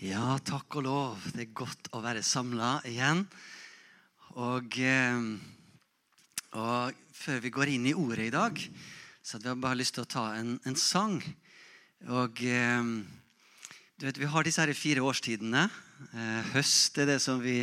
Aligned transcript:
Ja, 0.00 0.38
takk 0.40 0.78
og 0.78 0.84
lov. 0.86 1.24
Det 1.36 1.42
er 1.42 1.50
godt 1.52 1.90
å 1.92 1.98
være 2.00 2.22
samla 2.24 2.78
igjen. 2.88 3.18
Og, 4.40 4.78
eh, 4.80 5.18
og, 6.56 7.00
før 7.12 7.42
vi 7.44 7.50
går 7.52 7.72
inn 7.74 7.84
i 7.90 7.92
ordet 7.92 8.30
i 8.30 8.32
dag, 8.32 8.62
så 9.20 9.36
hadde 9.36 9.52
vi 9.52 9.60
bare 9.60 9.76
lyst 9.76 9.98
til 9.98 10.06
å 10.06 10.08
ta 10.08 10.22
en, 10.38 10.54
en 10.64 10.78
sang. 10.80 11.18
Og 12.16 12.40
eh, 12.40 12.80
du 14.00 14.06
vet, 14.06 14.22
Vi 14.22 14.30
har 14.32 14.48
disse 14.48 14.64
her 14.64 14.72
fire 14.72 15.04
årstidene. 15.04 15.66
Eh, 16.14 16.48
høst 16.54 16.96
er 16.96 17.10
det 17.12 17.18
som 17.20 17.42
vi 17.44 17.58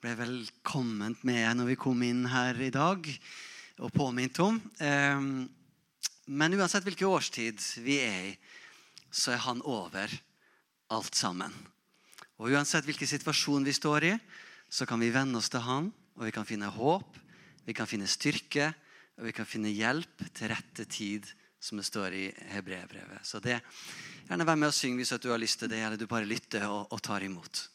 ble 0.00 0.14
velkomment 0.16 1.26
med 1.28 1.58
når 1.58 1.74
vi 1.74 1.80
kom 1.82 2.00
inn 2.08 2.24
her 2.32 2.56
i 2.56 2.70
dag, 2.72 3.04
og 3.84 3.92
påminnet 3.92 4.40
om. 4.40 4.62
Men 6.24 6.56
uansett 6.56 6.88
hvilken 6.88 7.12
årstid 7.12 7.60
vi 7.84 8.00
er 8.00 8.30
i, 8.30 8.32
så 9.12 9.36
er 9.36 9.44
han 9.44 9.60
over 9.60 10.08
alt 10.92 11.14
sammen. 11.18 11.52
Og 12.36 12.52
Uansett 12.52 12.84
hvilken 12.86 13.08
situasjon 13.08 13.64
vi 13.66 13.74
står 13.74 14.10
i, 14.10 14.14
så 14.68 14.86
kan 14.88 15.00
vi 15.00 15.12
venne 15.14 15.38
oss 15.38 15.50
til 15.52 15.64
Han, 15.64 15.92
og 16.16 16.26
vi 16.26 16.34
kan 16.34 16.46
finne 16.48 16.70
håp, 16.72 17.18
vi 17.66 17.74
kan 17.76 17.88
finne 17.88 18.08
styrke, 18.10 18.72
og 19.16 19.28
vi 19.28 19.34
kan 19.36 19.48
finne 19.48 19.72
hjelp 19.72 20.26
til 20.36 20.52
rette 20.52 20.84
tid, 20.90 21.28
som 21.60 21.80
det 21.80 21.86
står 21.88 22.14
i 22.14 22.26
Hebreerbrevet. 22.52 23.24
Så 23.26 23.40
det, 23.42 23.58
gjerne 24.28 24.46
vær 24.46 24.58
med 24.60 24.70
og 24.70 24.76
syng 24.76 24.98
hvis 25.00 25.14
du 25.22 25.30
har 25.32 25.40
lyst 25.40 25.62
til 25.62 25.72
det, 25.72 25.80
eller 25.82 25.98
du 25.98 26.06
bare 26.10 26.28
lytter 26.28 26.68
og, 26.68 26.92
og 26.92 27.02
tar 27.02 27.24
imot. 27.26 27.66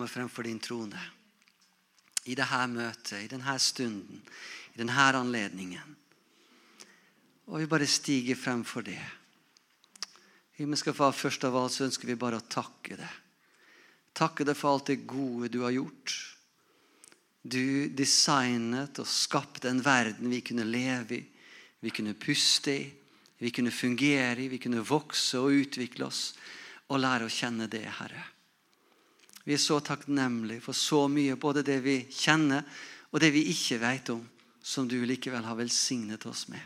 Kommer 0.00 0.08
fremfor 0.08 0.42
din 0.42 0.58
trone. 0.58 1.00
I 2.24 2.32
dette 2.34 2.58
møtet, 2.72 3.18
i 3.20 3.28
denne 3.28 3.56
stunden, 3.60 4.22
i 4.72 4.78
denne 4.80 5.08
anledningen. 5.12 5.96
Og 7.52 7.60
vi 7.60 7.66
bare 7.68 7.84
stiger 7.84 8.38
frem 8.40 8.62
for 8.64 8.80
det. 8.80 9.02
Himmelske 10.56 10.94
Far, 10.96 11.12
først 11.12 11.44
av 11.44 11.58
alt 11.60 11.76
så 11.76 11.84
ønsker 11.84 12.08
vi 12.08 12.16
bare 12.16 12.40
å 12.40 12.46
takke 12.48 12.96
deg. 12.96 13.20
Takke 14.16 14.48
deg 14.48 14.56
for 14.56 14.72
alt 14.72 14.88
det 14.88 15.04
gode 15.04 15.52
du 15.52 15.60
har 15.66 15.76
gjort. 15.76 16.16
Du 17.44 17.92
designet 17.92 19.04
og 19.04 19.12
skapte 19.12 19.68
en 19.68 19.84
verden 19.84 20.32
vi 20.32 20.40
kunne 20.40 20.64
leve 20.64 21.20
i, 21.20 21.22
vi 21.84 21.92
kunne 21.92 22.16
puste 22.16 22.72
i, 22.72 22.82
vi 23.36 23.52
kunne 23.52 23.68
fungere 23.68 24.46
i, 24.46 24.48
vi 24.48 24.64
kunne 24.64 24.80
vokse 24.80 25.36
og 25.36 25.60
utvikle 25.60 26.08
oss 26.08 26.30
og 26.88 27.04
lære 27.04 27.28
å 27.28 27.36
kjenne 27.42 27.68
det, 27.68 27.84
Herre. 28.00 28.30
Vi 29.50 29.56
er 29.56 29.58
så 29.58 29.80
takknemlige 29.82 30.62
for 30.62 30.78
så 30.78 31.08
mye, 31.10 31.34
både 31.34 31.64
det 31.66 31.80
vi 31.82 31.96
kjenner 32.06 32.62
og 33.10 33.18
det 33.18 33.32
vi 33.34 33.48
ikke 33.50 33.80
vet 33.82 34.10
om, 34.14 34.20
som 34.62 34.86
du 34.86 34.94
likevel 35.02 35.42
har 35.42 35.56
velsignet 35.58 36.22
oss 36.30 36.44
med. 36.52 36.60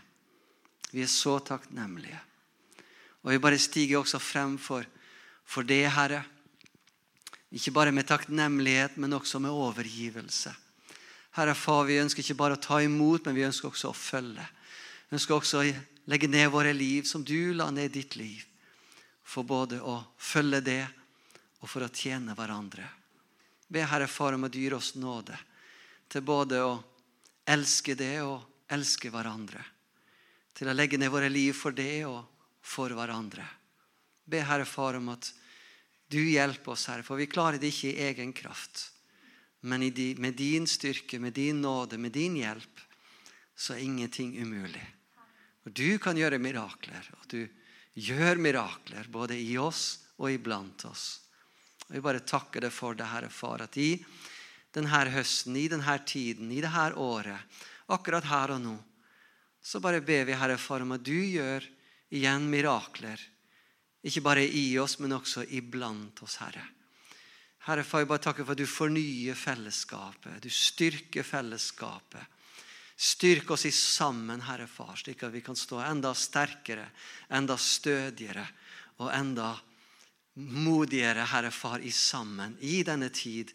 Vi 0.92 1.00
er 1.00 1.08
så 1.08 1.38
takknemlige. 1.40 2.18
Og 3.24 3.30
vi 3.32 3.38
bare 3.40 3.56
stiger 3.56 4.02
også 4.02 4.20
frem 4.20 4.58
for, 4.60 4.84
for 5.48 5.64
det, 5.64 5.86
Herre. 5.94 6.26
Ikke 7.56 7.72
bare 7.72 7.94
med 7.96 8.04
takknemlighet, 8.04 8.98
men 9.00 9.16
også 9.16 9.40
med 9.40 9.56
overgivelse. 9.56 10.52
Herre 11.38 11.54
Far, 11.56 11.86
vi 11.88 11.96
ønsker 12.02 12.20
ikke 12.20 12.36
bare 12.36 12.58
å 12.58 12.60
ta 12.66 12.82
imot, 12.84 13.24
men 13.24 13.38
vi 13.38 13.46
ønsker 13.48 13.70
også 13.70 13.94
å 13.94 13.96
følge. 13.96 14.44
Vi 15.08 15.16
ønsker 15.16 15.38
også 15.38 15.62
å 15.62 15.72
legge 16.12 16.28
ned 16.28 16.52
våre 16.52 16.76
liv 16.76 17.08
som 17.08 17.24
du 17.24 17.54
la 17.56 17.70
ned 17.72 17.96
ditt 17.96 18.18
liv. 18.20 18.44
For 19.24 19.40
både 19.40 19.80
å 19.80 20.02
følge 20.20 20.60
det 20.68 20.82
og 21.64 21.70
for 21.70 21.86
å 21.86 21.88
tjene 21.88 22.36
hverandre. 22.36 22.84
Be 23.72 23.86
Herre 23.88 24.08
Far 24.10 24.36
om 24.36 24.44
å 24.44 24.52
dyre 24.52 24.76
oss 24.76 24.92
nåde 25.00 25.36
til 26.12 26.20
både 26.20 26.60
å 26.60 26.75
elske 27.48 27.97
det 27.97 28.19
og 28.20 28.69
elske 28.69 29.08
hverandre. 29.08 29.62
Til 30.54 30.69
å 30.69 30.75
legge 30.76 31.00
ned 31.00 31.10
våre 31.10 31.32
liv 31.32 31.56
for 31.56 31.72
det 31.72 32.04
og 32.04 32.20
for 32.60 32.92
hverandre. 32.92 33.47
Be 34.28 34.44
Herre 34.44 34.69
Far 34.69 35.00
om 35.00 35.08
at 35.16 35.32
du 36.12 36.20
hjelper 36.20 36.76
oss, 36.76 36.84
Herre, 36.92 37.02
for 37.02 37.16
vi 37.16 37.30
klarer 37.32 37.58
det 37.58 37.72
ikke 37.72 37.94
i 37.94 38.06
egen 38.10 38.36
kraft. 38.36 38.91
Men 39.64 39.88
med 40.20 40.37
din 40.37 40.69
styrke, 40.69 41.19
med 41.19 41.32
din 41.32 41.64
nåde, 41.64 41.96
med 41.99 42.12
din 42.12 42.37
hjelp, 42.37 42.84
så 43.56 43.72
er 43.75 43.87
ingenting 43.88 44.37
umulig. 44.37 44.84
Og 45.64 45.72
Du 45.72 45.99
kan 45.99 46.16
gjøre 46.16 46.38
mirakler, 46.38 47.08
og 47.16 47.28
du 47.32 47.49
gjør 47.96 48.37
mirakler 48.37 49.08
både 49.08 49.40
i 49.40 49.56
oss 49.56 50.05
og 50.20 50.28
iblant 50.31 50.84
oss. 50.84 51.24
Og 51.88 51.94
Vi 51.96 52.02
bare 52.04 52.25
takker 52.25 52.64
deg 52.64 52.72
for 52.72 52.96
det, 52.96 53.06
Herre 53.10 53.31
Far, 53.31 53.62
at 53.66 53.76
i 53.76 53.98
denne 54.75 55.04
høsten, 55.14 55.56
i 55.56 55.69
denne 55.69 55.98
tiden, 56.06 56.50
i 56.50 56.62
dette 56.64 56.86
året, 56.98 57.60
akkurat 57.92 58.25
her 58.26 58.56
og 58.56 58.62
nå, 58.64 58.75
så 59.64 59.81
bare 59.81 60.02
ber 60.04 60.26
vi, 60.28 60.36
Herre 60.36 60.58
Far, 60.58 60.82
om 60.82 60.96
at 60.96 61.04
du 61.04 61.16
gjør 61.16 61.64
igjen 62.14 62.48
mirakler. 62.50 63.20
Ikke 64.04 64.20
bare 64.25 64.44
i 64.44 64.66
oss, 64.78 64.98
men 65.00 65.16
også 65.16 65.46
iblant 65.56 66.20
oss, 66.25 66.36
Herre. 66.42 66.64
Herre 67.64 67.84
far, 67.84 68.02
jeg 68.02 68.10
bare 68.10 68.20
takker 68.26 68.44
for 68.44 68.52
at 68.52 68.60
du 68.60 68.69
fornyer 68.69 69.37
fellesskapet. 69.38 70.42
Du 70.44 70.50
styrker 70.52 71.25
fellesskapet. 71.25 72.32
Styrk 72.94 73.54
oss 73.56 73.64
i 73.66 73.72
sammen, 73.75 74.42
Herre 74.44 74.66
Far, 74.70 74.92
slik 75.00 75.25
at 75.25 75.32
vi 75.32 75.40
kan 75.42 75.56
stå 75.56 75.80
enda 75.82 76.12
sterkere, 76.14 76.84
enda 77.32 77.56
stødigere 77.58 78.44
og 79.00 79.08
enda 79.16 79.54
modigere, 80.34 81.26
Herre 81.31 81.50
Far, 81.54 81.81
i 81.81 81.90
sammen 81.90 82.56
i 82.60 82.82
denne 82.82 83.10
tid. 83.10 83.52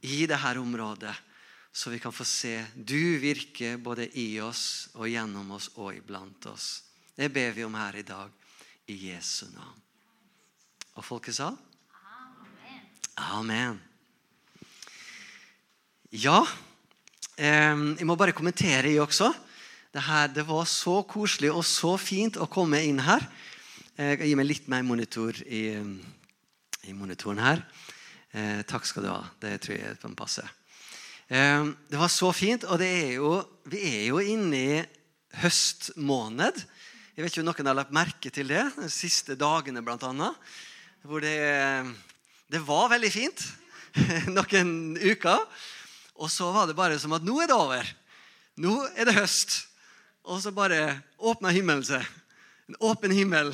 i 0.00 0.26
dette 0.26 0.58
området, 0.58 1.14
så 1.72 1.90
vi 1.90 1.98
kan 1.98 2.12
få 2.14 2.24
se 2.24 2.64
du 2.74 3.18
virke 3.18 3.76
både 3.82 4.06
i 4.14 4.40
oss 4.40 4.88
og 4.94 5.08
gjennom 5.10 5.50
oss 5.56 5.72
og 5.74 5.90
iblant 5.96 6.46
oss. 6.46 6.84
Det 7.18 7.26
ber 7.34 7.50
vi 7.50 7.64
om 7.66 7.74
her 7.74 7.96
i 7.98 8.04
dag, 8.06 8.30
i 8.86 9.10
Jesu 9.10 9.46
navn. 9.50 9.80
Og 10.94 11.04
folket 11.04 11.34
sa? 11.34 11.50
Amen. 11.98 12.86
Amen. 13.16 13.80
Ja, 16.14 16.46
jeg 17.38 18.06
må 18.06 18.16
bare 18.18 18.34
kommentere, 18.34 18.88
jeg 18.90 19.02
også. 19.02 19.32
Det, 19.92 20.02
her, 20.02 20.28
det 20.30 20.46
var 20.46 20.64
så 20.66 21.02
koselig 21.02 21.50
og 21.50 21.64
så 21.66 21.96
fint 21.98 22.38
å 22.38 22.46
komme 22.50 22.80
inn 22.86 23.02
her. 23.02 23.26
Jeg 23.98 24.20
kan 24.20 24.28
gi 24.28 24.34
meg 24.38 24.46
litt 24.46 24.66
mer 24.70 24.84
monitor 24.86 25.34
i, 25.42 25.72
i 26.86 26.92
monitoren 26.94 27.40
her. 27.42 27.64
Eh, 28.30 28.60
takk 28.62 28.84
skal 28.86 29.02
du 29.02 29.08
ha. 29.10 29.24
Det 29.42 29.56
tror 29.64 29.74
jeg 29.74 29.96
kan 29.98 30.12
passe. 30.14 30.44
Eh, 31.26 31.64
det 31.90 31.98
var 31.98 32.12
så 32.14 32.28
fint. 32.30 32.62
Og 32.70 32.78
er 32.78 33.16
jo, 33.16 33.32
vi 33.66 33.80
er 33.88 34.04
jo 34.12 34.20
inne 34.22 34.60
i 34.60 34.76
høstmåned. 35.40 36.60
Jeg 37.16 37.24
vet 37.24 37.34
ikke 37.34 37.42
om 37.42 37.48
noen 37.48 37.70
har 37.72 37.76
lagt 37.80 37.96
merke 37.96 38.30
til 38.30 38.52
det 38.52 38.60
de 38.76 38.86
siste 38.86 39.34
dagene, 39.34 39.82
blant 39.82 40.04
annet. 40.06 40.54
Hvor 41.02 41.24
det, 41.24 41.34
det 42.54 42.60
var 42.68 42.92
veldig 42.92 43.10
fint 43.10 43.42
noen 44.36 44.94
uker. 44.94 45.42
Og 46.22 46.30
så 46.30 46.52
var 46.54 46.70
det 46.70 46.78
bare 46.78 47.00
som 47.02 47.18
at 47.18 47.26
nå 47.26 47.34
er 47.42 47.50
det 47.50 47.58
over. 47.58 47.90
Nå 48.62 48.76
er 48.94 49.10
det 49.10 49.16
høst. 49.18 49.58
Og 50.22 50.38
så 50.46 50.54
bare 50.54 51.00
åpna 51.18 51.50
himmelen 51.50 51.82
seg. 51.90 52.06
En 52.70 52.78
åpen 52.92 53.16
himmel. 53.18 53.50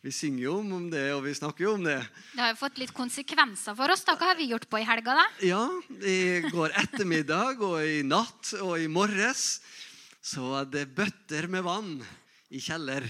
Vi 0.00 0.12
synger 0.14 0.44
jo 0.44 0.52
om 0.62 0.84
det, 0.92 1.08
og 1.16 1.24
vi 1.24 1.32
snakker 1.34 1.64
jo 1.64 1.72
om 1.74 1.82
det. 1.82 1.96
Det 2.30 2.38
har 2.38 2.52
jo 2.52 2.58
fått 2.60 2.76
litt 2.78 2.92
konsekvenser 2.94 3.74
for 3.74 3.90
oss. 3.90 4.04
da. 4.06 4.14
Hva 4.14 4.28
har 4.30 4.36
vi 4.38 4.46
gjort 4.52 4.68
på 4.70 4.78
i 4.78 4.84
helga? 4.86 5.16
da? 5.18 5.24
Ja, 5.42 5.64
I 6.06 6.38
går 6.46 6.70
ettermiddag 6.84 7.58
og 7.66 7.82
i 7.82 8.04
natt 8.06 8.52
og 8.62 8.78
i 8.78 8.86
morges 8.86 9.58
så 10.22 10.52
var 10.52 10.68
det 10.70 10.86
bøtter 10.94 11.50
med 11.50 11.66
vann 11.66 11.98
i 12.54 12.62
kjeller. 12.62 13.02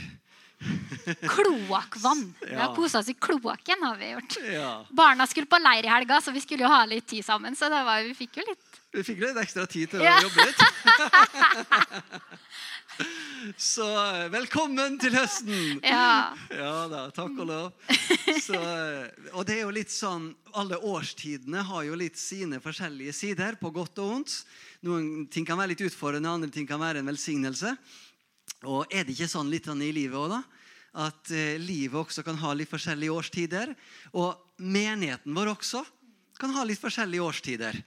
Kloakkvann. 1.29 2.25
Vi 2.41 2.57
har 2.57 2.73
kosa 2.75 2.99
oss 3.03 3.09
i 3.13 3.15
kloakken. 3.15 3.85
har 3.85 3.97
vi 4.01 4.09
gjort. 4.15 4.39
Ja. 4.49 4.73
Barna 4.91 5.27
skulle 5.29 5.47
på 5.47 5.61
leir 5.61 5.85
i 5.85 5.93
helga, 5.93 6.23
så 6.25 6.33
vi 6.33 6.41
skulle 6.41 6.65
jo 6.65 6.73
ha 6.73 6.87
litt 6.89 7.07
tid 7.07 7.25
sammen. 7.25 7.55
Så 7.57 7.69
var, 7.69 8.01
vi 8.03 8.15
fikk 8.17 8.37
jo 8.41 8.45
litt 8.49 8.65
Vi 8.97 9.05
fikk 9.05 9.21
litt 9.21 9.37
ekstra 9.37 9.67
tid 9.69 9.91
til 9.93 10.01
å 10.01 10.05
jobbe 10.25 10.49
litt. 10.49 10.61
Så 13.57 13.87
velkommen 14.33 14.97
til 15.01 15.15
høsten! 15.15 15.79
Ja. 15.87 16.35
ja 16.51 16.73
da, 16.91 17.05
takk 17.15 17.37
og 17.39 17.47
lov. 17.49 17.69
Så, 18.43 18.59
og 19.33 19.47
det 19.49 19.59
er 19.59 19.63
jo 19.63 19.75
litt 19.75 19.93
sånn, 19.93 20.33
Alle 20.59 20.79
årstidene 20.83 21.63
har 21.69 21.85
jo 21.87 21.99
litt 21.99 22.19
sine 22.19 22.59
forskjellige 22.63 23.15
sider, 23.15 23.59
på 23.61 23.71
godt 23.75 24.01
og 24.03 24.13
vondt. 24.13 24.35
Noen 24.87 25.29
ting 25.33 25.47
kan 25.47 25.61
være 25.61 25.75
litt 25.75 25.87
utfordrende, 25.87 26.31
andre 26.31 26.51
ting 26.55 26.67
kan 26.69 26.83
være 26.83 27.03
en 27.03 27.11
velsignelse. 27.11 27.75
Og 28.67 28.91
er 28.91 29.07
det 29.07 29.15
ikke 29.15 29.31
sånn 29.31 29.53
litt 29.53 29.69
sånn 29.71 29.85
i 29.87 29.93
livet 29.95 30.19
òg, 30.19 30.35
da? 30.35 30.43
At 31.07 31.31
eh, 31.31 31.61
livet 31.63 32.01
også 32.01 32.25
kan 32.27 32.39
ha 32.43 32.55
litt 32.57 32.71
forskjellige 32.71 33.15
årstider. 33.15 33.75
Og 34.19 34.35
menigheten 34.59 35.37
vår 35.37 35.55
også 35.55 35.85
kan 36.39 36.55
ha 36.57 36.65
litt 36.67 36.81
forskjellige 36.83 37.23
årstider. 37.23 37.79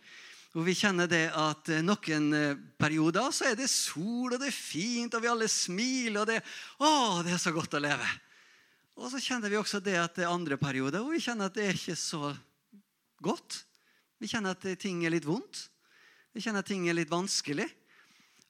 Og 0.51 0.65
vi 0.68 0.74
kjenner 0.75 1.07
det 1.07 1.30
at 1.38 1.69
eh, 1.71 1.83
Noen 1.86 2.25
eh, 2.36 2.59
perioder 2.80 3.31
så 3.31 3.48
er 3.48 3.56
det 3.56 3.69
sol, 3.71 4.33
og 4.33 4.39
det 4.42 4.50
er 4.50 4.56
fint, 4.56 5.13
og 5.15 5.24
vi 5.24 5.30
alle 5.31 5.48
smiler. 5.48 6.24
og 6.24 6.27
det, 6.27 6.42
å, 6.83 6.89
det 7.24 7.36
er 7.38 7.39
så 7.39 7.53
godt 7.56 7.77
å 7.77 7.83
leve. 7.83 8.07
Og 9.00 9.07
så 9.13 9.21
kjenner 9.24 9.51
vi 9.51 9.59
også 9.59 9.80
det 9.83 9.95
at 9.95 10.18
det 10.18 10.25
er 10.25 10.33
andre 10.33 10.57
perioder 10.59 11.03
hvor 11.03 11.15
vi 11.15 11.24
kjenner 11.24 11.48
at 11.48 11.56
det 11.56 11.69
er 11.69 11.80
ikke 11.80 11.95
så 11.95 12.33
godt. 13.24 13.62
Vi 14.19 14.27
kjenner 14.27 14.57
at 14.57 14.65
ting 14.81 15.06
er 15.07 15.13
litt 15.15 15.25
vondt. 15.25 15.69
Vi 16.36 16.44
kjenner 16.44 16.65
at 16.65 16.69
ting 16.69 16.83
er 16.89 16.98
litt 17.00 17.12
vanskelig. 17.12 17.69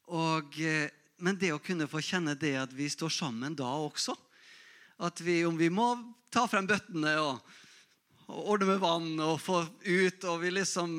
Og, 0.09 0.57
eh, 0.57 0.89
men 1.21 1.37
det 1.37 1.53
å 1.53 1.61
kunne 1.61 1.89
få 1.89 2.01
kjenne 2.01 2.33
det 2.33 2.55
at 2.63 2.73
vi 2.73 2.89
står 2.89 3.13
sammen 3.13 3.53
da 3.55 3.69
også 3.77 4.15
At 5.05 5.21
vi, 5.21 5.43
om 5.45 5.53
vi 5.57 5.69
må 5.69 5.93
ta 6.33 6.47
frem 6.49 6.65
bøttene 6.65 7.13
og, 7.21 7.53
og 8.25 8.49
ordne 8.55 8.71
med 8.73 8.81
vann 8.81 9.13
og 9.21 9.37
få 9.41 9.61
ut 9.85 10.27
og 10.29 10.41
vi 10.41 10.51
liksom 10.57 10.97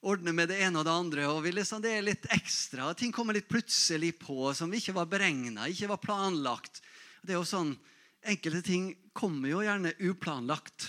ordne 0.00 0.32
med 0.34 0.50
det 0.50 0.60
ene 0.62 0.80
og 0.80 0.86
det 0.86 0.94
andre. 0.94 1.26
og 1.26 1.46
liksom, 1.46 1.82
Det 1.82 1.92
er 1.92 2.06
litt 2.06 2.26
ekstra. 2.34 2.92
Ting 2.94 3.12
kommer 3.12 3.34
litt 3.34 3.48
plutselig 3.48 4.18
på 4.18 4.52
som 4.54 4.72
ikke 4.72 4.94
var 4.94 5.06
beregna, 5.10 5.68
ikke 5.68 5.90
var 5.90 6.02
planlagt. 6.02 6.82
Det 7.22 7.34
er 7.34 7.40
jo 7.40 7.48
sånn, 7.48 7.76
Enkelte 8.28 8.64
ting 8.66 8.88
kommer 9.14 9.46
jo 9.48 9.60
gjerne 9.62 9.92
uplanlagt. 10.02 10.88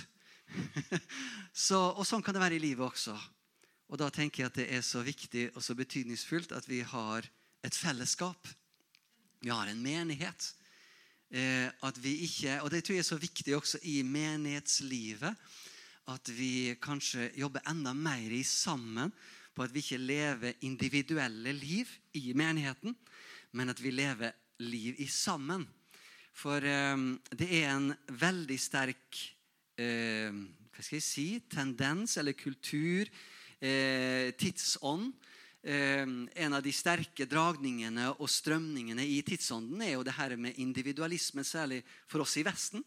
så, 1.54 1.78
og 1.94 2.02
sånn 2.08 2.24
kan 2.26 2.34
det 2.34 2.42
være 2.42 2.58
i 2.58 2.64
livet 2.64 2.82
også. 2.82 3.14
Og 3.90 4.00
da 4.02 4.08
tenker 4.10 4.42
jeg 4.42 4.50
at 4.50 4.58
det 4.58 4.66
er 4.74 4.82
så 4.84 5.04
viktig 5.06 5.44
og 5.54 5.62
så 5.64 5.76
betydningsfullt 5.78 6.56
at 6.58 6.66
vi 6.68 6.82
har 6.82 7.30
et 7.62 7.78
fellesskap. 7.78 8.50
Vi 9.46 9.54
har 9.54 9.70
en 9.70 9.82
menighet. 9.82 10.50
Eh, 11.30 11.70
at 11.86 12.02
vi 12.02 12.16
ikke, 12.26 12.58
og 12.66 12.74
det 12.74 12.82
tror 12.84 12.98
jeg 12.98 13.06
er 13.06 13.12
så 13.12 13.22
viktig 13.22 13.54
også 13.56 13.82
i 13.86 14.00
menighetslivet 14.02 15.38
at 16.10 16.32
vi 16.34 16.76
kanskje 16.82 17.30
jobber 17.38 17.66
enda 17.70 17.94
mer 17.94 18.32
i 18.34 18.44
sammen 18.44 19.12
på 19.54 19.66
at 19.66 19.74
vi 19.74 19.84
ikke 19.84 20.02
lever 20.02 20.62
individuelle 20.66 21.54
liv 21.54 21.90
i 22.18 22.34
menigheten, 22.34 22.96
men 23.52 23.70
at 23.70 23.82
vi 23.82 23.92
lever 23.94 24.34
liv 24.64 25.00
i 25.00 25.08
sammen. 25.08 25.68
For 26.34 26.64
eh, 26.64 26.96
det 27.36 27.50
er 27.62 27.74
en 27.74 27.92
veldig 28.10 28.60
sterk 28.62 29.20
eh, 29.80 30.34
hva 30.80 30.86
skal 30.86 30.96
jeg 30.96 31.04
si, 31.04 31.28
tendens 31.52 32.16
eller 32.22 32.38
kultur, 32.40 33.10
eh, 33.60 34.32
tidsånd. 34.40 35.10
Eh, 35.60 36.06
en 36.08 36.56
av 36.56 36.64
de 36.64 36.72
sterke 36.72 37.28
dragningene 37.28 38.14
og 38.16 38.30
strømningene 38.32 39.04
i 39.04 39.18
tidsånden 39.28 39.82
er 39.84 39.98
jo 39.98 40.06
det 40.08 40.16
her 40.16 40.38
med 40.40 40.56
individualisme, 40.64 41.44
særlig 41.44 41.82
for 42.08 42.24
oss 42.24 42.38
i 42.40 42.46
Vesten. 42.48 42.86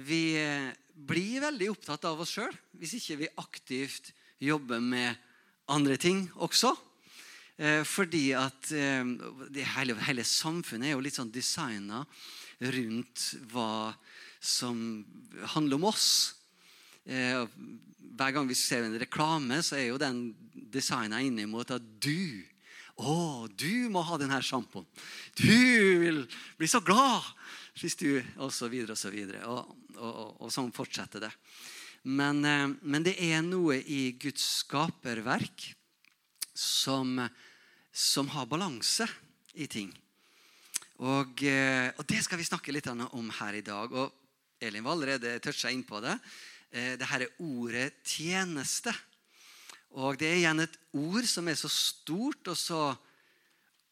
Vi 0.00 0.36
eh, 0.40 0.72
blir 0.96 1.42
veldig 1.44 1.68
opptatt 1.74 2.06
av 2.08 2.20
oss 2.22 2.32
sjøl 2.32 2.54
hvis 2.80 2.94
ikke 2.96 3.18
vi 3.20 3.34
aktivt 3.42 4.12
jobber 4.40 4.80
med 4.80 5.18
andre 5.68 5.98
ting 6.00 6.24
også. 6.40 6.72
Eh, 7.60 7.82
fordi 7.84 8.30
at 8.32 8.72
eh, 8.72 9.04
hele, 9.76 9.96
hele, 10.08 10.24
samfunnet 10.24 10.88
er 10.88 10.96
jo 10.96 11.02
litt 11.04 11.18
sånn 11.18 11.32
designa 11.34 12.06
rundt 12.72 13.26
hva 13.52 13.92
som 14.40 15.02
handler 15.54 15.76
om 15.76 15.84
oss. 15.90 16.08
Hver 17.02 18.34
gang 18.34 18.46
vi 18.46 18.56
ser 18.58 18.86
en 18.86 18.94
reklame, 18.98 19.58
så 19.62 19.76
er 19.78 19.88
jo 19.88 19.98
den 19.98 20.28
designa 20.70 21.18
innimot 21.22 21.70
at 21.74 21.84
du 22.02 22.42
å, 23.02 23.48
du 23.48 23.88
må 23.90 24.02
ha 24.06 24.18
denne 24.20 24.38
sjampoen. 24.44 24.86
Du 25.38 25.48
vil 26.02 26.22
bli 26.58 26.68
så 26.70 26.82
glad 26.84 27.26
hvis 27.80 27.96
du 27.96 28.22
Og 28.38 28.52
så 28.52 28.68
videre 28.68 28.92
og 28.92 29.00
så 29.00 29.10
videre. 29.10 29.44
Og, 29.48 29.76
og, 29.96 30.42
og, 30.42 30.50
sånn 30.52 30.72
fortsetter 30.74 31.24
det. 31.24 31.32
Men, 32.04 32.44
eh, 32.44 32.68
men, 32.82 33.04
det 33.06 33.16
er 33.22 33.42
noe 33.46 33.78
i 33.80 34.12
Guds 34.20 34.44
skaperverk 34.62 35.68
som, 36.52 37.16
som 37.92 38.28
har 38.34 38.48
balanse 38.50 39.06
i 39.54 39.68
ting. 39.70 39.92
Og, 41.02 41.44
eh, 41.46 41.88
og, 41.96 42.04
det 42.08 42.20
skal 42.24 42.40
vi 42.40 42.48
snakke 42.48 42.74
litt 42.74 42.90
om 42.90 43.30
her 43.38 43.58
i 43.58 43.64
dag. 43.64 43.92
Og 43.92 44.60
Elin 44.62 44.84
var 44.84 44.98
allerede 44.98 45.38
toucha 45.42 45.70
inn 45.72 45.86
på 45.86 46.02
det. 46.02 46.18
Dette 46.72 46.96
det 47.02 47.08
her 47.10 47.20
er 47.20 47.40
ordet 47.44 47.88
'tjeneste'. 48.00 48.94
Og 50.00 50.16
det 50.16 50.28
er 50.30 50.38
igjen 50.40 50.62
et 50.64 50.76
ord 50.96 51.26
som 51.28 51.48
er 51.48 51.56
så 51.58 51.68
stort 51.68 52.48
og 52.48 52.56
så 52.56 52.96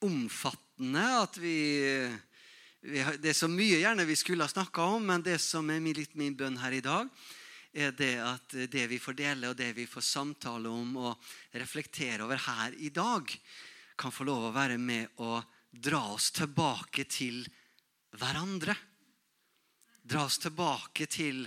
omfattende 0.00 1.02
at 1.20 1.36
vi 1.36 1.56
Det 2.80 3.28
er 3.28 3.36
så 3.36 3.44
mye 3.44 3.82
gjerne 3.82 4.06
vi 4.08 4.16
skulle 4.16 4.46
ha 4.46 4.48
snakka 4.48 4.86
om, 4.96 5.04
men 5.10 5.20
det 5.20 5.36
som 5.44 5.68
er 5.68 5.84
litt 5.84 6.14
min 6.16 6.32
bønn 6.36 6.56
her 6.62 6.72
i 6.72 6.80
dag, 6.80 7.10
er 7.76 7.92
det 7.92 8.14
at 8.24 8.54
det 8.72 8.86
vi 8.88 8.98
får 8.98 9.18
dele, 9.18 9.50
og 9.50 9.58
det 9.58 9.74
vi 9.76 9.84
får 9.86 10.06
samtale 10.06 10.72
om 10.72 10.96
og 10.96 11.28
reflektere 11.60 12.24
over 12.24 12.40
her 12.40 12.72
i 12.80 12.88
dag, 12.88 13.28
kan 14.00 14.14
få 14.14 14.24
lov 14.24 14.48
å 14.48 14.54
være 14.56 14.78
med 14.80 15.20
å 15.20 15.42
dra 15.70 16.00
oss 16.14 16.30
tilbake 16.32 17.04
til 17.04 17.44
hverandre. 18.16 18.74
Dra 20.00 20.24
oss 20.24 20.40
tilbake 20.40 21.04
til 21.04 21.44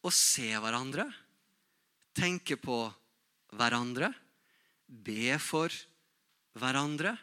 å 0.00 0.10
se 0.10 0.48
hverandre, 0.56 1.04
tenke 2.16 2.56
på 2.56 2.86
hverandre, 3.52 4.14
be 4.88 5.36
for 5.36 5.68
hverandre. 6.56 7.18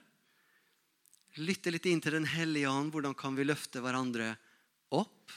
Lytte 1.36 1.72
litt 1.74 1.88
inn 1.90 2.00
til 2.00 2.16
Den 2.16 2.28
hellige 2.32 2.70
ånd. 2.72 2.94
Hvordan 2.94 3.16
kan 3.18 3.36
vi 3.36 3.44
løfte 3.44 3.82
hverandre 3.84 4.34
opp? 4.96 5.34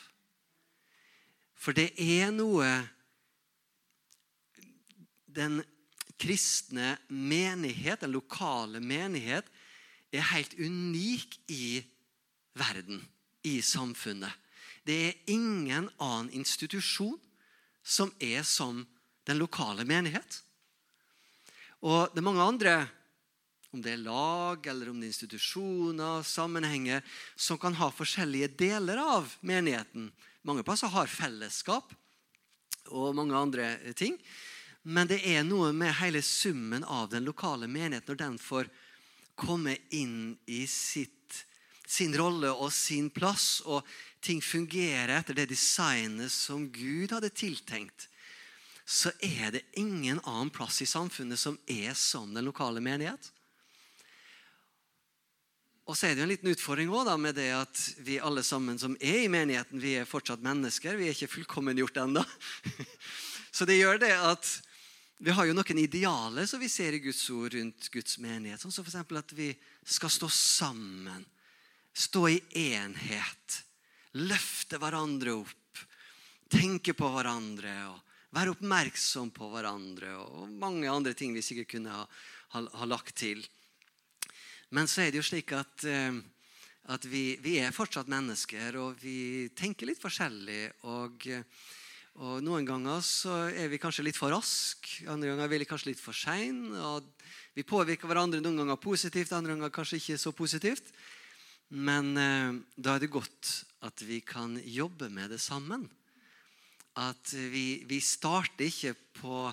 For 1.59 1.75
det 1.75 1.90
er 1.99 2.31
noe 2.35 2.69
Den 5.38 5.61
kristne 6.19 6.97
menighet, 7.09 8.00
den 8.02 8.11
lokale 8.11 8.81
menighet, 8.83 9.47
er 10.11 10.25
helt 10.33 10.57
unik 10.59 11.37
i 11.52 11.78
verden, 12.59 13.05
i 13.47 13.61
samfunnet. 13.62 14.33
Det 14.83 14.97
er 14.99 15.31
ingen 15.31 15.87
annen 16.00 16.33
institusjon 16.35 17.21
som 17.85 18.11
er 18.19 18.43
som 18.43 18.81
den 19.28 19.38
lokale 19.38 19.85
menighet. 19.87 20.40
Og 21.85 22.11
det 22.11 22.19
er 22.19 22.26
mange 22.26 22.43
andre, 22.43 22.73
om 23.73 23.83
det 23.85 23.93
er 23.93 24.05
lag 24.05 24.67
eller 24.67 24.91
om 24.91 25.01
det 25.01 25.09
er 25.09 25.13
institusjoner, 25.13 26.23
sammenhenger, 26.25 27.05
som 27.37 27.59
kan 27.61 27.77
ha 27.77 27.91
forskjellige 27.93 28.49
deler 28.59 29.01
av 29.03 29.35
menigheten. 29.41 30.09
Mange 30.47 30.65
plasser 30.65 30.93
har 30.93 31.11
fellesskap 31.13 31.93
og 32.89 33.17
mange 33.17 33.37
andre 33.37 33.73
ting. 33.99 34.17
Men 34.89 35.09
det 35.11 35.21
er 35.29 35.45
noe 35.45 35.73
med 35.77 35.99
hele 36.01 36.23
summen 36.25 36.85
av 36.85 37.11
den 37.13 37.27
lokale 37.29 37.69
menigheten 37.69 38.15
når 38.15 38.23
den 38.23 38.39
får 38.41 38.71
komme 39.39 39.77
inn 39.95 40.39
i 40.51 40.65
sitt, 40.67 41.45
sin 41.87 42.15
rolle 42.17 42.51
og 42.51 42.73
sin 42.75 43.11
plass, 43.13 43.61
og 43.69 43.85
ting 44.25 44.41
fungerer 44.43 45.13
etter 45.19 45.37
det 45.37 45.51
designet 45.53 46.33
som 46.33 46.67
Gud 46.73 47.13
hadde 47.15 47.31
tiltenkt, 47.31 48.09
så 48.89 49.13
er 49.21 49.53
det 49.53 49.67
ingen 49.77 50.19
annen 50.25 50.51
plass 50.51 50.81
i 50.83 50.89
samfunnet 50.89 51.39
som 51.39 51.59
er 51.69 51.93
som 51.93 52.33
den 52.35 52.49
lokale 52.49 52.81
menighet. 52.81 53.29
Og 55.88 55.97
så 55.97 56.07
er 56.07 56.14
det 56.14 56.21
jo 56.21 56.26
en 56.26 56.33
liten 56.35 56.50
utfordring 56.52 56.90
også 56.92 57.09
da, 57.09 57.16
med 57.16 57.37
det 57.38 57.49
at 57.57 57.83
vi 58.04 58.18
alle 58.21 58.42
sammen 58.45 58.76
som 58.80 58.97
er 59.00 59.23
i 59.23 59.30
menigheten, 59.33 59.80
vi 59.80 59.95
er 59.97 60.09
fortsatt 60.09 60.42
mennesker. 60.45 60.99
Vi 61.00 61.09
er 61.09 61.16
ikke 61.16 61.30
fullkommengjort 61.33 62.02
ennå. 62.04 62.25
Så 63.57 63.64
det 63.64 63.78
gjør 63.78 64.02
det 64.02 64.12
at 64.12 64.50
vi 65.18 65.33
har 65.35 65.49
jo 65.49 65.54
noen 65.57 65.80
idealer 65.80 66.47
som 66.47 66.61
vi 66.61 66.68
ser 66.71 66.95
i 66.95 67.00
Guds 67.02 67.25
ord 67.35 67.57
rundt 67.57 67.88
Guds 67.90 68.21
menighet. 68.23 68.61
Sånn 68.61 68.75
som 68.75 68.85
f.eks. 68.85 69.00
at 69.00 69.33
vi 69.35 69.49
skal 69.88 70.12
stå 70.12 70.28
sammen, 70.30 71.25
stå 71.97 72.26
i 72.37 72.38
enhet, 72.68 73.57
løfte 74.21 74.78
hverandre 74.78 75.35
opp, 75.40 75.83
tenke 76.52 76.92
på 76.95 77.09
hverandre 77.16 77.75
og 77.88 78.04
være 78.37 78.52
oppmerksom 78.54 79.33
på 79.35 79.49
hverandre 79.50 80.12
og 80.21 80.52
mange 80.52 80.90
andre 80.92 81.16
ting 81.16 81.33
vi 81.35 81.42
sikkert 81.42 81.73
kunne 81.73 81.97
ha, 81.97 82.04
ha, 82.54 82.62
ha 82.76 82.88
lagt 82.92 83.16
til. 83.25 83.40
Men 84.75 84.89
så 84.89 85.07
er 85.07 85.13
det 85.13 85.23
jo 85.23 85.25
slik 85.25 85.53
at, 85.57 85.85
eh, 85.89 86.13
at 86.93 87.05
vi, 87.09 87.39
vi, 87.41 87.57
er 87.63 87.75
fortsatt 87.75 88.11
mennesker, 88.11 88.77
og 88.81 89.01
vi 89.01 89.49
tenker 89.57 89.89
litt 89.89 90.01
forskjellig. 90.03 90.63
Og, 90.93 91.29
og, 92.21 92.35
Noen 92.45 92.69
ganger 92.69 93.01
så 93.05 93.47
er 93.49 93.71
vi 93.73 93.81
kanskje 93.81 94.05
litt 94.05 94.19
for 94.19 94.35
raske, 94.35 95.07
andre 95.09 95.31
ganger 95.31 95.47
er 95.47 95.53
vi 95.55 95.69
kanskje 95.69 95.93
litt 95.93 96.03
for 96.03 96.17
seine. 96.17 96.91
Vi 97.57 97.65
påvirker 97.65 98.11
hverandre 98.11 98.43
noen 98.45 98.61
ganger 98.61 98.81
positivt, 98.83 99.33
andre 99.33 99.57
ganger 99.57 99.73
kanskje 99.73 100.03
ikke 100.03 100.21
så 100.21 100.35
positivt. 100.37 100.93
Men 101.73 102.13
eh, 102.21 102.61
da 102.77 102.97
er 102.97 103.07
det 103.07 103.13
godt 103.13 103.55
at 103.89 104.05
vi 104.05 104.21
kan 104.27 104.59
jobbe 104.65 105.09
med 105.13 105.33
det 105.33 105.41
sammen. 105.41 105.89
At 106.99 107.33
vi, 107.33 107.87
vi 107.89 108.03
starter 108.05 108.69
ikke 108.69 108.93
på 109.17 109.49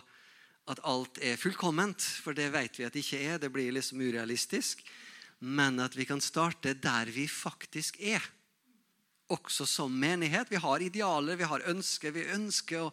at 0.66 0.80
alt 0.90 1.20
er 1.22 1.38
fullkomment, 1.38 2.02
for 2.02 2.36
det 2.36 2.50
vet 2.52 2.80
vi 2.80 2.88
at 2.88 2.96
det 2.96 3.04
ikke 3.06 3.22
er. 3.22 3.40
Det 3.40 3.52
blir 3.54 3.72
liksom 3.76 4.02
urealistisk 4.02 4.82
men 5.40 5.80
at 5.84 5.96
vi 5.98 6.06
kan 6.08 6.22
starte 6.24 6.76
der 6.80 7.12
vi 7.12 7.28
faktisk 7.28 8.00
er. 8.00 8.24
Også 9.32 9.66
som 9.66 9.94
menighet. 10.00 10.52
Vi 10.52 10.62
har 10.62 10.82
idealer, 10.82 11.36
vi 11.36 11.48
har 11.50 11.66
ønsker. 11.72 12.14
Vi 12.14 12.28
ønsker 12.36 12.92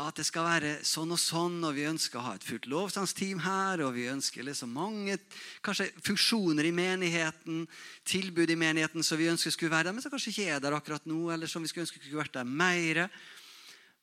at 0.00 0.16
det 0.16 0.24
skal 0.24 0.46
være 0.46 0.70
sånn 0.88 1.12
og 1.12 1.20
sånn, 1.20 1.58
og 1.68 1.74
vi 1.76 1.84
ønsker 1.84 2.16
å 2.16 2.24
ha 2.24 2.32
et 2.38 2.46
fullt 2.46 2.66
lovsangsteam 2.72 3.42
her. 3.44 3.82
Og 3.84 3.92
vi 3.98 4.08
ønsker 4.08 4.46
liksom 4.46 4.72
mange 4.72 5.18
kanskje 5.64 5.90
funksjoner 6.00 6.68
i 6.68 6.72
menigheten, 6.74 7.66
tilbud 8.08 8.50
i 8.50 8.58
menigheten 8.58 9.04
som 9.04 9.20
vi 9.20 9.28
ønsker 9.32 9.52
skulle 9.52 9.74
være 9.74 9.90
der, 9.90 9.96
men 9.96 10.04
som 10.04 10.14
kanskje 10.14 10.32
ikke 10.32 10.48
er 10.54 10.64
der 10.64 10.78
akkurat 10.78 11.06
nå, 11.08 11.20
eller 11.34 11.50
som 11.50 11.64
vi 11.64 11.68
skulle 11.68 11.84
ønske 11.84 12.00
skulle 12.00 12.22
vært 12.22 12.38
der 12.38 12.48
mer. 12.48 13.04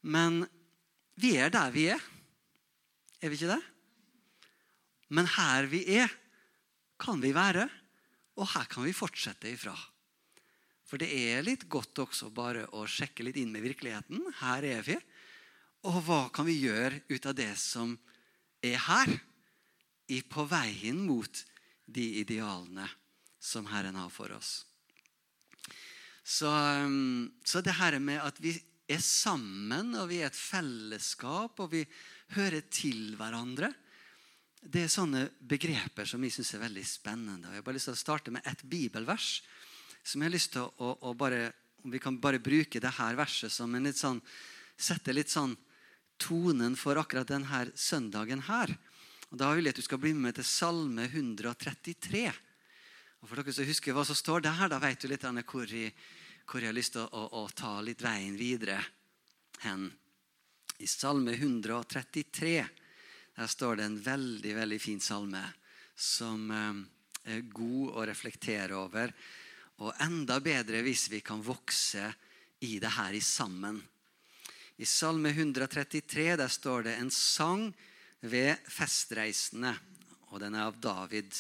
Men 0.06 0.44
vi 1.20 1.36
er 1.42 1.52
der 1.54 1.74
vi 1.74 1.90
er. 1.96 2.10
Er 3.20 3.34
vi 3.34 3.40
ikke 3.42 3.58
det? 3.58 3.64
Men 5.10 5.26
her 5.34 5.66
vi 5.68 5.82
er, 5.98 6.14
kan 7.00 7.22
vi 7.24 7.32
være, 7.36 7.66
og 8.40 8.52
her 8.54 8.68
kan 8.72 8.86
vi 8.86 8.96
fortsette 8.96 9.50
ifra. 9.52 9.76
For 10.90 11.02
det 11.02 11.10
er 11.14 11.46
litt 11.46 11.68
godt 11.70 12.02
også 12.02 12.32
bare 12.34 12.66
å 12.74 12.86
sjekke 12.90 13.26
litt 13.28 13.38
inn 13.38 13.52
med 13.54 13.66
virkeligheten. 13.66 14.24
Her 14.40 14.66
er 14.66 14.86
vi. 14.86 14.96
Og 15.86 16.00
hva 16.08 16.24
kan 16.34 16.48
vi 16.48 16.58
gjøre 16.64 17.04
ut 17.12 17.28
av 17.30 17.36
det 17.38 17.52
som 17.62 17.94
er 18.66 18.80
her? 18.88 19.12
I 20.10 20.24
på 20.26 20.42
veien 20.50 21.04
mot 21.06 21.44
de 21.86 22.08
idealene 22.24 22.88
som 23.38 23.68
Herren 23.70 24.00
har 24.00 24.10
for 24.10 24.34
oss. 24.34 24.64
Så, 26.26 26.50
um, 26.50 27.30
så 27.46 27.62
det 27.62 27.78
her 27.78 28.00
med 28.02 28.18
at 28.22 28.42
vi 28.42 28.56
er 28.90 29.02
sammen, 29.06 29.94
og 29.94 30.10
vi 30.10 30.24
er 30.24 30.32
et 30.32 30.38
fellesskap, 30.38 31.62
og 31.62 31.70
vi 31.76 31.84
hører 32.34 32.66
til 32.74 33.14
hverandre 33.20 33.70
det 34.60 34.84
er 34.84 34.92
sånne 34.92 35.24
begreper 35.40 36.08
som 36.08 36.24
jeg 36.24 36.36
syns 36.36 36.54
er 36.56 36.64
veldig 36.66 36.84
spennende. 36.86 37.48
Jeg 37.48 37.62
har 37.62 37.66
bare 37.66 37.78
lyst 37.78 37.90
til 37.90 37.96
å 37.96 38.02
starte 38.04 38.34
med 38.34 38.46
et 38.50 38.62
bibelvers 38.68 39.40
som 40.04 40.20
jeg 40.20 40.30
har 40.30 40.36
lyst 40.36 40.54
til 40.56 40.68
å, 40.68 40.94
å 41.08 41.14
bare 41.18 41.52
Om 41.80 41.94
vi 41.94 42.00
kan 42.04 42.18
bare 42.20 42.42
bruke 42.44 42.80
det 42.80 42.92
her 42.98 43.16
verset 43.16 43.52
som 43.52 43.72
en 43.76 43.86
litt 43.88 43.96
sånn 43.96 44.20
Sette 44.76 45.14
litt 45.14 45.32
sånn 45.32 45.54
tonen 46.20 46.76
for 46.76 47.00
akkurat 47.00 47.28
denne 47.28 47.66
søndagen 47.76 48.42
her. 48.48 48.72
Og 49.32 49.38
Da 49.40 49.54
vil 49.56 49.68
jeg 49.68 49.76
at 49.76 49.80
du 49.80 49.84
skal 49.84 50.00
bli 50.00 50.14
med 50.14 50.36
til 50.36 50.48
Salme 50.48 51.08
133. 51.08 52.24
Og 53.20 53.28
For 53.28 53.40
dere 53.40 53.56
som 53.56 53.68
husker 53.68 53.96
hva 53.96 54.06
som 54.08 54.16
står 54.16 54.44
der, 54.48 54.68
da 54.72 54.80
vet 54.80 55.00
du 55.00 55.08
litt 55.08 55.24
hvor 55.24 55.68
jeg, 55.68 55.92
hvor 56.48 56.60
jeg 56.60 56.72
har 56.72 56.76
lyst 56.76 56.96
til 56.96 57.04
å, 57.04 57.10
å, 57.12 57.44
å 57.44 57.50
ta 57.52 57.80
litt 57.84 58.04
veien 58.04 58.36
videre 58.40 58.80
hen. 59.64 59.90
I 60.80 60.88
Salme 60.88 61.36
133 61.36 62.56
her 63.40 63.48
står 63.48 63.80
det 63.80 63.86
en 63.88 64.00
veldig 64.04 64.56
veldig 64.58 64.80
fin 64.84 65.00
salme 65.00 65.42
som 65.96 66.50
eh, 66.52 66.82
er 67.36 67.46
god 67.56 67.94
å 67.96 68.08
reflektere 68.10 68.76
over. 68.76 69.14
Og 69.80 69.96
enda 70.04 70.42
bedre 70.44 70.82
hvis 70.84 71.08
vi 71.12 71.22
kan 71.24 71.40
vokse 71.44 72.04
i 72.68 72.76
det 72.84 72.92
her 72.98 73.16
i 73.16 73.24
sammen. 73.24 73.80
I 74.80 74.88
Salme 74.88 75.32
133 75.32 76.34
der 76.40 76.52
står 76.52 76.88
det 76.88 76.98
en 77.00 77.12
sang 77.12 77.70
ved 78.20 78.60
festreisende, 78.68 79.72
og 80.32 80.44
den 80.44 80.56
er 80.56 80.68
av 80.68 80.80
David. 80.84 81.32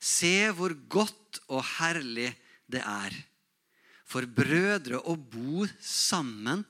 Se 0.00 0.48
hvor 0.56 0.72
godt 0.88 1.42
og 1.48 1.64
herlig 1.76 2.30
det 2.68 2.80
er 2.80 3.12
for 4.08 4.24
brødre 4.24 5.00
å 5.04 5.16
bo 5.20 5.66
sammen 5.84 6.64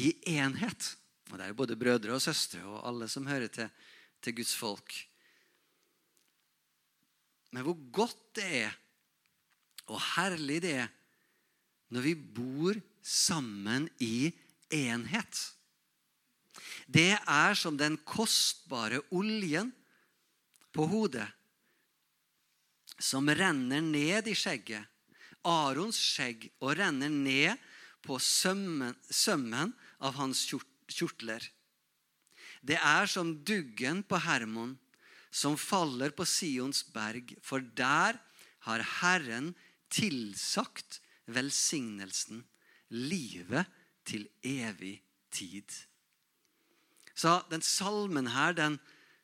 i 0.00 0.14
enhet. 0.38 0.94
Og 1.32 1.38
Det 1.38 1.46
er 1.46 1.52
jo 1.54 1.60
både 1.62 1.78
brødre 1.80 2.12
og 2.12 2.20
søstre 2.20 2.60
og 2.60 2.82
alle 2.84 3.08
som 3.08 3.24
hører 3.26 3.48
til, 3.48 3.70
til 4.20 4.34
Guds 4.36 4.52
folk. 4.52 4.92
Men 7.52 7.64
hvor 7.64 7.78
godt 7.92 8.20
det 8.36 8.48
er, 8.66 8.74
og 9.88 10.00
herlig 10.12 10.60
det 10.64 10.74
er, 10.84 10.90
når 11.92 12.04
vi 12.04 12.14
bor 12.14 12.76
sammen 13.02 13.88
i 14.00 14.28
enhet. 14.72 15.40
Det 16.86 17.16
er 17.16 17.56
som 17.56 17.78
den 17.80 17.96
kostbare 18.08 19.00
oljen 19.12 19.72
på 20.72 20.84
hodet 20.88 21.28
som 23.02 23.28
renner 23.28 23.80
ned 23.82 24.28
i 24.28 24.36
skjegget, 24.36 24.84
Arons 25.48 25.96
skjegg, 25.98 26.44
og 26.62 26.76
renner 26.78 27.10
ned 27.10 27.56
på 28.04 28.18
sømmen, 28.22 28.94
sømmen 29.10 29.72
av 29.98 30.14
hans 30.20 30.44
kjortel 30.46 30.71
kjortler. 30.94 31.44
Det 32.62 32.78
er 32.78 33.08
som 33.10 33.34
duggen 33.44 34.02
på 34.06 34.20
Hermon, 34.22 34.76
som 35.32 35.56
faller 35.58 36.12
på 36.14 36.26
Sions 36.28 36.82
berg, 36.94 37.34
for 37.42 37.64
der 37.74 38.18
har 38.68 38.84
Herren 39.00 39.52
tilsagt 39.92 41.00
velsignelsen, 41.26 42.44
livet 42.92 43.66
til 44.04 44.28
evig 44.44 45.00
tid. 45.32 45.66
Så 47.14 47.40
den 47.50 47.64
salmen 47.64 48.28
her, 48.32 48.52
den 48.56 48.78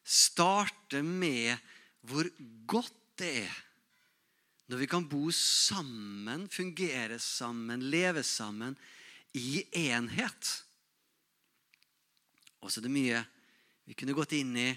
starter 0.04 1.04
med 1.04 1.58
hvor 2.08 2.28
godt 2.66 2.94
det 3.18 3.32
er 3.44 3.56
når 4.68 4.82
vi 4.82 4.88
kan 4.90 5.06
bo 5.08 5.30
sammen, 5.32 6.44
fungere 6.52 7.16
sammen, 7.18 7.86
leve 7.88 8.22
sammen 8.22 8.76
i 9.32 9.64
enhet. 9.72 10.50
Og 12.62 12.70
så 12.70 12.80
er 12.80 12.88
det 12.88 12.94
mye 12.94 13.22
vi 13.88 13.96
kunne 13.96 14.16
gått 14.16 14.34
inn 14.36 14.52
i. 14.58 14.68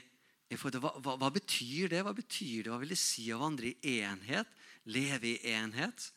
hva, 0.55 0.91
hva, 0.99 1.15
hva, 1.19 1.29
betyr 1.33 1.91
det? 1.91 2.01
Hva 2.05 2.13
betyr 2.15 2.63
det? 2.63 2.71
Hva 2.71 2.79
vil 2.81 2.93
det 2.93 2.99
si 3.01 3.27
å 3.33 3.41
vandre 3.41 3.73
i 3.73 3.97
enhet? 4.05 4.49
Leve 4.87 5.33
i 5.33 5.53
enhet? 5.53 6.11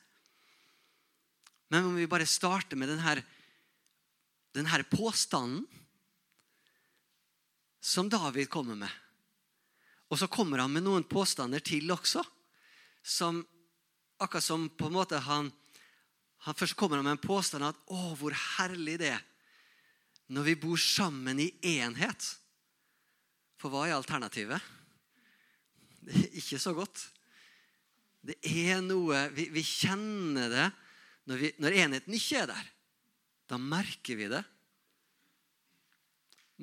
Men 1.73 1.88
om 1.88 1.97
vi 1.99 2.11
bare 2.11 2.28
starter 2.28 2.78
med 2.78 2.92
denne, 2.92 3.16
denne 4.54 4.85
påstanden 4.90 5.64
som 7.85 8.09
David 8.09 8.49
kommer 8.49 8.78
med. 8.78 8.92
Og 10.09 10.21
så 10.21 10.28
kommer 10.30 10.62
han 10.62 10.73
med 10.73 10.87
noen 10.87 11.04
påstander 11.09 11.61
til 11.64 11.90
også. 11.92 12.23
Som 13.02 13.42
akkurat 14.23 14.44
som 14.44 14.68
på 14.71 14.88
en 14.88 14.97
måte 14.97 15.18
han, 15.21 15.50
han 16.47 16.56
Først 16.56 16.76
kommer 16.76 17.00
han 17.00 17.04
med 17.04 17.16
en 17.16 17.26
påstand 17.26 17.64
at 17.64 17.76
'Å, 17.88 18.16
hvor 18.16 18.33
herlig 18.33 18.99
det 19.00 19.11
er' 19.16 19.33
når 20.33 20.49
vi 20.49 20.54
bor 20.61 20.81
sammen 20.81 21.40
i 21.43 21.50
enhet. 21.75 22.31
For 23.61 23.73
hva 23.73 23.87
er 23.88 23.97
alternativet? 23.99 24.61
Det 26.04 26.16
er 26.23 26.38
ikke 26.40 26.61
så 26.61 26.75
godt. 26.76 27.00
Det 28.25 28.38
er 28.49 28.81
noe 28.81 29.19
Vi, 29.37 29.50
vi 29.52 29.62
kjenner 29.64 30.49
det 30.52 30.69
når, 31.28 31.40
vi, 31.40 31.50
når 31.61 31.76
enheten 31.81 32.16
ikke 32.16 32.43
er 32.43 32.50
der. 32.52 32.71
Da 33.49 33.61
merker 33.61 34.16
vi 34.16 34.28
det. 34.33 34.43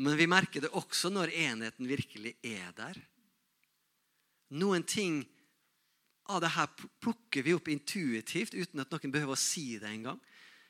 Men 0.01 0.17
vi 0.17 0.29
merker 0.29 0.63
det 0.63 0.71
også 0.77 1.11
når 1.13 1.33
enheten 1.33 1.89
virkelig 1.89 2.35
er 2.45 2.71
der. 2.77 2.97
Noen 4.57 4.85
ting 4.87 5.21
av 6.31 6.41
det 6.43 6.53
her 6.55 6.69
plukker 7.03 7.43
vi 7.45 7.55
opp 7.55 7.69
intuitivt 7.71 8.55
uten 8.55 8.83
at 8.83 8.93
noen 8.93 9.13
behøver 9.13 9.35
å 9.35 9.39
si 9.39 9.79
det 9.81 9.89
engang. 9.89 10.19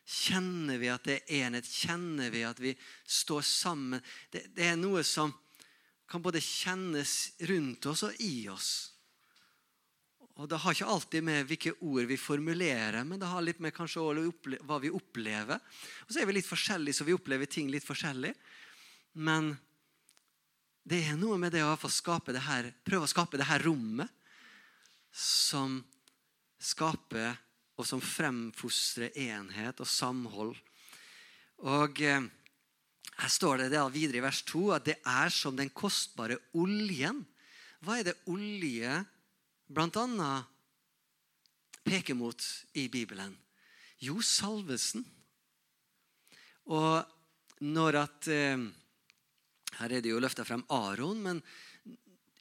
Kjenner 0.06 0.80
vi 0.82 0.90
at 0.92 1.06
det 1.08 1.20
er 1.22 1.48
enhet? 1.48 1.68
Kjenner 1.68 2.32
vi 2.34 2.44
at 2.48 2.60
vi 2.60 2.74
står 3.06 3.46
sammen? 3.46 4.02
Det, 4.34 4.48
det 4.56 4.72
er 4.72 4.80
noe 4.80 5.04
som 5.08 5.34
kan 6.12 6.24
både 6.24 6.42
kjennes 6.44 7.32
rundt 7.48 7.86
oss 7.88 8.04
og 8.04 8.18
i 8.20 8.50
oss. 8.52 8.72
Og 10.42 10.50
Det 10.50 10.58
har 10.64 10.74
ikke 10.74 10.90
alltid 10.90 11.24
med 11.24 11.46
hvilke 11.48 11.74
ord 11.86 12.08
vi 12.10 12.18
formulerer, 12.18 13.04
men 13.06 13.20
det 13.20 13.30
har 13.30 13.44
litt 13.46 13.60
med 13.62 13.76
kanskje 13.76 14.02
hva 14.66 14.80
vi 14.82 14.90
opplever. 14.90 15.60
Og 16.08 16.12
så 16.12 16.22
er 16.22 16.28
vi 16.28 16.36
litt 16.40 16.50
forskjellige, 16.50 16.98
så 16.98 17.06
vi 17.08 17.16
opplever 17.16 17.46
ting 17.46 17.70
litt 17.72 17.86
forskjellig. 17.86 18.32
Men 19.22 19.54
det 20.88 21.04
er 21.06 21.20
noe 21.20 21.38
med 21.38 21.54
det 21.54 21.62
å 21.62 21.76
skape 21.92 22.34
det 22.34 22.42
her, 22.48 22.72
prøve 22.84 23.06
å 23.06 23.12
skape 23.12 23.38
det 23.38 23.48
her 23.48 23.62
rommet 23.64 24.10
som 25.14 25.78
skaper 26.62 27.36
og 27.82 27.88
som 27.90 28.02
fremfostrer 28.04 29.16
enhet 29.18 29.82
og 29.82 29.90
samhold. 29.90 30.54
Og 31.66 32.02
eh, 32.06 32.30
Her 33.22 33.30
står 33.30 33.62
det 33.62 33.82
videre 33.94 34.18
i 34.18 34.24
vers 34.24 34.42
2 34.50 34.62
at 34.78 34.86
det 34.86 34.98
er 35.06 35.30
som 35.34 35.58
den 35.58 35.70
kostbare 35.70 36.38
oljen. 36.58 37.24
Hva 37.82 38.00
er 38.00 38.12
det 38.12 38.20
olje 38.30 39.02
bl.a. 39.68 40.32
peker 41.84 42.18
mot 42.18 42.46
i 42.78 42.88
Bibelen? 42.90 43.34
Jo, 44.02 44.22
salvelsen. 44.22 45.06
Og 46.70 47.02
når 47.62 48.00
at 48.06 48.30
eh, 48.30 48.70
Her 49.82 49.98
er 49.98 50.02
det 50.02 50.14
jo 50.14 50.22
løfta 50.22 50.46
frem 50.46 50.66
Aron, 50.70 51.22
men 51.22 51.42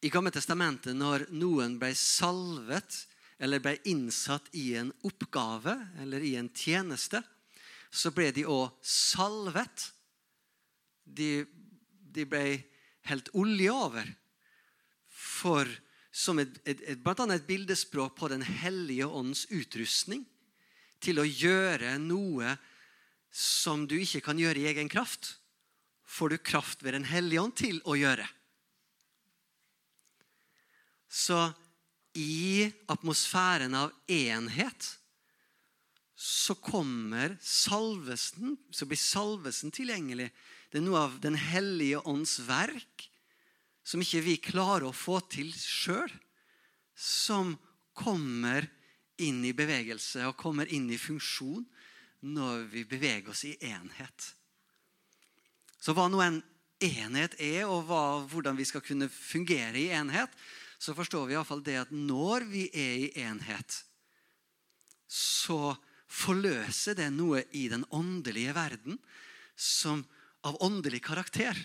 i 0.00 0.08
Gamle 0.08 0.32
testamentet, 0.32 0.96
når 0.96 1.26
noen 1.36 1.76
ble 1.80 1.92
salvet 1.96 3.04
eller 3.40 3.62
ble 3.64 3.76
innsatt 3.88 4.50
i 4.52 4.74
en 4.76 4.92
oppgave 5.08 5.74
eller 6.02 6.20
i 6.20 6.34
en 6.36 6.50
tjeneste, 6.52 7.22
så 7.90 8.12
ble 8.14 8.28
de 8.36 8.44
òg 8.46 8.68
salvet. 8.84 9.88
De, 11.04 11.46
de, 12.12 12.26
ble 12.28 12.60
helt 13.08 13.30
olje 13.34 13.72
over 13.72 14.10
for 15.08 15.66
som 16.12 16.38
et, 16.42 16.52
et, 16.68 16.82
et, 16.92 17.00
blant 17.00 17.24
annet 17.24 17.40
et 17.40 17.48
bildespråk 17.48 18.14
på 18.18 18.28
Den 18.30 18.44
hellige 18.44 19.06
ånds 19.06 19.46
utrustning 19.50 20.26
til 21.00 21.22
å 21.22 21.26
gjøre 21.26 21.96
noe 22.02 22.54
som 23.30 23.86
du 23.88 23.96
ikke 24.02 24.22
kan 24.26 24.38
gjøre 24.38 24.60
i 24.60 24.68
egen 24.72 24.90
kraft, 24.90 25.38
får 26.04 26.34
du 26.34 26.38
kraft 26.38 26.84
ved 26.84 26.98
Den 26.98 27.08
hellige 27.08 27.40
ånd 27.40 27.56
til 27.56 27.80
å 27.88 27.96
gjøre. 27.96 28.26
Så 31.10 31.38
i 32.20 32.70
atmosfæren 32.90 33.74
av 33.78 33.92
enhet 34.10 34.96
så 36.20 36.54
kommer 36.60 37.38
salvesen, 37.40 38.58
så 38.70 38.84
blir 38.84 39.00
salvesen 39.00 39.72
tilgjengelig. 39.72 40.28
Det 40.68 40.80
er 40.80 40.84
noe 40.84 41.06
av 41.06 41.16
Den 41.22 41.38
hellige 41.40 42.02
ånds 42.04 42.36
verk 42.44 43.06
som 43.86 44.02
ikke 44.04 44.20
vi 44.26 44.36
klarer 44.36 44.90
å 44.90 44.96
få 44.96 45.16
til 45.32 45.48
sjøl, 45.56 46.12
som 46.92 47.56
kommer 47.96 48.68
inn 49.20 49.40
i 49.48 49.54
bevegelse 49.56 50.26
og 50.28 50.36
kommer 50.40 50.68
inn 50.68 50.90
i 50.92 51.00
funksjon 51.00 51.64
når 52.28 52.68
vi 52.74 52.84
beveger 52.84 53.32
oss 53.32 53.46
i 53.48 53.56
enhet. 53.64 54.28
Så 55.80 55.96
hva 55.96 56.04
nå 56.12 56.20
en 56.20 56.42
enhet 56.84 57.36
er, 57.40 57.64
og 57.64 57.88
hva, 57.88 58.20
hvordan 58.28 58.56
vi 58.60 58.66
skal 58.68 58.84
kunne 58.84 59.08
fungere 59.08 59.80
i 59.80 59.90
enhet, 59.96 60.32
så 60.80 60.94
forstår 60.96 61.28
vi 61.28 61.36
iallfall 61.36 61.62
det 61.64 61.76
at 61.82 61.92
når 61.92 62.46
vi 62.48 62.64
er 62.72 62.94
i 63.04 63.10
enhet, 63.20 63.82
så 65.10 65.74
forløser 66.10 66.96
det 66.98 67.10
noe 67.14 67.44
i 67.54 67.68
den 67.70 67.84
åndelige 67.94 68.54
verden 68.56 68.96
som 69.54 70.02
av 70.46 70.56
åndelig 70.64 71.02
karakter 71.04 71.58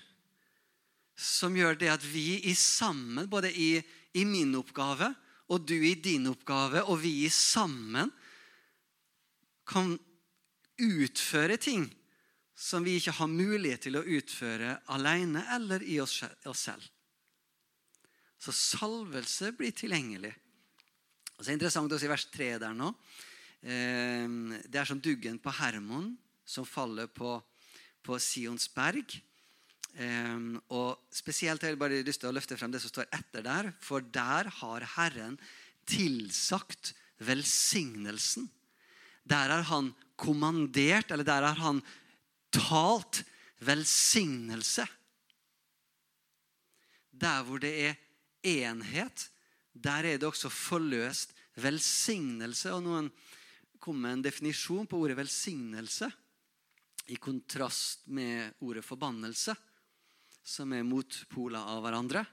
som 1.16 1.56
gjør 1.56 1.78
det 1.80 1.92
at 1.94 2.04
vi 2.04 2.42
i 2.50 2.56
sammen, 2.60 3.30
både 3.32 3.52
i, 3.52 3.80
i, 4.14 4.26
min 4.28 4.52
oppgave 4.60 5.14
og 5.48 5.64
du 5.64 5.78
i 5.78 5.96
din 5.96 6.28
oppgave, 6.28 6.82
og 6.84 7.00
vi 7.04 7.24
i 7.26 7.32
sammen 7.32 8.12
kan 9.66 9.96
utføre 10.82 11.58
ting 11.62 11.88
som 12.56 12.84
vi 12.84 12.98
ikke 13.00 13.16
har 13.16 13.32
mulighet 13.32 13.88
til 13.88 14.00
å 14.00 14.04
utføre 14.04 14.76
alene 14.92 15.46
eller 15.56 15.84
i 15.88 16.00
oss 16.04 16.20
selv. 16.60 16.84
Så 18.42 18.54
salvelse 18.56 19.52
blir 19.58 19.74
tilgjengelig. 19.76 20.34
Og 21.36 21.42
så 21.42 21.50
er 21.50 21.54
det 21.54 21.60
interessant 21.60 21.96
å 21.96 22.00
si 22.00 22.10
vers 22.12 22.28
3 22.32 22.52
der 22.64 22.76
nå. 22.76 22.92
Eh, 23.66 24.28
det 24.68 24.82
er 24.82 24.88
som 24.88 25.02
duggen 25.02 25.40
på 25.42 25.54
Hermon 25.60 26.14
som 26.46 26.68
faller 26.68 27.10
på, 27.10 27.40
på 28.06 28.20
Sions 28.22 28.70
berg. 28.72 29.18
Um, 29.96 30.58
og 30.76 31.00
Spesielt 31.16 31.64
har 31.64 31.72
jeg 31.72 31.80
bare 31.80 32.02
lyst 32.04 32.20
til 32.20 32.28
å 32.28 32.36
løfte 32.36 32.58
frem 32.60 32.74
det 32.74 32.82
som 32.84 32.92
står 32.92 33.08
etter 33.16 33.46
der. 33.46 33.72
For 33.84 34.04
der 34.04 34.50
har 34.60 34.86
Herren 34.98 35.38
tilsagt 35.88 36.94
velsignelsen. 37.24 38.50
Der 39.26 39.54
har 39.54 39.64
han 39.72 39.94
kommandert, 40.20 41.12
eller 41.12 41.28
der 41.28 41.48
har 41.48 41.62
han 41.64 41.82
talt 42.54 43.24
velsignelse. 43.64 44.86
Der 47.16 47.44
hvor 47.48 47.64
det 47.64 47.74
er 47.88 48.02
enhet, 48.46 49.30
der 49.74 50.06
er 50.08 50.20
det 50.20 50.28
også 50.30 50.52
forløst 50.54 51.34
velsignelse. 51.60 52.72
Og 52.76 52.84
noen 52.86 53.10
kom 53.82 54.00
med 54.02 54.20
en 54.20 54.26
definisjon 54.26 54.88
på 54.90 55.00
ordet 55.02 55.18
velsignelse 55.20 56.10
i 57.14 57.20
kontrast 57.22 58.08
med 58.08 58.56
ordet 58.66 58.86
forbannelse 58.86 59.54
som 60.46 60.74
er 60.74 60.86
motpoler 60.86 61.62
av 61.74 61.82
hverandre. 61.84 62.24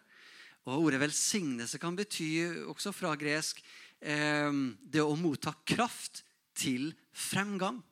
Og 0.68 0.86
Ordet 0.86 1.00
velsignelse 1.02 1.80
kan 1.82 1.96
bety, 1.98 2.28
også 2.70 2.92
fra 2.94 3.14
gresk, 3.18 3.62
eh, 4.00 4.52
det 4.84 5.02
å 5.02 5.16
motta 5.16 5.54
kraft 5.64 6.22
til 6.54 6.92
fremgang. 7.12 7.82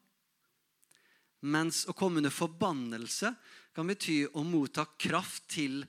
Mens 1.40 1.87
å 1.88 1.96
komme 1.96 2.20
under 2.20 2.30
forbannelse 2.30 3.33
kan 3.74 3.88
bety 3.88 4.26
å 4.28 4.44
motta 4.44 4.85
kraft 5.00 5.48
til 5.48 5.80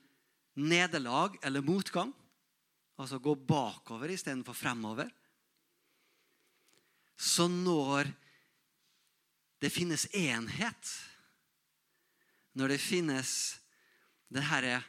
nederlag 0.55 1.37
eller 1.43 1.61
motgang. 1.61 2.13
Altså 2.99 3.19
gå 3.19 3.35
bakover 3.35 4.11
istedenfor 4.11 4.57
fremover. 4.57 5.09
Så 7.15 7.47
når 7.47 8.09
det 9.61 9.69
finnes 9.69 10.07
enhet, 10.17 10.93
når 12.57 12.73
det 12.73 12.81
finnes 12.81 13.33
det 14.31 14.43
her 14.47 14.63
er 14.63 14.87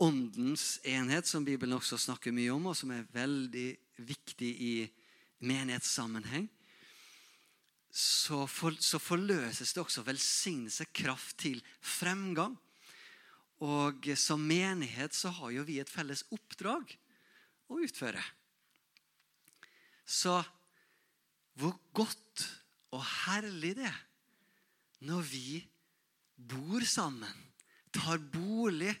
åndens 0.00 0.78
enhet, 0.84 1.26
som 1.26 1.44
Bibelen 1.44 1.76
også 1.76 1.98
snakker 1.98 2.32
mye 2.32 2.52
om, 2.54 2.70
og 2.70 2.76
som 2.76 2.92
er 2.94 3.08
veldig 3.12 3.68
viktig 4.06 4.50
i 4.64 4.74
menighetssammenheng. 5.44 6.46
Så, 7.90 8.44
for, 8.46 8.76
så 8.78 9.00
forløses 9.02 9.72
det 9.74 9.82
også 9.82 10.04
velsignelse, 10.06 10.86
kraft 10.94 11.40
til 11.42 11.62
fremgang. 11.80 12.54
Og 13.64 14.06
som 14.16 14.40
menighet 14.44 15.16
så 15.16 15.32
har 15.40 15.56
jo 15.56 15.66
vi 15.68 15.80
et 15.82 15.90
felles 15.90 16.22
oppdrag 16.32 16.94
å 17.70 17.78
utføre. 17.80 18.22
Så 20.04 20.36
hvor 21.60 21.76
godt 21.94 22.46
og 22.96 23.02
herlig 23.26 23.76
det 23.78 23.86
er 23.86 24.00
når 25.06 25.22
vi 25.30 25.60
bor 26.34 26.84
sammen 26.88 27.46
tar 27.94 28.20
bolig 28.32 28.92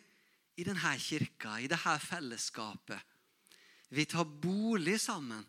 i 0.60 0.64
denne 0.66 0.92
kirka, 1.00 1.56
i 1.60 1.68
dette 1.70 1.96
fellesskapet. 2.04 3.00
Vi 3.90 4.04
tar 4.06 4.24
bolig 4.24 4.98
sammen. 5.00 5.42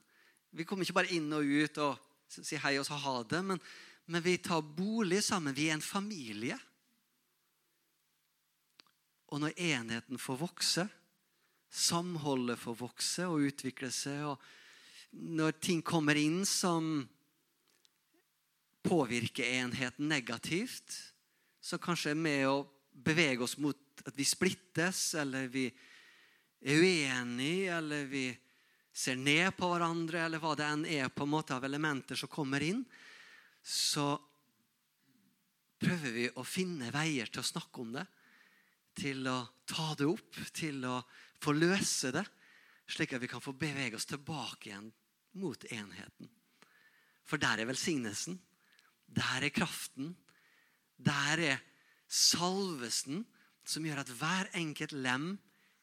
Vi 0.51 0.65
kommer 0.65 0.85
ikke 0.85 0.97
bare 0.97 1.13
inn 1.15 1.29
og 1.35 1.45
ut 1.45 1.79
og 1.83 2.31
sier 2.31 2.61
hei 2.63 2.77
og 2.79 2.87
så 2.87 2.97
ha 2.99 3.15
det, 3.27 3.41
men, 3.45 3.59
men 4.07 4.23
vi 4.23 4.37
tar 4.41 4.63
bolig 4.63 5.21
sammen. 5.25 5.55
Vi 5.55 5.69
er 5.69 5.77
en 5.77 5.85
familie. 5.85 6.57
Og 9.31 9.43
når 9.43 9.55
enheten 9.55 10.19
får 10.19 10.39
vokse, 10.41 10.87
samholdet 11.71 12.59
får 12.59 12.75
vokse 12.81 13.27
og 13.31 13.47
utvikle 13.47 13.91
seg, 13.95 14.25
og 14.33 14.37
når 15.11 15.57
ting 15.63 15.81
kommer 15.83 16.19
inn 16.19 16.43
som 16.47 17.01
påvirker 18.83 19.47
enheten 19.61 20.09
negativt, 20.11 20.97
så 21.61 21.79
kanskje 21.79 22.13
er 22.13 22.19
med 22.19 22.45
å 22.49 22.63
bevege 22.91 23.45
oss 23.45 23.57
mot 23.61 23.77
at 24.05 24.15
vi 24.17 24.25
splittes, 24.25 25.13
eller 25.19 25.47
vi 25.51 25.67
er 26.61 26.81
uenige, 26.81 27.77
eller 27.77 28.07
vi 28.09 28.25
ser 28.91 29.15
ned 29.15 29.53
på 29.57 29.69
hverandre, 29.71 30.25
eller 30.25 30.41
hva 30.41 30.55
det 30.57 30.67
enn 30.67 30.85
er 30.89 31.13
på 31.13 31.25
en 31.25 31.33
måte 31.35 31.55
av 31.55 31.65
elementer 31.65 32.19
som 32.19 32.31
kommer 32.31 32.63
inn, 32.65 32.83
så 33.61 34.15
prøver 35.81 36.13
vi 36.13 36.27
å 36.37 36.45
finne 36.45 36.91
veier 36.93 37.29
til 37.29 37.41
å 37.41 37.47
snakke 37.47 37.81
om 37.81 37.95
det. 37.95 38.05
Til 38.97 39.25
å 39.29 39.37
ta 39.69 39.93
det 39.97 40.09
opp, 40.09 40.39
til 40.53 40.83
å 40.85 40.97
få 41.41 41.55
løse 41.57 42.11
det. 42.13 42.25
Slik 42.91 43.15
at 43.15 43.23
vi 43.23 43.29
kan 43.31 43.43
få 43.43 43.53
bevege 43.55 43.95
oss 43.97 44.09
tilbake 44.09 44.69
igjen 44.69 44.89
mot 45.41 45.63
enheten. 45.71 46.29
For 47.23 47.39
der 47.41 47.61
er 47.61 47.69
velsignelsen. 47.69 48.39
Der 49.07 49.45
er 49.45 49.53
kraften. 49.53 50.15
Der 50.97 51.39
er 51.53 51.61
salvesen 52.11 53.23
som 53.63 53.85
gjør 53.85 54.03
at 54.03 54.11
hver 54.19 54.51
enkelt 54.57 54.93
lem 54.97 55.33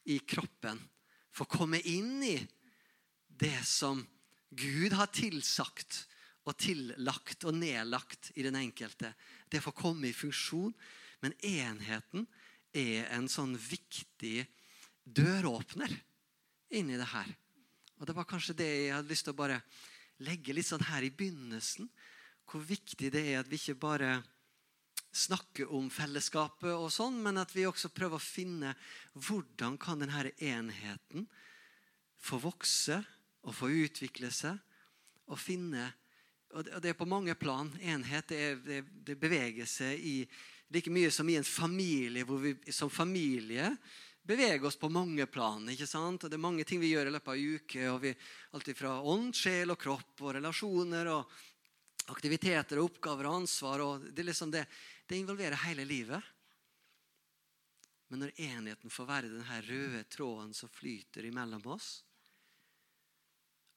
i 0.09 0.19
kroppen 0.27 0.79
får 1.33 1.49
komme 1.49 1.79
inn 1.87 2.21
i 2.25 2.37
det 3.39 3.59
som 3.67 4.01
Gud 4.49 4.93
har 4.97 5.11
tilsagt 5.13 6.03
og 6.49 6.57
tillagt 6.57 7.45
og 7.45 7.57
nedlagt 7.57 8.31
i 8.35 8.43
den 8.45 8.57
enkelte. 8.57 9.13
Det 9.49 9.61
får 9.63 9.77
komme 9.77 10.09
i 10.09 10.15
funksjon. 10.15 10.73
Men 11.21 11.35
enheten 11.45 12.25
er 12.73 13.09
en 13.13 13.27
sånn 13.29 13.55
viktig 13.59 14.47
døråpner 15.15 15.93
inn 16.75 16.91
i 16.93 16.97
det 16.99 17.09
her. 17.11 17.29
Og 17.99 18.07
Det 18.07 18.15
var 18.15 18.27
kanskje 18.29 18.57
det 18.57 18.69
jeg 18.69 18.95
hadde 18.95 19.11
lyst 19.11 19.27
til 19.27 19.35
å 19.35 19.41
bare 19.41 19.61
legge 20.23 20.55
litt 20.55 20.67
sånn 20.67 20.87
her 20.87 21.03
i 21.03 21.11
begynnelsen. 21.11 21.89
Hvor 22.49 22.63
viktig 22.65 23.11
det 23.13 23.23
er 23.33 23.41
at 23.41 23.49
vi 23.49 23.59
ikke 23.59 23.79
bare 23.79 24.19
snakker 25.11 25.71
om 25.73 25.89
fellesskapet, 25.89 26.69
og 26.69 26.91
sånn, 26.93 27.17
men 27.23 27.41
at 27.41 27.53
vi 27.55 27.65
også 27.65 27.89
prøver 27.89 28.19
å 28.19 28.23
finne 28.23 28.75
hvordan 29.17 29.77
kan 29.81 30.01
denne 30.01 30.31
enheten 30.37 31.25
få 32.19 32.37
vokse 32.43 32.99
og 33.47 33.55
få 33.55 33.71
utvikle 33.73 34.29
seg 34.33 34.59
og 35.29 35.39
finne 35.41 35.87
og 36.57 36.65
det 36.81 36.89
er 36.89 36.97
på 36.97 37.05
mange 37.05 37.35
plan. 37.37 37.69
Enhet 37.77 38.31
det, 38.31 38.43
det, 38.65 38.79
det 39.05 39.15
beveger 39.21 39.67
seg 39.69 40.01
i 40.01 40.15
like 40.73 40.89
mye 40.93 41.11
som 41.13 41.27
i 41.29 41.37
en 41.37 41.45
familie, 41.45 42.25
hvor 42.25 42.41
vi 42.41 42.55
som 42.73 42.89
familie 42.89 43.69
beveger 44.29 44.65
oss 44.65 44.77
på 44.77 44.91
mange 44.93 45.25
plan. 45.25 45.69
ikke 45.69 45.87
sant? 45.89 46.23
Og 46.23 46.29
Det 46.29 46.37
er 46.37 46.47
mange 46.47 46.63
ting 46.63 46.81
vi 46.81 46.93
gjør 46.93 47.09
i 47.09 47.13
løpet 47.15 47.31
av 47.33 47.37
en 47.37 47.55
uke. 47.55 47.85
og 47.89 48.01
vi, 48.03 48.15
Alt 48.53 48.73
fra 48.77 48.97
ånd, 49.01 49.33
sjel 49.35 49.73
og 49.73 49.79
kropp 49.81 50.21
og 50.21 50.35
relasjoner 50.37 51.09
og 51.09 51.39
aktiviteter 52.13 52.77
og 52.77 52.91
oppgaver 52.91 53.29
og 53.29 53.39
ansvar. 53.41 53.79
og 53.85 54.11
Det, 54.13 54.25
liksom 54.25 54.51
det, 54.51 54.67
det 55.07 55.17
involverer 55.17 55.65
hele 55.65 55.85
livet. 55.85 56.21
Men 58.09 58.25
når 58.25 58.37
enheten 58.41 58.89
får 58.89 59.05
være 59.05 59.33
den 59.33 59.45
her 59.49 59.61
røde 59.61 60.03
tråden 60.09 60.53
som 60.53 60.69
flyter 60.69 61.25
imellom 61.25 61.65
oss, 61.69 62.03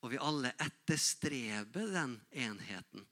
og 0.02 0.10
vi 0.10 0.18
alle 0.18 0.54
etterstreber 0.58 1.92
den 1.92 2.16
enheten 2.30 3.04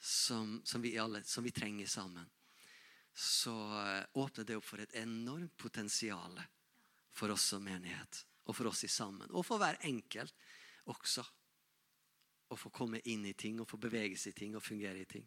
som, 0.00 0.60
som, 0.64 0.82
vi, 0.82 0.96
alle, 0.98 1.22
som 1.24 1.44
vi 1.44 1.52
trenger 1.54 1.86
sammen, 1.86 2.24
så 3.14 3.54
eh, 3.84 4.04
åpner 4.18 4.44
det 4.44 4.56
opp 4.56 4.64
for 4.66 4.82
et 4.82 4.96
enormt 4.98 5.54
potensial 5.60 6.40
for 7.12 7.32
oss 7.34 7.44
som 7.52 7.64
menighet. 7.64 8.24
Og 8.48 8.56
for 8.56 8.70
oss 8.72 8.82
i 8.84 8.90
sammen. 8.90 9.30
Og 9.30 9.44
for 9.46 9.60
hver 9.62 9.78
enkelt 9.86 10.34
også. 10.90 11.24
Å 12.52 12.58
få 12.58 12.72
komme 12.74 13.00
inn 13.08 13.24
i 13.28 13.36
ting 13.38 13.60
og 13.62 13.68
få 13.70 13.78
bevege 13.80 14.18
seg 14.20 14.34
i 14.34 14.40
ting 14.42 14.56
og 14.58 14.64
fungere 14.64 15.00
i 15.00 15.08
ting. 15.08 15.24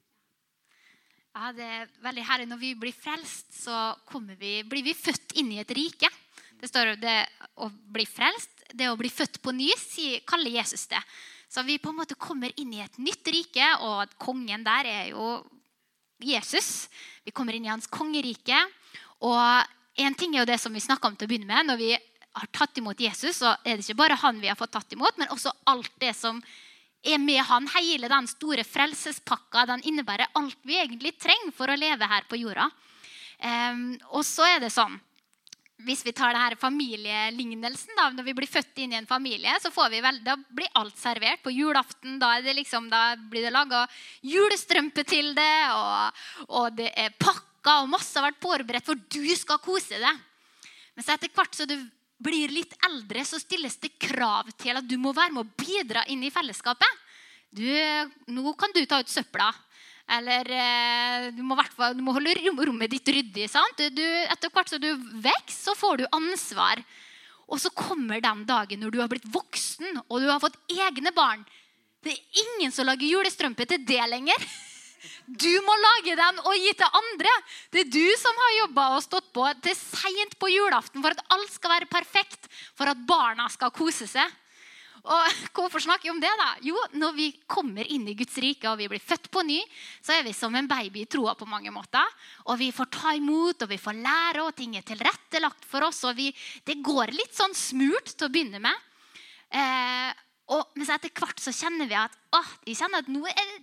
Ja, 1.35 1.49
det 1.51 1.65
er 1.67 1.89
veldig 2.03 2.25
herlig. 2.29 2.49
Når 2.51 2.59
vi 2.61 2.73
blir 2.79 2.95
frelst, 2.95 3.49
så 3.57 3.95
vi, 4.39 4.61
blir 4.63 4.85
vi 4.85 4.93
født 4.95 5.35
inn 5.41 5.49
i 5.51 5.59
et 5.59 5.73
rike. 5.75 6.11
Det 6.61 6.69
står 6.69 6.93
det 7.01 7.17
å 7.59 7.67
bli 7.67 8.05
frelst, 8.07 8.63
det 8.71 8.87
å 8.87 8.95
bli 8.99 9.11
født 9.11 9.41
på 9.43 9.51
ny, 9.51 9.71
kaller 10.27 10.53
Jesus 10.53 10.87
det. 10.87 11.01
Så 11.51 11.63
vi 11.63 11.77
på 11.79 11.91
en 11.91 11.99
måte 11.99 12.15
kommer 12.15 12.51
inn 12.59 12.71
i 12.73 12.83
et 12.83 12.97
nytt 12.99 13.27
rike, 13.27 13.67
og 13.83 14.15
kongen 14.21 14.63
der 14.63 14.87
er 14.87 15.11
jo 15.11 15.43
Jesus. 16.23 16.87
Vi 17.25 17.33
kommer 17.35 17.55
inn 17.55 17.67
i 17.67 17.73
hans 17.73 17.87
kongerike. 17.91 18.57
Og 19.23 19.74
en 19.95 20.15
ting 20.15 20.35
er 20.35 20.43
jo 20.43 20.49
det 20.49 20.59
som 20.59 20.73
vi 20.73 20.83
snakka 20.83 21.07
om 21.07 21.15
til 21.15 21.27
å 21.27 21.31
begynne 21.31 21.49
med. 21.49 21.69
Når 21.69 21.79
vi 21.79 21.91
har 22.35 22.51
tatt 22.51 22.77
imot 22.81 22.99
Jesus, 22.99 23.39
så 23.39 23.55
er 23.63 23.77
det 23.77 23.85
ikke 23.85 24.01
bare 24.03 24.19
han 24.19 24.41
vi 24.41 24.51
har 24.51 24.59
fått 24.59 24.73
tatt 24.75 24.91
imot, 24.93 25.17
men 25.17 25.31
også 25.31 25.53
alt 25.71 25.91
det 26.03 26.11
som 26.17 26.41
er 27.05 27.21
med 27.21 27.41
han. 27.47 27.69
Hele 27.77 28.11
den 28.11 28.27
store 28.27 28.65
frelsespakka. 28.67 29.65
Den 29.71 29.85
innebærer 29.87 30.33
alt 30.35 30.59
vi 30.67 30.79
egentlig 30.81 31.15
trenger 31.19 31.55
for 31.55 31.71
å 31.71 31.79
leve 31.79 32.09
her 32.11 32.27
på 32.29 32.39
jorda. 32.41 32.69
Um, 33.39 33.95
og 34.15 34.23
så 34.27 34.47
er 34.55 34.63
det 34.63 34.71
sånn 34.73 34.95
hvis 35.83 36.05
vi 36.05 36.13
tar 36.15 36.31
det 36.33 36.39
her 36.39 36.55
familielignelsen, 36.55 37.97
da, 37.97 38.07
når 38.15 38.25
vi 38.29 38.33
blir 38.37 38.49
født 38.49 38.79
inn 38.79 38.93
i 38.93 38.97
en 38.97 39.09
familie, 39.09 39.51
så 39.59 39.69
vi 39.91 39.99
vel, 40.01 40.21
da 40.23 40.37
blir 40.37 40.71
alt 40.79 40.95
servert. 40.97 41.43
På 41.43 41.51
julaften 41.51 42.15
da, 42.21 42.37
liksom, 42.39 42.87
da 42.89 43.17
blir 43.19 43.43
det 43.43 43.51
laga 43.53 43.83
julestrømpe 44.23 45.03
til 45.03 45.33
det, 45.35 45.55
og, 45.75 46.23
og, 46.47 46.69
det 46.79 46.93
er 46.95 47.11
pakka, 47.65 47.81
og 47.81 47.89
masse 47.89 48.15
har 48.15 48.29
vært 48.29 48.41
forberedt, 48.43 48.85
for 48.85 48.95
du 48.95 49.35
skal 49.35 49.61
kose 49.63 49.97
deg. 49.97 50.23
Men 50.95 51.03
så 51.03 51.15
etter 51.15 51.33
hvert 51.33 51.55
som 51.55 51.67
du 51.67 51.77
blir 52.17 52.53
litt 52.53 52.75
eldre, 52.87 53.25
så 53.25 53.39
stilles 53.41 53.75
det 53.81 53.97
krav 53.99 54.47
til 54.57 54.77
at 54.77 54.85
du 54.87 54.97
må 54.97 55.13
være 55.13 55.33
med 55.33 55.43
å 55.43 55.55
bidra 55.57 56.05
inn 56.07 56.23
i 56.23 56.31
fellesskapet. 56.31 57.01
Du, 57.55 57.65
nå 58.31 58.53
kan 58.59 58.71
du 58.75 58.85
ta 58.85 59.01
ut 59.01 59.11
søpla. 59.11 59.49
Eller 60.15 60.45
eh, 60.53 61.31
du 61.33 61.41
må, 61.41 61.57
du 61.57 62.01
må 62.05 62.13
holde 62.13 62.35
rommet 62.45 62.91
ditt 62.91 63.09
ryddig. 63.09 63.49
sant? 63.49 63.81
Du, 63.91 64.03
etter 64.05 64.53
hvert 64.53 64.69
som 64.69 64.79
du 64.79 64.91
vokser, 64.93 65.55
så 65.55 65.75
får 65.75 66.03
du 66.03 66.05
ansvar. 66.13 66.83
Og 67.49 67.59
så 67.61 67.71
kommer 67.73 68.21
den 68.21 68.45
dagen 68.45 68.81
når 68.81 68.93
du 68.93 69.01
har 69.01 69.09
blitt 69.09 69.27
voksen 69.29 69.99
og 70.05 70.21
du 70.21 70.29
har 70.29 70.41
fått 70.41 70.57
egne 70.71 71.11
barn. 71.13 71.43
Det 72.05 72.13
er 72.13 72.45
ingen 72.45 72.73
som 72.73 72.85
lager 72.85 73.09
julestrømpe 73.09 73.65
til 73.69 73.81
det 73.85 74.01
lenger. 74.11 74.45
Du 75.25 75.51
må 75.65 75.75
lage 75.81 76.15
den 76.19 76.39
og 76.43 76.55
gi 76.55 76.71
til 76.77 76.97
andre. 77.01 77.33
Det 77.73 77.85
er 77.85 77.91
du 77.93 78.07
som 78.21 78.41
har 78.43 78.55
jobba 78.61 78.87
og 78.95 79.03
stått 79.05 79.29
på 79.35 79.45
til 79.65 79.77
seint 79.77 80.37
på 80.39 80.49
julaften 80.53 81.03
for 81.03 81.15
at 81.15 81.35
alt 81.35 81.53
skal 81.53 81.75
være 81.77 81.91
perfekt, 81.91 82.49
for 82.77 82.91
at 82.91 83.05
barna 83.07 83.47
skal 83.53 83.73
kose 83.75 84.07
seg. 84.09 84.41
Og 85.05 85.41
Hvorfor 85.53 85.83
snakker 85.83 86.07
vi 86.07 86.13
om 86.15 86.21
det? 86.21 86.31
da? 86.39 86.47
Jo, 86.65 86.77
Når 86.97 87.13
vi 87.13 87.27
kommer 87.47 87.85
inn 87.85 88.07
i 88.09 88.15
Guds 88.17 88.37
rike 88.41 88.69
og 88.71 88.79
vi 88.79 88.87
blir 88.89 89.03
født 89.03 89.29
på 89.31 89.43
ny, 89.45 89.59
så 90.01 90.15
er 90.15 90.25
vi 90.25 90.33
som 90.33 90.55
en 90.55 90.67
baby 90.67 91.03
i 91.03 91.09
troa 91.09 91.35
på 91.37 91.45
mange 91.45 91.71
måter. 91.71 92.05
Og 92.49 92.57
Vi 92.57 92.71
får 92.71 92.89
ta 92.89 93.13
imot 93.13 93.61
og 93.61 93.69
vi 93.69 93.77
får 93.77 94.01
lære, 94.01 94.43
og 94.43 94.55
ting 94.55 94.75
er 94.75 94.81
tilrettelagt 94.81 95.65
for 95.65 95.85
oss. 95.85 96.03
og 96.03 96.15
vi, 96.15 96.33
Det 96.65 96.81
går 96.81 97.13
litt 97.13 97.35
sånn 97.35 97.53
smurt 97.53 98.17
til 98.17 98.27
å 98.27 98.33
begynne 98.33 98.59
med. 98.59 98.75
Eh, 99.51 100.11
og, 100.53 100.73
men 100.75 100.89
etter 100.89 101.09
hvert 101.13 101.39
så 101.41 101.53
kjenner 101.53 101.87
vi 101.89 101.97
at, 101.97 102.13
å, 102.33 102.41
vi 102.65 102.75
kjenner 102.77 103.01
at 103.01 103.09
nå 103.09 103.25
er 103.25 103.55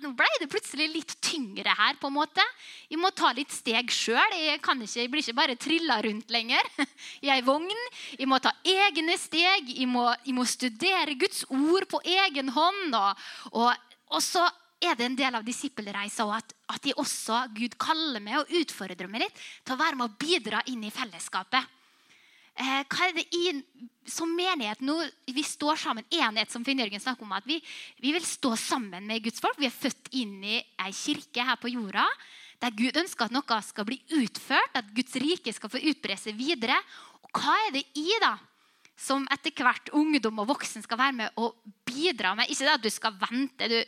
nå 0.00 0.12
ble 0.16 0.28
det 0.40 0.48
plutselig 0.48 0.86
litt 0.88 1.14
tyngre 1.20 1.74
her. 1.76 1.96
på 2.00 2.08
en 2.08 2.16
måte. 2.16 2.44
Jeg 2.88 3.00
må 3.00 3.10
ta 3.10 3.32
litt 3.36 3.52
steg 3.52 3.90
sjøl. 3.92 4.36
Jeg, 4.38 4.60
jeg, 4.60 5.10
blir 5.12 5.22
ikke 5.22 5.36
bare 5.36 5.58
trilla 5.60 6.00
rundt 6.04 6.30
lenger 6.32 6.64
i 7.26 7.32
ei 7.32 7.42
vogn. 7.44 7.84
Jeg 8.16 8.28
må 8.30 8.38
ta 8.40 8.54
egne 8.64 9.18
steg. 9.20 9.68
Jeg 9.68 9.88
må, 9.90 10.06
jeg 10.24 10.36
må 10.36 10.46
studere 10.48 11.18
Guds 11.20 11.44
ord 11.50 11.88
på 11.90 12.00
egen 12.04 12.48
hånd. 12.54 12.96
Og, 12.96 13.28
og, 13.52 13.94
og 14.16 14.24
så 14.24 14.46
er 14.82 14.96
det 14.98 15.06
en 15.06 15.18
del 15.18 15.36
av 15.38 15.44
disippelreisa 15.46 16.26
at, 16.34 16.56
at 16.74 16.88
jeg 16.88 16.98
også, 16.98 17.44
Gud 17.54 17.76
kaller 17.80 18.22
meg 18.24 18.40
og 18.40 18.56
utfordrer 18.62 19.10
meg 19.10 19.26
litt 19.26 19.44
til 19.62 19.76
å 19.76 19.82
være 19.82 19.98
med 19.98 20.08
og 20.08 20.18
bidra 20.18 20.64
inn 20.72 20.82
i 20.88 20.94
fellesskapet. 20.94 21.81
Eh, 22.52 22.82
hva 22.84 23.08
er 23.08 23.14
det 23.16 23.24
i, 23.32 23.52
som 24.04 24.28
menighet 24.36 24.82
nå, 24.84 24.98
Vi 25.32 25.42
står 25.46 25.76
sammen. 25.80 26.04
Enhet, 26.12 26.50
som 26.52 26.64
Finn 26.64 26.78
Jørgen 26.78 27.00
snakker 27.00 27.24
om. 27.24 27.32
at 27.32 27.46
vi, 27.46 27.62
vi, 28.00 28.12
vil 28.12 28.24
stå 28.24 28.56
sammen 28.56 29.06
med 29.06 29.22
Guds 29.24 29.40
folk. 29.40 29.58
Vi 29.58 29.66
er 29.66 29.74
født 29.74 30.12
inn 30.12 30.42
i 30.44 30.60
ei 30.60 30.92
kirke 30.92 31.44
her 31.44 31.56
på 31.56 31.72
jorda 31.72 32.06
der 32.62 32.74
Gud 32.78 32.98
ønsker 32.98 33.26
at 33.26 33.34
noe 33.34 33.58
skal 33.66 33.86
bli 33.88 33.98
utført, 34.20 34.76
at 34.78 34.90
Guds 34.94 35.16
rike 35.18 35.52
skal 35.54 35.70
få 35.72 35.80
utbre 35.90 36.16
seg 36.20 36.36
videre. 36.38 36.76
Og 37.26 37.40
hva 37.40 37.56
er 37.66 37.72
det 37.74 37.82
i 37.98 38.06
da, 38.22 38.36
som 38.94 39.26
etter 39.34 39.64
hvert 39.66 39.90
ungdom 39.98 40.38
og 40.44 40.52
voksen 40.52 40.84
skal 40.84 41.00
være 41.00 41.16
med 41.18 41.42
og 41.42 41.58
bidra 41.88 42.36
med? 42.38 42.50
Ikke 42.50 42.68
det 42.68 42.76
at 42.76 42.84
du 42.84 42.92
skal 42.92 43.18
vente. 43.18 43.66
Du, 43.66 43.78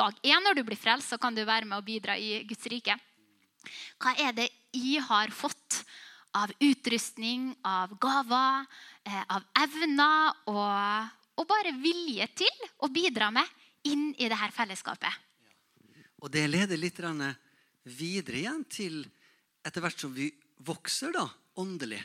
dag 0.00 0.16
én 0.24 0.42
når 0.42 0.56
du 0.56 0.64
blir 0.64 0.80
frelst, 0.80 1.12
så 1.12 1.20
kan 1.20 1.36
du 1.36 1.44
være 1.44 1.68
med 1.68 1.78
og 1.78 1.84
bidra 1.86 2.16
i 2.16 2.40
Guds 2.48 2.64
rike. 2.72 2.96
Hva 4.00 4.16
er 4.22 4.32
det 4.36 4.48
I 4.78 4.96
har 5.02 5.32
fått 5.34 5.82
av 6.36 6.52
utrustning, 6.60 7.54
av 7.64 7.94
gaver, 8.00 8.66
eh, 9.04 9.22
av 9.32 9.44
evner 9.62 10.34
og, 10.52 11.14
og, 11.36 11.46
bare 11.48 11.72
vilje 11.80 12.28
til 12.42 12.66
å 12.84 12.90
bidra 12.92 13.30
med 13.32 13.46
inn 13.88 14.10
i 14.18 14.28
dette 14.28 14.50
fellesskapet. 14.56 15.22
Og 16.20 16.32
det 16.32 16.46
leder 16.48 16.80
litt 16.80 17.00
videre 17.86 18.40
igjen 18.40 18.64
til 18.68 19.04
etter 19.66 19.82
hvert 19.84 20.00
som 20.00 20.12
vi 20.14 20.30
vokser 20.66 21.12
da, 21.14 21.26
åndelig. 21.60 22.02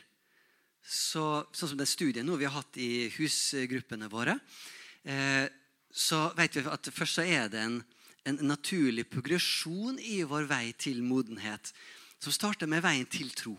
Så, 0.81 1.45
sånn 1.53 1.73
som 1.73 1.79
den 1.79 1.89
studien 1.89 2.25
nå 2.25 2.37
vi 2.39 2.47
har 2.47 2.55
hatt 2.57 2.77
i 2.81 3.09
husgruppene 3.13 4.09
våre, 4.09 4.37
eh, 5.03 5.47
så 5.91 6.31
vet 6.37 6.55
vi 6.55 6.63
at 6.65 6.89
først 6.93 7.19
så 7.19 7.25
er 7.27 7.51
det 7.51 7.59
en, 7.61 7.81
en 8.25 8.39
naturlig 8.47 9.09
progresjon 9.11 9.99
i 9.99 10.21
vår 10.23 10.47
vei 10.49 10.71
til 10.73 11.03
modenhet. 11.03 11.73
Som 12.21 12.33
starter 12.33 12.69
med 12.69 12.83
veien 12.85 13.07
til 13.09 13.31
tro. 13.33 13.55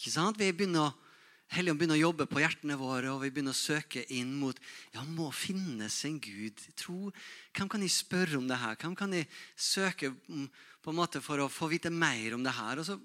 Ikke 0.00 0.14
sant? 0.14 0.38
Vi 0.40 0.48
begynner 0.56 0.94
Helligånd 1.50 1.80
begynner 1.80 1.98
å 1.98 2.04
jobbe 2.06 2.24
på 2.30 2.38
hjertene 2.38 2.76
våre, 2.78 3.10
og 3.10 3.24
vi 3.24 3.32
begynner 3.34 3.50
å 3.50 3.58
søke 3.58 4.04
inn 4.14 4.30
mot 4.38 4.54
ja, 4.94 5.02
må 5.02 5.32
finnes 5.34 5.96
en 6.06 6.20
Gud. 6.22 6.62
Tro, 6.78 7.10
Hvem 7.58 7.68
kan 7.68 7.82
jeg 7.82 7.90
spørre 7.90 8.38
om 8.38 8.46
det 8.46 8.60
her? 8.62 8.78
Hvem 8.78 8.94
kan 8.94 9.16
jeg 9.18 9.26
søke 9.58 10.12
på 10.14 10.94
en 10.94 11.00
måte 11.00 11.18
for 11.20 11.42
å 11.42 11.50
få 11.50 11.66
vite 11.72 11.90
mer 11.90 12.36
om 12.38 12.46
det 12.46 12.54
her? 12.54 12.78
Og 12.78 12.86
så 12.86 12.96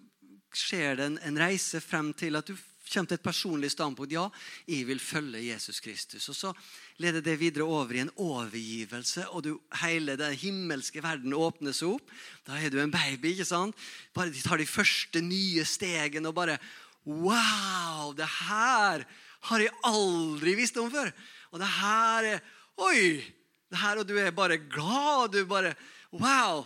skjer 0.55 0.99
det 0.99 1.10
en, 1.10 1.17
en 1.25 1.41
reise 1.41 1.81
frem 1.81 2.13
til 2.13 2.38
at 2.38 2.47
du 2.47 2.53
kommer 2.86 3.10
til 3.10 3.17
et 3.17 3.25
personlig 3.25 3.71
standpunkt. 3.73 4.13
Ja, 4.13 4.27
jeg 4.69 4.86
vil 4.88 5.01
følge 5.01 5.41
Jesus 5.41 5.81
Kristus. 5.81 6.29
Og 6.29 6.36
Så 6.36 6.53
leder 7.01 7.21
det 7.25 7.39
videre 7.39 7.65
over 7.65 7.97
i 7.97 8.03
en 8.03 8.13
overgivelse, 8.13 9.27
og 9.29 9.43
du, 9.43 9.51
hele 9.81 10.15
den 10.21 10.38
himmelske 10.38 11.03
verden 11.03 11.34
åpner 11.34 11.73
seg 11.73 11.97
opp. 11.97 12.13
Da 12.45 12.62
er 12.62 12.69
du 12.69 12.79
en 12.81 12.93
baby. 12.93 13.34
ikke 13.34 13.49
sant? 13.49 13.75
Bare 14.13 14.29
De 14.29 14.41
tar 14.41 14.62
de 14.62 14.69
første 14.69 15.21
nye 15.21 15.65
stegene 15.65 16.29
og 16.29 16.38
bare 16.38 16.60
Wow! 17.05 18.13
Det 18.17 18.27
her 18.27 19.05
har 19.49 19.61
jeg 19.61 19.73
aldri 19.85 20.55
visst 20.57 20.77
om 20.81 20.89
før. 20.91 21.11
Og 21.53 21.61
det 21.61 21.71
her 21.79 22.29
er 22.35 22.45
Oi! 22.75 23.23
Det 23.71 23.79
her, 23.79 24.01
og 24.01 24.07
du 24.07 24.17
er 24.19 24.33
bare 24.35 24.57
glad. 24.57 25.31
Du 25.35 25.45
bare 25.49 25.75
Wow! 26.11 26.65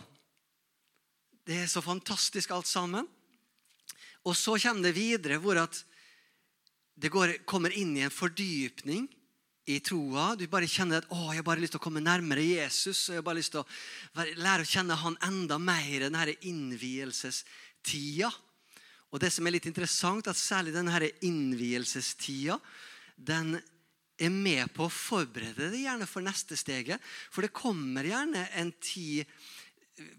Det 1.46 1.64
er 1.64 1.70
så 1.70 1.82
fantastisk 1.82 2.50
alt 2.54 2.68
sammen. 2.68 3.06
Og 4.28 4.36
så 4.36 4.58
kommer 4.60 4.88
det 4.88 4.94
videre 4.94 5.40
hvor 5.40 5.58
at 5.58 5.84
det 7.00 7.08
går, 7.10 7.38
kommer 7.48 7.72
inn 7.72 7.94
i 7.96 8.04
en 8.04 8.12
fordypning 8.12 9.06
i 9.70 9.78
troa. 9.84 10.34
Du 10.36 10.44
bare 10.50 10.68
kjenner 10.68 11.00
at 11.00 11.08
å, 11.14 11.30
jeg 11.30 11.40
har 11.40 11.46
bare 11.46 11.62
lyst 11.62 11.74
til 11.76 11.80
å 11.80 11.84
komme 11.84 12.02
nærmere 12.04 12.44
Jesus. 12.44 13.08
og 13.08 13.14
jeg 13.14 13.22
har 13.22 13.26
bare 13.28 13.40
lyst 13.40 13.54
til 13.54 13.62
å 13.62 14.26
lære 14.44 14.66
å 14.66 14.68
kjenne 14.68 14.98
han 15.00 15.16
enda 15.26 15.58
mer 15.62 16.04
denne 16.04 16.36
innvielsestida. 16.50 18.30
Og 19.10 19.22
det 19.22 19.32
som 19.34 19.46
er 19.46 19.56
litt 19.56 19.66
interessant, 19.66 20.28
at 20.30 20.38
særlig 20.38 20.74
denne 20.74 21.10
innvielsestida 21.26 22.58
den 23.16 23.56
er 24.20 24.32
med 24.32 24.70
på 24.76 24.86
å 24.86 24.92
forberede 24.92 25.70
deg 25.72 25.86
gjerne 25.86 26.08
for 26.08 26.24
neste 26.24 26.58
steget. 26.58 27.00
For 27.32 27.44
det 27.44 27.56
kommer 27.56 28.06
gjerne 28.06 28.46
en 28.60 28.72
tid 28.82 29.26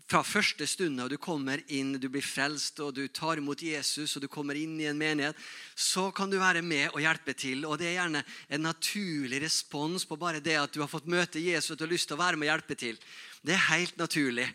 fra 0.09 0.21
første 0.25 0.67
stund 0.69 1.01
og 1.01 1.09
du 1.09 1.17
kommer 1.21 1.61
inn, 1.73 1.95
du 1.97 2.07
blir 2.11 2.25
frelst 2.25 2.79
og 2.83 2.93
du 2.97 3.05
tar 3.13 3.39
imot 3.41 3.63
Jesus 3.65 4.15
og 4.17 4.25
du 4.25 4.29
kommer 4.31 4.57
inn 4.59 4.75
i 4.81 4.87
en 4.89 4.99
menighet, 4.99 5.37
så 5.75 6.09
kan 6.15 6.29
du 6.29 6.37
være 6.41 6.61
med 6.65 6.91
og 6.91 7.01
hjelpe 7.01 7.33
til. 7.37 7.65
Og 7.65 7.79
Det 7.79 7.89
er 7.89 7.97
gjerne 7.99 8.23
en 8.49 8.65
naturlig 8.67 9.41
respons 9.41 10.05
på 10.05 10.19
bare 10.21 10.43
det 10.43 10.57
at 10.59 10.73
du 10.73 10.81
har 10.83 10.91
fått 10.91 11.09
møte 11.09 11.41
Jesus 11.41 11.71
og 11.71 11.79
du 11.79 11.85
har 11.87 11.93
lyst 11.95 12.11
til 12.11 12.19
å 12.19 12.23
være 12.23 12.37
med 12.37 12.49
og 12.49 12.53
hjelpe 12.53 12.77
til. 12.77 12.99
Det 13.41 13.55
er 13.55 13.69
helt 13.71 13.97
naturlig. 13.97 14.49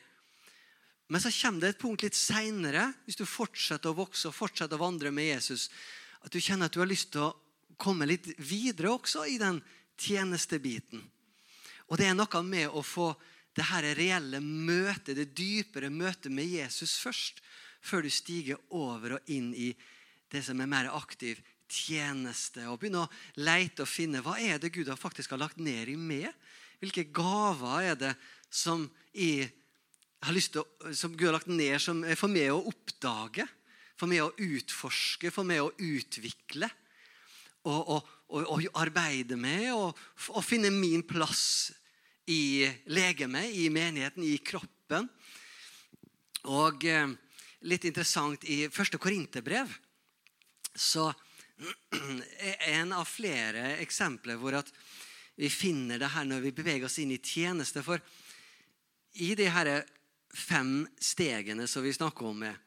Men 1.09 1.23
så 1.23 1.31
kommer 1.31 1.62
det 1.62 1.75
et 1.75 1.83
punkt 1.83 2.03
litt 2.03 2.19
seinere, 2.19 2.88
hvis 3.07 3.19
du 3.19 3.27
fortsetter 3.29 3.92
å 3.92 3.99
vokse 4.01 4.29
og 4.29 4.35
fortsetter 4.35 4.75
å 4.75 4.83
vandre 4.83 5.12
med 5.14 5.29
Jesus, 5.29 5.69
at 6.27 6.33
du 6.35 6.40
kjenner 6.42 6.66
at 6.66 6.75
du 6.75 6.83
har 6.83 6.90
lyst 6.90 7.12
til 7.14 7.29
å 7.29 7.35
komme 7.79 8.09
litt 8.09 8.33
videre 8.42 8.90
også 8.97 9.27
i 9.31 9.37
den 9.38 9.61
tjenestebiten. 10.01 11.05
Og 11.87 12.01
det 12.01 12.09
er 12.11 12.16
noe 12.19 12.42
med 12.42 12.73
å 12.75 12.83
få 12.83 13.12
det 13.57 13.69
her 13.71 13.87
reelle 13.97 14.40
møtet, 14.42 15.14
det 15.16 15.37
dypere 15.37 15.88
møtet 15.92 16.33
med 16.35 16.51
Jesus 16.51 16.99
først, 17.01 17.38
før 17.81 18.03
du 18.03 18.11
stiger 18.11 18.59
over 18.75 19.16
og 19.16 19.31
inn 19.31 19.53
i 19.55 19.71
det 20.33 20.42
som 20.42 20.59
er 20.61 20.69
mer 20.69 20.90
aktiv 20.90 21.38
tjeneste. 21.71 22.66
Og 22.66 22.81
begynne 22.81 23.05
å 23.07 23.12
leite 23.38 23.85
og 23.85 23.90
finne 23.90 24.23
hva 24.25 24.37
er 24.42 24.59
det 24.61 24.73
Gud 24.75 24.90
faktisk 24.99 25.33
har 25.35 25.45
lagt 25.45 25.62
ned 25.62 25.92
i 25.92 25.97
meg. 25.97 26.29
Hvilke 26.83 27.07
gaver 27.14 27.92
er 27.92 28.01
det 28.01 28.12
som 28.51 28.85
i 29.14 29.47
har 30.27 30.35
lyst 30.35 30.55
til 30.57 30.62
å, 30.65 30.93
som 30.97 31.15
Gud 31.15 31.29
har 31.29 31.37
lagt 31.39 31.51
ned, 31.51 31.77
som 31.83 32.03
er 32.05 32.19
for 32.19 32.33
meg 32.33 32.51
å 32.53 32.65
oppdage, 32.71 33.47
for 33.97 34.11
meg 34.11 34.25
å 34.25 34.33
utforske, 34.43 35.31
for 35.33 35.47
meg 35.49 35.62
å 35.62 35.73
utvikle. 35.73 36.69
Og, 37.67 37.81
og, 37.97 38.11
og, 38.31 38.51
og 38.53 38.79
arbeide 38.79 39.39
med 39.39 39.73
og, 39.75 39.99
finne 40.47 40.71
min 40.71 41.03
plass 41.07 41.73
i 42.31 42.67
legemet, 42.91 43.55
i 43.55 43.69
menigheten, 43.71 44.23
i 44.27 44.37
kroppen. 44.39 45.09
Og 46.51 46.87
eh, 46.87 47.09
litt 47.67 47.87
interessant 47.89 48.45
i 48.51 48.67
første 48.71 49.01
Korinterbrev 49.03 49.73
så 50.77 51.09
er 52.51 52.62
en 52.77 52.95
av 52.95 53.09
flere 53.09 53.77
eksempler 53.83 54.39
hvor 54.39 54.59
at 54.61 54.71
vi 55.37 55.51
finner 55.53 56.01
det 56.01 56.12
her 56.15 56.27
når 56.29 56.47
vi 56.47 56.55
beveger 56.57 56.87
oss 56.89 56.99
inn 57.03 57.12
i 57.15 57.21
tjeneste. 57.21 57.83
For 57.85 58.01
i 59.23 59.35
de 59.37 59.49
her 59.53 59.71
fem 60.37 60.85
stegene 61.01 61.66
som 61.70 61.85
vi 61.85 61.94
snakker 61.96 62.29
om, 62.29 62.44
er 62.44 62.59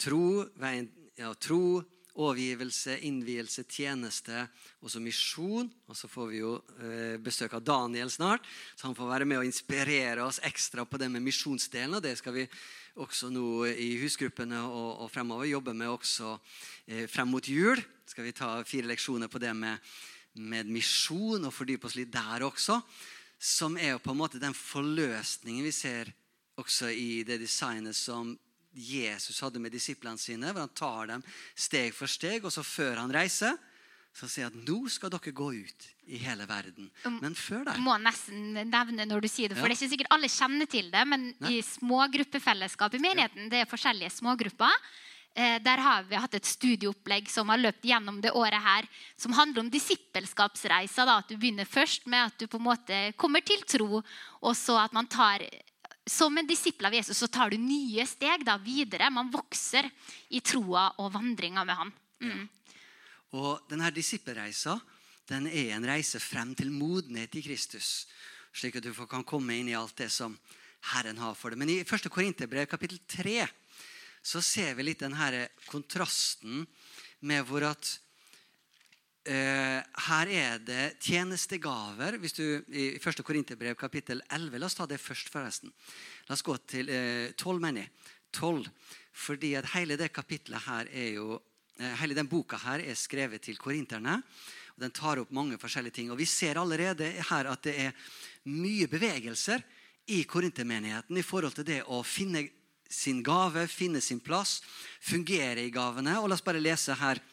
tro, 0.00 0.46
veien, 0.60 0.88
ja, 1.18 1.32
tro 1.34 1.82
overgivelse, 2.12 2.98
innvielse, 3.06 3.64
tjeneste 3.64 4.44
og 4.82 4.90
så 4.92 5.00
misjon. 5.00 5.70
Og 5.88 5.96
så 5.96 6.08
får 6.10 6.28
vi 6.32 6.42
jo 6.42 6.52
eh, 6.82 7.16
besøk 7.22 7.56
av 7.56 7.64
Daniel 7.64 8.12
snart, 8.12 8.46
så 8.76 8.88
han 8.88 8.96
får 8.96 9.10
være 9.14 9.28
med 9.28 9.40
og 9.40 9.48
inspirere 9.48 10.24
oss 10.26 10.42
ekstra 10.44 10.84
på 10.88 11.00
det 11.00 11.08
med 11.12 11.24
misjonsdelen. 11.24 11.96
Og 11.96 12.04
det 12.04 12.16
skal 12.20 12.36
vi 12.36 12.46
også 13.00 13.32
nå 13.32 13.64
i 13.72 13.94
husgruppene 14.02 14.60
og, 14.66 15.04
og 15.04 15.12
fremover 15.12 15.48
jobbe 15.48 15.74
med 15.76 15.92
også 15.92 16.34
eh, 16.86 17.06
frem 17.10 17.32
mot 17.32 17.48
jul. 17.48 17.80
Skal 18.06 18.28
vi 18.28 18.36
ta 18.36 18.58
fire 18.68 18.90
leksjoner 18.92 19.32
på 19.32 19.40
det 19.40 19.54
med, 19.56 19.92
med 20.36 20.68
misjon 20.68 21.48
og 21.48 21.54
fordype 21.56 21.88
oss 21.88 21.96
litt 21.96 22.12
der 22.12 22.44
også. 22.44 22.82
Som 23.42 23.78
er 23.80 23.96
jo 23.96 24.02
på 24.04 24.12
en 24.12 24.20
måte 24.20 24.42
den 24.42 24.54
forløsningen 24.54 25.64
vi 25.64 25.72
ser 25.74 26.12
også 26.60 26.90
i 26.92 27.22
det 27.26 27.40
designet 27.42 27.96
som 27.96 28.34
Jesus 28.72 29.40
hadde 29.44 29.60
med 29.60 29.72
disiplene 29.72 30.18
sine. 30.18 30.52
hvor 30.52 30.64
Han 30.64 30.74
tar 30.74 31.12
dem 31.12 31.24
steg 31.54 31.92
for 31.94 32.10
steg, 32.10 32.44
og 32.44 32.52
så 32.52 32.64
før 32.64 33.02
han 33.02 33.12
reiser, 33.12 33.58
så 34.12 34.28
sier 34.28 34.48
han 34.48 34.58
at 34.58 34.68
nå 34.68 34.88
skal 34.92 35.12
dere 35.12 35.32
gå 35.32 35.46
ut 35.56 35.86
i 36.12 36.18
hele 36.20 36.44
verden. 36.48 36.90
Men 37.22 37.36
før 37.38 37.64
det 37.64 37.78
må 37.80 37.94
nesten 38.00 38.52
nevne 38.68 39.06
når 39.08 39.24
du 39.24 39.28
sier 39.30 39.48
det, 39.48 39.56
for 39.56 39.64
ja. 39.64 39.72
det 39.72 39.78
er 39.78 39.80
ikke 39.80 39.94
sikkert 39.94 40.12
alle 40.12 40.28
kjenner 40.32 40.68
til 40.68 40.90
det. 40.92 41.06
Men 41.08 41.30
Nei. 41.40 41.54
i 41.56 41.62
smågruppefellesskap 41.64 42.98
i 42.98 43.00
menigheten, 43.00 43.48
det 43.52 43.62
er 43.62 43.70
forskjellige 43.70 44.12
smågrupper. 44.18 44.76
Eh, 45.32 45.56
der 45.64 45.80
har 45.80 46.04
vi 46.04 46.20
hatt 46.20 46.34
et 46.36 46.48
studieopplegg 46.48 47.30
som 47.32 47.48
har 47.48 47.60
løpt 47.60 47.86
gjennom 47.88 48.20
det 48.20 48.34
året 48.36 48.60
her, 48.60 48.88
som 49.16 49.32
handler 49.32 49.64
om 49.64 49.72
disippelskapsreiser. 49.72 51.08
Da, 51.08 51.22
at 51.22 51.32
du 51.32 51.38
begynner 51.38 51.68
først 51.68 52.04
med 52.04 52.28
at 52.28 52.36
du 52.36 52.44
på 52.52 52.60
en 52.60 52.68
måte 52.68 53.02
kommer 53.16 53.40
til 53.40 53.64
tro, 53.64 54.02
og 54.42 54.56
så 54.58 54.76
at 54.82 54.92
man 54.92 55.08
tar 55.08 55.40
som 56.06 56.38
en 56.38 56.46
disippel 56.46 56.88
av 56.88 56.94
Jesus 56.94 57.18
så 57.18 57.28
tar 57.30 57.52
du 57.52 57.58
nye 57.60 58.06
steg 58.06 58.44
da, 58.46 58.56
videre. 58.58 59.10
Man 59.10 59.30
vokser 59.30 59.86
i 60.34 60.40
troa 60.44 60.88
og 61.02 61.12
vandringa 61.14 61.64
med 61.66 61.78
han. 61.78 61.92
Mm. 62.22 62.48
Og 63.38 63.62
denne 63.70 63.90
disippelreisa 63.94 64.76
den 65.30 65.46
er 65.48 65.76
en 65.76 65.86
reise 65.86 66.20
frem 66.20 66.52
til 66.58 66.72
modenhet 66.74 67.34
i 67.38 67.44
Kristus. 67.44 68.06
Slik 68.52 68.76
at 68.76 68.84
du 68.84 68.92
kan 69.08 69.24
komme 69.24 69.56
inn 69.56 69.70
i 69.70 69.78
alt 69.78 69.96
det 70.02 70.10
som 70.12 70.34
Herren 70.92 71.20
har 71.22 71.36
for 71.38 71.54
deg. 71.54 71.62
Men 71.62 71.70
i 71.70 71.80
1. 71.86 72.10
Korinterbrev 72.12 72.66
kapittel 72.68 73.00
3 73.06 73.46
så 74.22 74.42
ser 74.44 74.74
vi 74.78 74.86
litt 74.86 75.02
denne 75.02 75.46
kontrasten 75.70 76.66
med 77.26 77.46
hvor 77.46 77.64
at 77.70 77.96
her 79.24 80.26
er 80.26 80.58
det 80.58 80.96
tjenestegaver. 81.00 82.16
Hvis 82.18 82.34
du, 82.34 82.62
I 82.74 82.98
1. 82.98 83.22
Korinterbrev 83.22 83.76
kapittel 83.78 84.22
11 84.26 84.58
La 84.58 84.66
oss 84.66 84.74
ta 84.74 84.86
det 84.86 84.98
først, 84.98 85.30
forresten. 85.30 85.70
La 86.26 86.34
oss 86.34 86.42
gå 86.42 86.56
til 86.66 86.90
eh, 86.90 87.30
12, 87.38 87.60
mener 87.62 87.84
jeg. 87.84 87.92
12. 88.34 88.66
Fordi 89.12 89.52
at 89.60 89.68
hele 89.76 89.96
det 90.00 90.10
kapittelet 90.12 90.66
her 90.66 90.90
er 90.90 91.10
jo 91.20 91.36
eh, 91.78 91.94
Hele 92.00 92.16
den 92.18 92.26
boka 92.26 92.58
her 92.64 92.82
er 92.82 92.98
skrevet 92.98 93.42
til 93.42 93.58
korinterne. 93.58 94.18
og 94.74 94.82
Den 94.82 94.90
tar 94.90 95.22
opp 95.22 95.30
mange 95.30 95.58
forskjellige 95.58 96.00
ting. 96.00 96.10
Og 96.10 96.18
Vi 96.18 96.26
ser 96.26 96.58
allerede 96.58 97.12
her 97.30 97.46
at 97.46 97.62
det 97.62 97.76
er 97.78 97.92
mye 98.50 98.88
bevegelser 98.90 99.62
i 100.10 100.24
korintermenigheten 100.24 101.16
i 101.16 101.22
forhold 101.22 101.54
til 101.54 101.68
det 101.68 101.84
å 101.86 102.02
finne 102.02 102.48
sin 102.90 103.22
gave, 103.22 103.68
finne 103.68 104.00
sin 104.00 104.18
plass, 104.20 104.60
fungere 105.00 105.62
i 105.62 105.70
gavene. 105.70 106.18
Og 106.18 106.28
La 106.28 106.34
oss 106.34 106.42
bare 106.42 106.60
lese 106.60 106.98
her 106.98 107.22
Eh, 107.22 107.31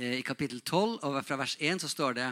I 0.00 0.22
kapittel 0.24 0.62
12 0.64 1.02
og 1.04 1.18
fra 1.26 1.36
vers 1.36 1.58
1 1.60 1.82
så 1.84 1.88
står 1.90 2.14
det 2.16 2.28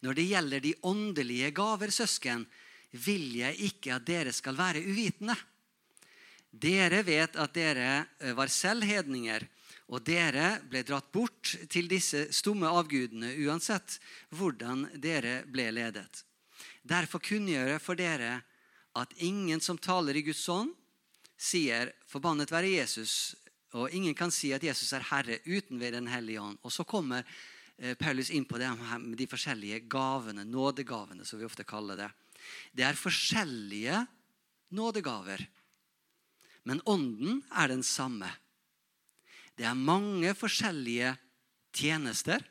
Når 0.00 0.14
det 0.16 0.28
gjelder 0.30 0.60
de 0.64 0.74
åndelige 0.88 1.50
gaver, 1.52 1.90
søsken, 1.92 2.46
vil 2.92 3.36
jeg 3.36 3.58
ikke 3.68 3.96
at 3.96 4.06
dere 4.06 4.32
skal 4.32 4.56
være 4.56 4.80
uvitende. 4.80 5.36
Dere 6.52 7.02
vet 7.04 7.36
at 7.36 7.54
dere 7.54 8.06
eh, 8.20 8.32
var 8.36 8.48
selv 8.52 8.84
hedninger, 8.84 9.44
og 9.92 10.04
dere 10.04 10.62
ble 10.68 10.82
dratt 10.88 11.10
bort 11.12 11.54
til 11.68 11.88
disse 11.88 12.26
stumme 12.32 12.68
avgudene 12.68 13.34
uansett 13.44 13.98
hvordan 14.32 14.86
dere 15.00 15.42
ble 15.48 15.70
ledet. 15.72 16.24
Derfor 16.82 17.20
kunngjør 17.24 17.74
jeg 17.74 17.82
for 17.82 17.98
dere 17.98 18.38
at 18.96 19.12
ingen 19.20 19.60
som 19.60 19.80
taler 19.80 20.16
i 20.16 20.24
Guds 20.24 20.48
ånd, 20.48 20.72
sier 21.36 21.92
'forbannet 22.06 22.52
være 22.52 22.72
Jesus' 22.72 23.34
Og 23.72 23.92
ingen 23.94 24.14
kan 24.14 24.32
si 24.34 24.52
at 24.52 24.64
Jesus 24.64 24.92
er 24.92 25.06
Herre 25.08 25.38
uten 25.46 25.80
ved 25.80 25.94
Den 25.96 26.10
hellige 26.12 26.40
ånd. 26.40 26.58
Og 26.62 26.72
så 26.72 26.84
kommer 26.84 27.24
eh, 27.78 27.94
Paulus 27.96 28.30
inn 28.30 28.44
på 28.44 28.60
det 28.60 28.68
med 29.00 29.16
de 29.18 29.28
forskjellige 29.30 29.84
gavene, 29.88 30.44
nådegavene, 30.44 31.24
som 31.24 31.40
vi 31.40 31.48
ofte 31.48 31.64
kaller 31.64 31.96
det. 31.96 32.10
Det 32.72 32.84
er 32.84 32.98
forskjellige 32.98 34.02
nådegaver, 34.72 35.44
men 36.64 36.80
ånden 36.86 37.42
er 37.50 37.68
den 37.70 37.82
samme. 37.82 38.28
Det 39.56 39.66
er 39.68 39.78
mange 39.78 40.32
forskjellige 40.34 41.14
tjenester. 41.74 42.42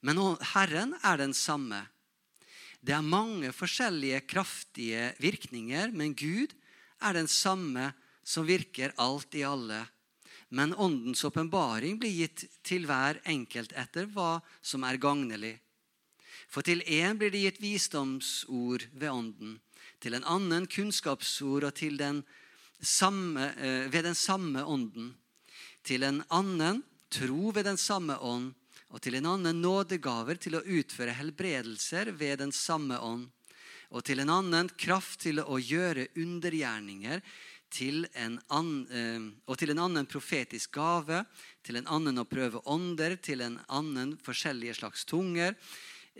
Men 0.00 0.20
Herren 0.54 0.94
er 1.04 1.18
den 1.20 1.34
samme. 1.36 1.82
Det 2.80 2.94
er 2.96 3.04
mange 3.04 3.52
forskjellige 3.52 4.22
kraftige 4.24 5.10
virkninger, 5.20 5.92
men 5.92 6.14
Gud 6.16 6.54
er 7.00 7.12
den 7.12 7.28
samme 7.28 7.90
som 8.24 8.46
virker 8.46 8.92
alt 8.96 9.34
i 9.34 9.44
alle. 9.44 9.84
Men 10.48 10.74
Åndens 10.74 11.24
åpenbaring 11.24 11.98
blir 11.98 12.10
gitt 12.10 12.44
til 12.66 12.86
hver 12.88 13.20
enkelt 13.24 13.72
etter 13.78 14.08
hva 14.10 14.40
som 14.62 14.84
er 14.84 14.98
gagnelig. 14.98 15.56
For 16.50 16.66
til 16.66 16.82
én 16.82 17.18
blir 17.18 17.30
det 17.30 17.44
gitt 17.44 17.62
visdomsord 17.62 18.88
ved 18.92 19.10
Ånden, 19.10 19.58
til 20.02 20.16
en 20.16 20.26
annen 20.26 20.66
kunnskapsord 20.66 21.68
og 21.68 21.74
til 21.78 22.00
den 22.00 22.24
samme, 22.82 23.52
eh, 23.56 23.86
ved 23.92 24.04
den 24.08 24.18
samme 24.18 24.64
Ånden. 24.64 25.14
Til 25.84 26.02
en 26.02 26.24
annen 26.28 26.82
tro 27.10 27.52
ved 27.54 27.64
den 27.64 27.78
samme 27.78 28.18
ånd 28.18 28.54
og 28.90 29.02
til 29.02 29.16
en 29.18 29.28
annen 29.30 29.60
nådegaver 29.62 30.38
til 30.42 30.58
å 30.58 30.64
utføre 30.64 31.14
helbredelser 31.14 32.10
ved 32.18 32.40
den 32.42 32.52
samme 32.54 32.98
ånd, 32.98 33.28
og 33.90 34.04
til 34.06 34.22
en 34.22 34.32
annen 34.34 34.70
kraft 34.78 35.22
til 35.26 35.42
å 35.42 35.58
gjøre 35.58 36.08
undergjerninger, 36.18 37.22
til 37.70 38.04
annen, 38.14 38.86
eh, 38.90 39.26
og 39.46 39.58
til 39.58 39.72
en 39.72 39.82
annen 39.86 40.08
profetisk 40.10 40.74
gave, 40.78 41.22
til 41.62 41.78
en 41.80 41.88
annen 41.88 42.18
å 42.18 42.28
prøve 42.28 42.62
ånder, 42.66 43.16
til 43.22 43.44
en 43.46 43.60
annen 43.68 44.16
forskjellige 44.24 44.80
slags 44.80 45.06
tunger, 45.08 45.56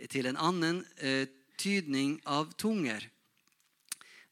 til 0.09 0.29
en 0.29 0.39
annen 0.39 0.83
eh, 0.97 1.27
tydning 1.59 2.19
av 2.25 2.53
tunger. 2.57 3.03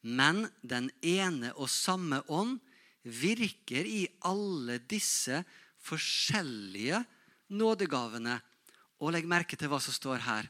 Men 0.02 0.48
den 0.64 0.90
ene 1.04 1.52
og 1.58 1.70
samme 1.70 2.22
ånd 2.32 2.60
virker 3.04 3.86
i 3.86 4.06
alle 4.28 4.80
disse 4.80 5.44
forskjellige 5.84 7.04
nådegavene. 7.52 8.40
Og 9.00 9.14
legg 9.16 9.28
merke 9.28 9.60
til 9.60 9.72
hva 9.72 9.80
som 9.84 9.96
står 9.96 10.24
her. 10.26 10.50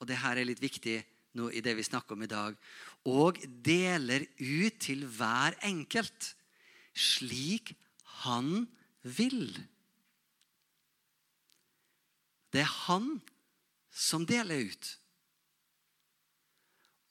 Og 0.00 0.08
det 0.10 0.18
her 0.22 0.38
er 0.38 0.48
litt 0.48 0.62
viktig 0.62 0.98
nå 1.38 1.50
i 1.50 1.62
det 1.64 1.74
vi 1.78 1.86
snakker 1.86 2.14
om 2.14 2.24
i 2.26 2.30
dag. 2.30 2.56
Og 3.04 3.40
deler 3.64 4.24
ut 4.38 4.80
til 4.80 5.04
hver 5.04 5.56
enkelt 5.66 6.30
slik 6.96 7.74
han 8.24 8.64
vil. 9.02 9.50
Det 12.54 12.62
er 12.62 12.76
han 12.86 13.18
som 13.90 14.24
deler 14.26 14.70
ut. 14.70 14.90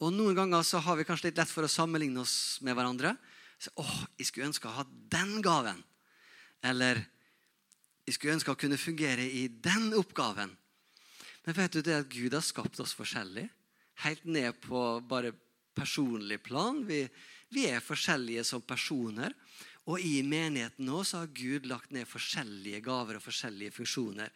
Og 0.03 0.11
Noen 0.11 0.35
ganger 0.35 0.65
så 0.67 0.81
har 0.83 0.97
vi 0.99 1.05
kanskje 1.07 1.29
litt 1.29 1.39
lett 1.39 1.51
for 1.51 1.67
å 1.67 1.71
sammenligne 1.71 2.23
oss 2.23 2.59
med 2.65 2.75
hverandre. 2.75 3.13
Så, 3.59 3.71
åh, 3.79 3.99
jeg 4.19 4.27
skulle 4.27 4.49
ønske 4.49 4.67
å 4.67 4.77
ha 4.79 4.83
den 5.13 5.37
gaven. 5.43 5.79
Eller 6.63 6.99
jeg 8.03 8.17
skulle 8.17 8.35
ønske 8.35 8.51
å 8.51 8.59
kunne 8.59 8.79
fungere 8.79 9.23
i 9.23 9.45
den 9.47 9.93
oppgaven. 9.95 10.51
Men 11.43 11.55
vet 11.55 11.75
du 11.75 11.83
det 11.83 11.95
at 12.01 12.11
Gud 12.11 12.35
har 12.35 12.43
skapt 12.43 12.79
oss 12.83 12.95
forskjellig? 12.95 13.45
Helt 14.03 14.25
ned 14.27 14.59
på 14.63 14.81
bare 15.07 15.31
personlig 15.75 16.39
plan. 16.45 16.81
Vi, 16.87 17.03
vi 17.53 17.67
er 17.69 17.83
forskjellige 17.83 18.45
som 18.47 18.63
personer. 18.65 19.33
Og 19.89 19.99
i 19.99 20.21
menigheten 20.23 20.87
nå 20.87 21.01
har 21.03 21.31
Gud 21.35 21.67
lagt 21.67 21.91
ned 21.91 22.07
forskjellige 22.07 22.79
gaver 22.85 23.19
og 23.19 23.25
forskjellige 23.25 23.75
funksjoner 23.75 24.31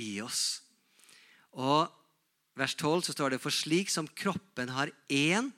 i 0.00 0.20
oss. 0.20 0.60
Og 1.56 1.88
vers 2.58 2.74
12 2.76 3.08
så 3.08 3.14
står 3.16 3.34
det 3.34 3.42
for 3.42 3.54
slik 3.54 3.90
som 3.90 4.08
kroppen 4.08 4.72
har 4.74 4.92
én 5.08 5.48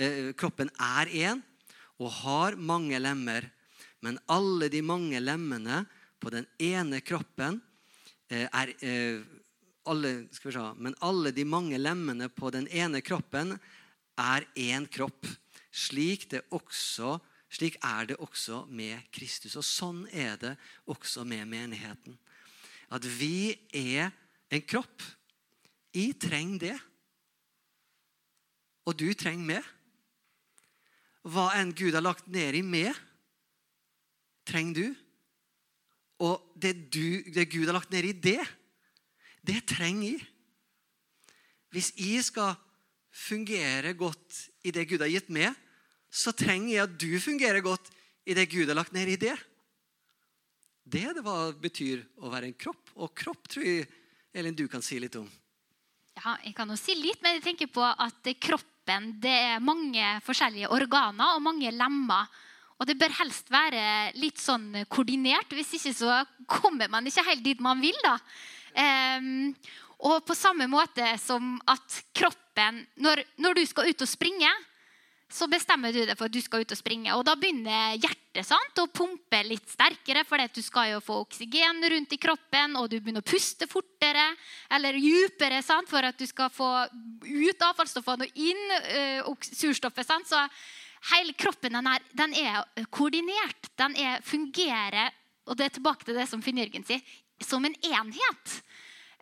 eh, 0.00 0.32
Kroppen 0.38 0.72
er 0.80 1.10
én 1.12 1.42
og 2.00 2.08
har 2.24 2.56
mange 2.56 2.98
lemmer, 2.98 3.44
men 4.02 4.16
alle 4.26 4.66
de 4.72 4.80
mange 4.82 5.20
lemmene 5.20 5.84
på 6.18 6.32
den 6.32 6.48
ene 6.58 7.02
kroppen 7.04 7.60
eh, 8.32 8.48
er 8.48 8.72
eh, 8.80 9.20
alle, 9.84 10.12
se, 10.32 10.64
Men 10.78 10.94
alle 11.00 11.30
de 11.30 11.44
mange 11.44 11.78
lemmene 11.78 12.28
på 12.28 12.50
den 12.50 12.66
ene 12.68 13.02
kroppen 13.04 13.58
er 14.22 14.46
én 14.58 14.86
kropp. 14.90 15.26
Slik, 15.72 16.26
også, 16.52 17.16
slik 17.48 17.78
er 17.80 18.10
det 18.10 18.18
også 18.20 18.64
med 18.68 19.00
Kristus. 19.14 19.56
Og 19.56 19.64
sånn 19.64 20.04
er 20.12 20.36
det 20.40 20.54
også 20.90 21.24
med 21.28 21.48
menigheten. 21.48 22.18
At 22.92 23.06
vi 23.08 23.54
er 23.72 24.12
en 24.52 24.64
kropp. 24.68 25.04
Jeg 25.96 26.18
trenger 26.20 26.66
det. 26.66 26.78
Og 28.88 28.98
du 28.98 29.08
trenger 29.14 29.48
meg. 29.54 29.70
Hva 31.22 31.52
enn 31.54 31.70
Gud 31.76 31.94
har 31.94 32.02
lagt 32.02 32.26
ned 32.26 32.56
i 32.58 32.64
meg, 32.66 32.96
trenger 34.48 34.74
du. 34.74 35.02
Og 36.22 36.42
det, 36.58 36.74
du, 36.90 37.22
det 37.30 37.48
Gud 37.50 37.68
har 37.68 37.78
lagt 37.78 37.92
ned 37.94 38.08
i 38.08 38.14
det, 38.14 38.42
det 39.42 39.62
trenger 39.70 40.16
jeg. 40.16 40.26
Hvis 41.72 41.92
jeg 41.96 42.24
skal 42.26 42.58
fungere 43.12 43.92
godt 43.96 44.46
i 44.64 44.72
det 44.74 44.86
Gud 44.90 45.04
har 45.04 45.12
gitt 45.12 45.30
meg, 45.32 45.52
så 46.12 46.32
trenger 46.36 46.72
jeg 46.72 46.84
at 46.86 46.98
du 47.00 47.12
fungerer 47.20 47.64
godt 47.64 47.92
i 48.28 48.36
det 48.36 48.48
Gud 48.52 48.68
har 48.68 48.78
lagt 48.78 48.94
ned 48.96 49.08
i 49.12 49.20
det. 49.20 49.34
Det 50.82 51.04
er 51.06 51.14
det 51.16 51.24
hva 51.24 51.52
betyr 51.56 52.02
å 52.20 52.32
være 52.32 52.50
en 52.50 52.58
kropp. 52.58 52.92
Og 52.98 53.12
kropp 53.16 53.48
tror 53.50 53.66
jeg 53.66 53.86
Elin, 54.34 54.56
du 54.56 54.66
kan 54.70 54.82
si 54.84 54.98
litt 55.00 55.16
om. 55.20 55.28
Ja, 56.18 56.36
jeg 56.44 56.54
kan 56.56 56.68
jo 56.68 56.76
si 56.76 56.96
litt, 56.98 57.20
men 57.24 57.38
jeg 57.38 57.44
tenker 57.46 57.70
på 57.72 57.84
at 57.84 58.32
kroppen 58.42 59.12
det 59.22 59.32
er 59.32 59.64
mange 59.64 60.16
forskjellige 60.26 60.72
organer 60.74 61.36
og 61.36 61.44
mange 61.44 61.70
lemmer. 61.72 62.28
Og 62.80 62.88
det 62.88 62.96
bør 62.98 63.14
helst 63.20 63.52
være 63.52 64.12
litt 64.18 64.40
sånn 64.42 64.82
koordinert. 64.90 65.52
Hvis 65.54 65.76
ikke 65.78 65.94
så 65.94 66.16
kommer 66.50 66.90
man 66.90 67.06
ikke 67.06 67.24
helt 67.28 67.44
dit 67.44 67.62
man 67.62 67.80
vil. 67.80 67.96
da. 68.02 68.16
Um, 68.72 69.52
og 70.02 70.24
på 70.26 70.34
samme 70.34 70.66
måte 70.70 71.06
som 71.22 71.56
at 71.70 72.02
kroppen 72.16 72.82
når, 73.02 73.22
når, 73.40 73.60
du 73.60 73.66
skal 73.68 73.88
ut 73.92 74.04
og 74.04 74.10
springe, 74.10 74.50
så 75.32 75.46
bestemmer 75.48 75.94
du 75.94 76.02
deg 76.02 76.18
for 76.18 76.28
at 76.28 76.34
du 76.34 76.42
skal 76.44 76.64
ut 76.64 76.74
og 76.74 76.76
springe. 76.76 77.14
Og 77.16 77.22
da 77.24 77.36
begynner 77.40 77.94
hjertet 77.96 78.44
sant, 78.44 78.82
å 78.82 78.90
pumpe 78.92 79.40
litt 79.46 79.70
sterkere, 79.72 80.26
for 80.28 80.42
du 80.52 80.60
skal 80.60 80.90
jo 80.90 81.00
få 81.04 81.22
oksygen 81.22 81.80
rundt 81.94 82.12
i 82.12 82.20
kroppen, 82.20 82.76
og 82.76 82.90
du 82.92 82.98
begynner 82.98 83.24
å 83.24 83.30
puste 83.30 83.68
fortere 83.70 84.26
eller 84.68 84.98
dypere 85.00 85.62
for 85.88 86.04
at 86.04 86.18
du 86.18 86.26
skal 86.28 86.52
få 86.52 86.68
ut 87.24 87.66
avfallsstoffene 87.70 88.28
og 88.28 88.44
inn 88.44 88.62
uh, 89.24 89.48
surstoffet. 89.48 90.04
Sant? 90.04 90.28
Så 90.28 90.42
hele 91.14 91.32
kroppen 91.32 91.78
den 91.78 91.88
er, 91.94 92.04
den 92.12 92.36
er 92.36 92.86
koordinert. 92.92 93.72
Den 93.80 93.96
er, 93.96 94.20
fungerer 94.20 95.14
og 95.48 95.58
det 95.58 95.66
er 95.66 95.76
tilbake 95.76 96.06
til 96.06 96.18
det 96.18 96.28
som 96.30 96.42
Finn 96.44 96.60
Jørgen 96.60 96.84
sier, 96.86 97.02
som 97.42 97.64
en 97.66 97.74
enhet. 97.88 98.56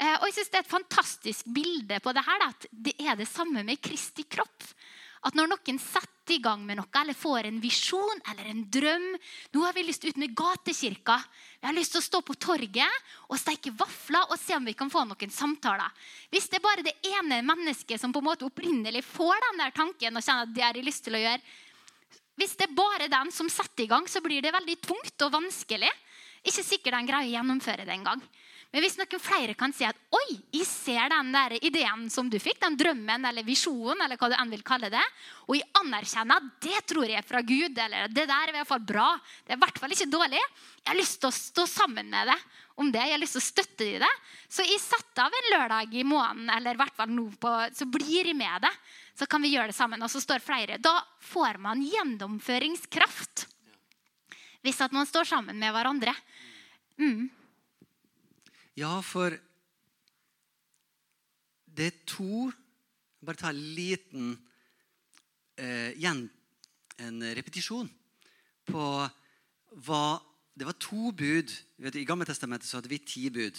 Eh, 0.01 0.17
og 0.17 0.31
jeg 0.31 0.39
synes 0.39 0.49
Det 0.49 0.59
er 0.61 0.65
et 0.65 0.77
fantastisk 0.77 1.53
bilde 1.53 2.01
på 2.01 2.15
det 2.17 2.25
her, 2.25 2.49
at 2.49 2.67
det 2.73 2.97
er 3.05 3.19
det 3.21 3.29
samme 3.29 3.65
med 3.67 3.81
Kristi 3.85 4.25
kropp. 4.25 4.65
At 5.29 5.37
når 5.37 5.51
noen 5.51 5.77
setter 5.77 6.39
i 6.39 6.41
gang 6.41 6.63
med 6.65 6.79
noe, 6.79 6.89
eller 6.97 7.17
får 7.19 7.49
en 7.49 7.59
visjon 7.61 8.23
eller 8.31 8.47
en 8.49 8.63
drøm 8.73 9.07
Nå 9.53 9.65
har 9.65 9.75
vi 9.77 9.83
lyst 9.85 10.05
ut 10.07 10.17
med 10.17 10.33
gatekirka. 10.39 11.17
Vi 11.61 11.67
har 11.67 11.77
lyst 11.77 11.93
til 11.93 12.01
å 12.01 12.07
stå 12.07 12.21
på 12.25 12.39
torget 12.41 13.11
og 13.29 13.37
steike 13.37 13.75
vafler 13.77 14.31
og 14.31 14.39
se 14.41 14.57
om 14.57 14.65
vi 14.65 14.77
kan 14.79 14.93
få 14.93 15.03
noen 15.05 15.35
samtaler. 15.35 15.91
Hvis 16.33 16.49
det 16.49 16.61
er 16.61 16.65
bare 16.65 16.87
det 16.87 16.97
ene 17.11 17.43
mennesket 17.45 18.01
som 18.01 18.15
på 18.15 18.23
en 18.23 18.31
måte 18.31 18.47
opprinnelig 18.49 19.03
får 19.05 19.43
den 19.49 19.61
der 19.61 19.75
tanken, 19.77 20.17
og 20.17 20.25
kjenner 20.25 20.49
at 20.49 20.55
det 20.55 20.65
har 20.65 20.79
jeg 20.79 20.89
lyst 20.89 21.05
til 21.05 21.19
å 21.19 21.25
gjøre, 21.27 21.43
hvis 22.41 22.57
det 22.57 22.71
er 22.71 22.79
bare 22.79 23.11
den 23.13 23.35
som 23.37 23.51
setter 23.53 23.85
i 23.85 23.91
gang, 23.91 24.07
så 24.09 24.23
blir 24.25 24.41
det 24.41 24.55
veldig 24.55 24.79
tungt 24.87 25.27
og 25.27 25.35
vanskelig. 25.35 25.91
Ikke 26.41 26.65
sikkert 26.65 26.97
den 26.97 27.11
greier 27.11 27.29
å 27.29 27.35
gjennomføre 27.35 27.85
det 27.85 27.99
engang. 27.99 28.23
Men 28.71 28.85
hvis 28.85 28.95
noen 29.01 29.23
flere 29.23 29.57
kan 29.59 29.73
si 29.75 29.83
at 29.83 29.99
oi, 30.15 30.37
jeg 30.55 30.67
ser 30.69 31.11
den 31.11 31.33
der 31.35 31.57
ideen 31.59 32.05
som 32.13 32.29
du 32.31 32.37
fikk, 32.39 32.61
den 32.63 32.79
drømmen 32.79 33.27
eller 33.27 33.47
visjonen, 33.47 34.05
eller 34.05 34.21
hva 34.21 34.29
du 34.31 34.37
enn 34.39 34.53
vil 34.55 34.63
kalle 34.67 34.93
det, 34.93 35.03
og 35.49 35.59
jeg 35.59 35.67
anerkjenner 35.81 36.39
at 36.39 36.63
det 36.63 36.85
tror 36.87 37.09
jeg 37.09 37.19
er 37.19 37.27
fra 37.27 37.43
Gud, 37.43 37.75
eller 37.75 38.07
det 38.15 38.29
der 38.31 38.47
er 38.47 38.55
i 38.55 38.57
hvert 38.61 38.71
fall 38.71 38.87
bra, 38.87 39.09
det 39.43 39.57
er 39.57 39.59
i 39.59 39.65
hvert 39.65 39.83
fall 39.83 39.97
ikke 39.97 40.11
dårlig, 40.15 40.45
jeg 40.85 40.93
har 40.93 41.01
lyst 41.01 41.19
til 41.19 41.33
å 41.33 41.35
stå 41.35 41.67
sammen 41.67 42.15
med 42.15 42.31
det 42.31 42.39
om 42.81 42.89
det, 42.95 43.03
jeg 43.03 43.17
har 43.17 43.21
lyst 43.21 43.37
til 43.37 43.43
å 43.43 43.49
støtte 43.49 43.83
det 43.83 43.91
i 43.99 44.01
det, 44.01 44.15
så 44.49 44.65
jeg 44.65 44.81
setter 44.81 45.27
av 45.27 45.35
en 45.37 45.51
lørdag 45.57 45.99
i 45.99 46.07
måneden, 46.07 46.47
eller 46.55 46.79
i 46.79 46.81
hvert 46.81 46.97
fall 46.97 47.11
nå 47.13 47.27
på, 47.43 47.57
så 47.77 47.91
blir 47.91 48.31
jeg 48.31 48.39
med 48.39 48.63
det 48.65 48.73
så 49.21 49.27
kan 49.29 49.43
vi 49.45 49.53
gjøre 49.53 49.69
det 49.69 49.77
sammen. 49.77 50.01
Og 50.01 50.09
så 50.09 50.23
står 50.23 50.41
flere. 50.41 50.79
Da 50.81 50.95
får 51.29 51.59
man 51.61 51.83
gjennomføringskraft. 51.85 53.45
Hvis 54.65 54.81
at 54.81 54.95
man 54.97 55.09
står 55.09 55.29
sammen 55.29 55.61
med 55.61 55.75
hverandre. 55.77 56.15
Mm. 57.01 57.29
Ja, 58.81 59.01
for 59.05 59.35
det 61.77 61.87
er 61.91 62.03
to 62.09 62.51
Bare 63.21 63.37
ta 63.37 63.51
en 63.53 63.59
liten 63.77 64.29
eh, 65.61 65.91
igjen, 65.93 66.23
en 66.97 67.19
repetisjon 67.37 67.91
på 68.71 68.85
hva 69.85 70.05
Det 70.57 70.67
var 70.67 70.77
to 70.81 71.13
bud. 71.13 71.53
Vet, 71.81 71.99
I 72.01 72.05
Gamle 72.09 72.27
testamentet 72.29 72.69
så 72.69 72.79
hadde 72.79 72.91
vi 72.91 72.99
ti 73.05 73.29
bud. 73.33 73.57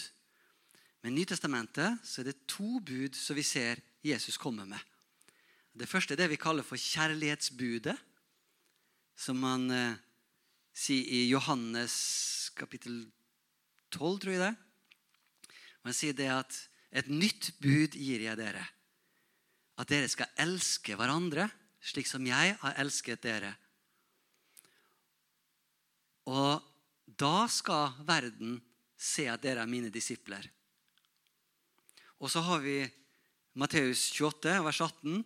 Men 1.01 1.13
i 1.13 1.22
Nytestamentet 1.22 2.01
så 2.05 2.22
er 2.22 2.28
det 2.30 2.47
to 2.51 2.82
bud 2.82 3.15
som 3.17 3.38
vi 3.38 3.45
ser 3.45 3.80
Jesus 4.05 4.38
komme 4.38 4.65
med. 4.65 4.78
Det 5.74 5.89
første 5.89 6.13
er 6.13 6.19
det 6.19 6.30
vi 6.34 6.41
kaller 6.41 6.65
for 6.67 6.78
kjærlighetsbudet. 6.78 7.95
Som 9.17 9.41
man 9.41 9.69
eh, 9.72 9.97
sier 10.74 11.05
i 11.05 11.24
Johannes 11.30 12.51
kapittel 12.57 13.05
12, 13.93 14.19
tror 14.19 14.36
jeg 14.36 14.43
det. 14.43 14.53
Og 15.82 15.90
Han 15.90 15.98
sier 15.98 16.18
det 16.18 16.30
at 16.34 16.58
et 16.92 17.08
nytt 17.10 17.54
bud 17.64 17.96
gir 17.96 18.22
jeg 18.26 18.38
dere. 18.38 18.64
At 19.80 19.90
dere 19.90 20.10
skal 20.12 20.30
elske 20.42 20.98
hverandre 21.00 21.48
slik 21.82 22.10
som 22.10 22.26
jeg 22.28 22.56
har 22.62 22.78
elsket 22.82 23.24
dere. 23.26 23.52
Og 26.30 26.62
da 27.06 27.48
skal 27.50 27.96
verden 28.06 28.60
se 29.02 29.26
at 29.32 29.42
dere 29.42 29.64
er 29.64 29.70
mine 29.70 29.90
disipler. 29.94 30.46
Og 32.22 32.30
så 32.30 32.44
har 32.46 32.62
vi 32.62 32.84
Matteus 33.58 34.12
28, 34.14 34.60
vers 34.64 34.82
18. 34.86 35.24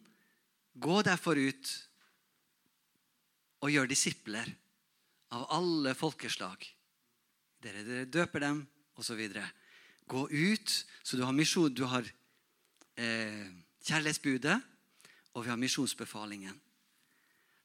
Gå 0.79 1.01
derfor 1.05 1.35
ut 1.35 1.73
og 3.65 3.73
gjør 3.73 3.89
disipler 3.91 4.47
av 5.35 5.43
alle 5.57 5.91
folkeslag. 5.97 6.63
Dere, 7.59 7.83
dere 7.83 8.07
døper 8.07 8.45
dem, 8.45 8.63
osv. 8.95 9.19
Gå 10.07 10.29
ut, 10.29 10.85
så 11.03 11.17
du 11.17 11.23
har 11.23 11.33
misjon. 11.33 11.73
Du 11.73 11.83
har 11.89 12.05
eh, 12.95 13.45
kjærlighetsbudet, 13.85 14.57
og 15.33 15.45
vi 15.45 15.51
har 15.51 15.59
misjonsbefalingen. 15.59 16.59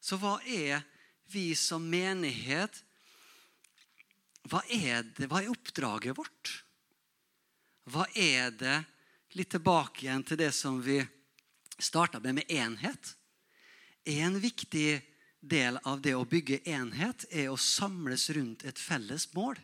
Så 0.00 0.16
hva 0.20 0.38
er 0.48 0.80
vi 1.30 1.52
som 1.54 1.84
menighet 1.86 2.84
hva 4.48 4.62
er, 4.72 5.04
det, 5.04 5.28
hva 5.28 5.42
er 5.42 5.52
oppdraget 5.52 6.16
vårt? 6.16 6.54
Hva 7.92 8.06
er 8.16 8.54
det 8.56 8.78
Litt 9.38 9.52
tilbake 9.54 10.02
igjen 10.02 10.24
til 10.26 10.40
det 10.40 10.50
som 10.50 10.80
vi 10.82 10.96
starta 11.78 12.18
med, 12.20 12.40
med 12.40 12.50
enhet. 12.50 13.12
En 14.04 14.40
viktig 14.42 15.00
del 15.40 15.78
av 15.86 16.00
det 16.02 16.16
å 16.18 16.24
bygge 16.26 16.58
enhet 16.66 17.28
er 17.30 17.46
å 17.52 17.54
samles 17.54 18.26
rundt 18.34 18.64
et 18.66 18.78
felles 18.78 19.28
mål. 19.36 19.54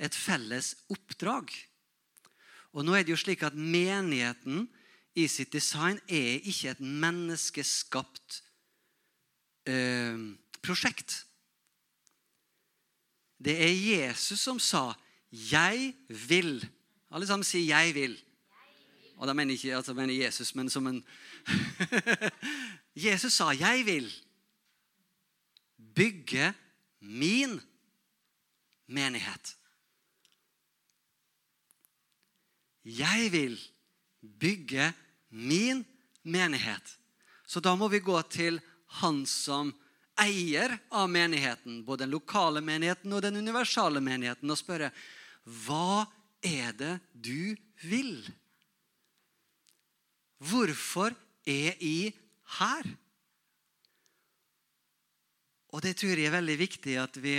Et 0.00 0.14
felles 0.16 0.72
oppdrag. 0.88 1.52
Og 2.72 2.86
nå 2.86 2.94
er 2.94 3.04
det 3.04 3.12
jo 3.12 3.20
slik 3.20 3.42
at 3.44 3.56
Menigheten 3.58 4.68
i 5.18 5.26
sitt 5.28 5.52
design 5.52 5.98
er 6.08 6.38
ikke 6.46 6.70
et 6.70 6.80
menneskeskapt 6.80 8.40
eh, 9.68 10.16
prosjekt. 10.62 11.24
Det 13.40 13.56
er 13.56 13.72
Jesus 13.72 14.40
som 14.40 14.58
sa 14.58 14.94
'Jeg 15.32 15.94
vil'. 16.08 16.68
Alle 17.10 17.26
sammen 17.26 17.44
sier 17.44 17.64
'jeg 17.64 17.94
vil'. 17.94 18.18
Og 19.16 19.26
da 19.26 19.32
mener 19.32 19.52
jeg 19.52 19.64
ikke 19.64 19.76
altså 19.76 19.94
mener 19.94 20.14
Jesus, 20.14 20.54
men 20.54 20.70
som 20.70 20.86
en 20.86 21.04
Jesus 22.94 23.32
sa 23.32 23.52
'Jeg 23.52 23.86
vil 23.86 24.14
bygge 25.94 26.54
min 27.00 27.60
menighet'. 28.86 29.59
Jeg 32.82 33.30
vil 33.32 33.56
bygge 34.20 34.92
min 35.28 35.84
menighet. 36.22 36.96
Så 37.46 37.60
da 37.60 37.74
må 37.76 37.88
vi 37.88 38.02
gå 38.04 38.16
til 38.30 38.60
han 39.00 39.22
som 39.26 39.72
eier 40.20 40.76
av 40.92 41.08
menigheten, 41.10 41.82
både 41.84 42.04
den 42.04 42.14
lokale 42.14 42.60
menigheten 42.64 43.12
og 43.12 43.22
den 43.24 43.38
universale 43.40 44.02
menigheten, 44.04 44.50
og 44.50 44.58
spørre 44.58 44.90
hva 45.64 46.04
er 46.44 46.74
det 46.76 46.94
du 47.12 47.56
vil? 47.86 48.20
Hvorfor 50.40 51.14
er 51.48 51.76
jeg 51.80 52.12
her? 52.60 52.90
Og 55.70 55.82
det 55.84 55.94
tror 56.00 56.18
jeg 56.18 56.28
er 56.28 56.38
veldig 56.38 56.58
viktig 56.58 56.96
at 57.00 57.16
vi 57.22 57.38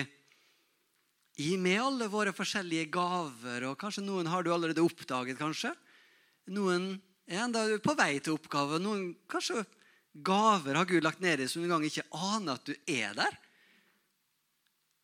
i 1.42 1.56
med 1.58 1.80
alle 1.82 2.08
våre 2.12 2.34
forskjellige 2.36 2.90
gaver, 2.94 3.66
og 3.70 3.80
kanskje 3.82 4.04
noen 4.06 4.30
har 4.30 4.44
du 4.46 4.52
allerede 4.54 4.84
oppdaget, 4.86 5.40
kanskje. 5.40 5.74
Noen 6.54 6.94
er 7.26 7.46
enda 7.46 7.64
på 7.82 7.96
vei 7.98 8.20
til 8.20 8.36
oppgave. 8.38 8.80
Noen 8.82 9.12
kanskje 9.32 9.64
gaver 10.14 10.78
har 10.78 10.90
Gud 10.90 11.04
lagt 11.06 11.24
ned 11.24 11.42
i 11.42 11.50
som 11.50 11.64
du 11.64 11.70
gang 11.72 11.86
ikke 11.88 12.08
aner 12.12 12.60
at 12.60 12.68
du 12.68 12.76
er 12.86 13.16
der. 13.18 13.38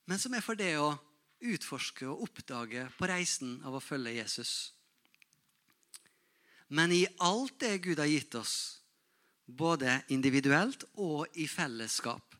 Men 0.08 0.22
som 0.22 0.36
er 0.36 0.44
for 0.46 0.60
det 0.60 0.76
å 0.80 0.94
utforske 1.48 2.08
og 2.10 2.26
oppdage 2.28 2.88
på 2.98 3.10
reisen 3.10 3.58
av 3.68 3.78
å 3.78 3.84
følge 3.84 4.18
Jesus. 4.18 4.54
Men 6.68 6.92
i 6.92 7.06
alt 7.24 7.56
det 7.64 7.78
Gud 7.86 8.02
har 8.02 8.10
gitt 8.10 8.36
oss, 8.36 8.56
både 9.48 10.02
individuelt 10.12 10.84
og 11.00 11.28
i 11.40 11.48
fellesskap, 11.48 12.36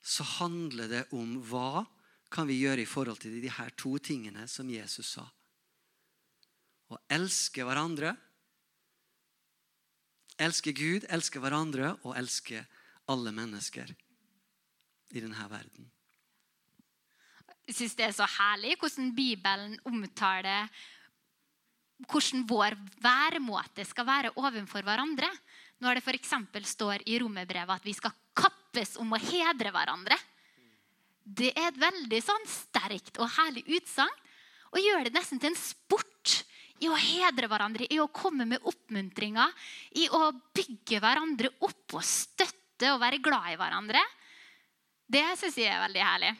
så 0.00 0.24
handler 0.38 0.88
det 0.88 1.02
om 1.12 1.36
hva 1.50 1.84
kan 2.30 2.48
vi 2.48 2.60
gjøre 2.60 2.84
i 2.84 2.88
forhold 2.88 3.20
til 3.22 3.40
de 3.42 3.50
her 3.50 3.70
to 3.76 3.96
tingene 3.98 4.46
som 4.50 4.68
Jesus 4.70 5.14
sa. 5.16 5.24
Å 6.88 6.98
elske 7.12 7.64
hverandre 7.64 8.14
Elske 10.38 10.70
Gud, 10.70 11.02
elske 11.10 11.40
hverandre 11.42 11.96
og 12.06 12.12
elske 12.14 12.60
alle 13.10 13.32
mennesker 13.34 13.90
i 13.90 15.22
denne 15.22 15.46
verden. 15.50 15.88
Jeg 17.66 17.74
syns 17.74 17.96
det 17.98 18.06
er 18.06 18.14
så 18.14 18.28
herlig 18.38 18.76
hvordan 18.78 19.10
Bibelen 19.16 19.74
omtaler 19.88 20.70
hvordan 22.06 22.44
vår 22.46 22.76
væremåte 23.02 23.82
skal 23.84 24.06
være 24.06 24.30
overfor 24.38 24.86
hverandre. 24.86 25.28
Når 25.82 25.98
det 25.98 26.04
f.eks. 26.06 26.34
står 26.70 27.02
i 27.10 27.18
romerbrevet 27.18 27.74
at 27.74 27.86
vi 27.86 27.94
skal 27.98 28.14
kappes 28.38 28.94
om 29.02 29.10
å 29.10 29.20
hedre 29.20 29.74
hverandre. 29.74 30.14
Det 31.28 31.50
er 31.52 31.68
et 31.68 31.80
veldig 31.80 32.20
sånn 32.24 32.46
sterkt 32.48 33.20
og 33.20 33.28
herlig 33.36 33.66
utsagn. 33.78 34.24
Og 34.72 34.80
gjør 34.84 35.06
det 35.06 35.14
nesten 35.16 35.40
til 35.40 35.52
en 35.52 35.60
sport 35.60 36.42
i 36.84 36.88
å 36.88 36.96
hedre 36.96 37.48
hverandre, 37.50 37.88
i 37.90 37.98
å 38.00 38.10
komme 38.14 38.46
med 38.48 38.64
oppmuntringer, 38.68 39.52
i 39.98 40.06
å 40.14 40.30
bygge 40.54 41.00
hverandre 41.02 41.50
opp 41.64 41.96
og 41.98 42.04
støtte 42.04 42.92
og 42.92 43.00
være 43.02 43.22
glad 43.24 43.54
i 43.54 43.58
hverandre. 43.58 44.02
Det 45.08 45.24
syns 45.40 45.56
jeg 45.58 45.72
er 45.72 45.82
veldig 45.86 46.04
herlig. 46.04 46.34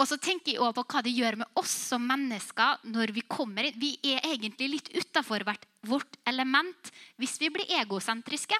Og 0.00 0.08
så 0.08 0.16
tenker 0.16 0.54
jeg 0.54 0.62
også 0.62 0.80
på 0.80 0.86
hva 0.94 1.02
det 1.04 1.12
gjør 1.14 1.36
med 1.42 1.58
oss 1.60 1.72
som 1.90 2.04
mennesker 2.08 2.86
når 2.90 3.12
vi 3.14 3.26
kommer 3.28 3.68
inn. 3.68 3.76
Vi 3.78 3.92
er 4.14 4.24
egentlig 4.32 4.70
litt 4.72 4.88
utafor 4.96 5.44
vårt 5.86 6.16
element 6.30 6.92
hvis 7.20 7.36
vi 7.42 7.50
blir 7.52 7.74
egosentriske. 7.82 8.56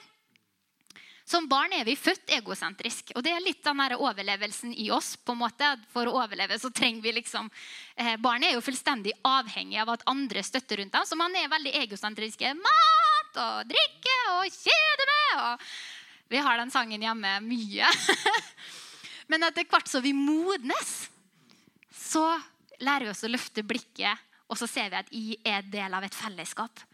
Som 1.33 1.47
barn 1.49 1.72
er 1.72 1.87
vi 1.89 1.95
født 1.97 2.28
egosentrisk. 2.37 3.14
Og 3.16 3.22
det 3.24 3.30
er 3.33 3.41
litt 3.41 3.62
den 3.64 3.78
der 3.80 3.95
overlevelsen 3.97 4.74
i 4.76 4.91
oss. 4.93 5.14
på 5.16 5.33
en 5.33 5.41
måte. 5.41 5.70
For 5.89 6.05
å 6.05 6.18
overleve 6.20 6.59
så 6.61 6.68
trenger 6.68 7.01
vi 7.07 7.14
liksom 7.16 7.49
eh, 7.97 8.18
Barn 8.20 8.45
er 8.45 8.53
jo 8.53 8.61
fullstendig 8.61 9.14
avhengig 9.24 9.80
av 9.80 9.95
at 9.95 10.05
andre 10.12 10.43
støtter 10.45 10.83
rundt 10.83 10.93
dem. 10.93 11.09
Så 11.09 11.16
man 11.16 11.33
er 11.41 11.49
veldig 11.49 11.72
egosentriske. 11.87 12.53
Mat 12.61 13.41
og 13.47 13.72
drikke 13.72 14.18
og 14.35 14.59
kjede 14.59 15.09
med. 15.09 15.41
Og 15.47 16.33
vi 16.35 16.45
har 16.45 16.61
den 16.61 16.74
sangen 16.74 17.09
hjemme 17.09 17.35
mye. 17.49 17.89
Men 19.33 19.49
etter 19.49 19.64
hvert 19.72 19.89
så 19.89 20.05
vi 20.05 20.12
modnes, 20.12 20.95
så 21.97 22.26
lærer 22.85 23.09
vi 23.09 23.14
oss 23.14 23.24
å 23.24 23.33
løfte 23.33 23.64
blikket, 23.64 24.20
og 24.53 24.59
så 24.61 24.68
ser 24.68 24.93
vi 24.93 25.01
at 25.01 25.12
I 25.16 25.26
er 25.49 25.64
del 25.64 25.97
av 25.97 26.05
et 26.05 26.16
fellesskap. 26.16 26.85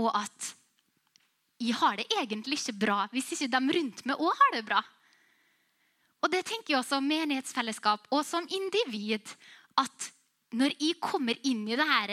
Og 0.00 0.08
at 0.16 0.54
jeg 1.62 1.76
har 1.78 1.96
det 1.96 2.06
egentlig 2.18 2.58
ikke 2.60 2.76
bra 2.84 2.98
hvis 3.12 3.32
ikke 3.36 3.48
de 3.52 3.78
rundt 3.78 4.04
meg 4.08 4.20
òg 4.20 4.42
har 4.42 4.56
det 4.56 4.66
bra. 4.68 4.82
Og 6.24 6.32
det 6.32 6.42
tenker 6.48 6.74
jeg 6.74 6.80
også 6.80 6.98
om 6.98 7.08
menighetsfellesskap 7.08 8.08
og 8.10 8.22
som 8.26 8.46
individ. 8.50 9.30
At 9.78 10.10
når 10.56 10.76
jeg 10.78 10.96
kommer 11.02 11.38
inn 11.46 11.64
i 11.68 11.76
det 11.78 11.86
her 11.86 12.12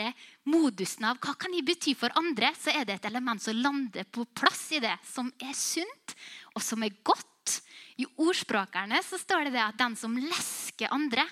modusen 0.50 1.06
av 1.08 1.20
hva 1.22 1.34
kan 1.38 1.54
jeg 1.54 1.66
bety 1.66 1.94
for 1.98 2.12
andre, 2.18 2.50
så 2.58 2.74
er 2.74 2.84
det 2.86 2.98
et 2.98 3.08
element 3.10 3.42
som 3.42 3.56
lander 3.56 4.06
på 4.10 4.26
plass 4.36 4.66
i 4.76 4.82
det, 4.82 4.94
som 5.06 5.30
er 5.38 5.54
sunt 5.56 6.16
og 6.54 6.62
som 6.62 6.84
er 6.84 6.96
godt. 7.02 7.60
I 8.00 8.06
ordspråkerne 8.18 8.98
så 9.06 9.20
står 9.20 9.46
det, 9.46 9.54
det 9.54 9.62
at 9.62 9.78
den 9.78 9.94
som 9.98 10.16
lesker 10.18 10.90
andre, 10.94 11.22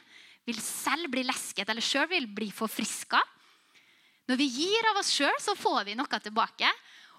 vil 0.47 0.59
selv 0.63 1.11
bli 1.11 1.23
lesket 1.27 1.69
eller 1.71 1.85
sjøl 1.85 2.09
vil 2.11 2.27
bli 2.35 2.49
forfriska. 2.55 3.21
Når 4.31 4.39
vi 4.39 4.49
gir 4.51 4.89
av 4.91 5.01
oss 5.01 5.11
sjøl, 5.15 5.35
så 5.43 5.55
får 5.59 5.85
vi 5.87 5.97
noe 5.99 6.21
tilbake. 6.23 6.71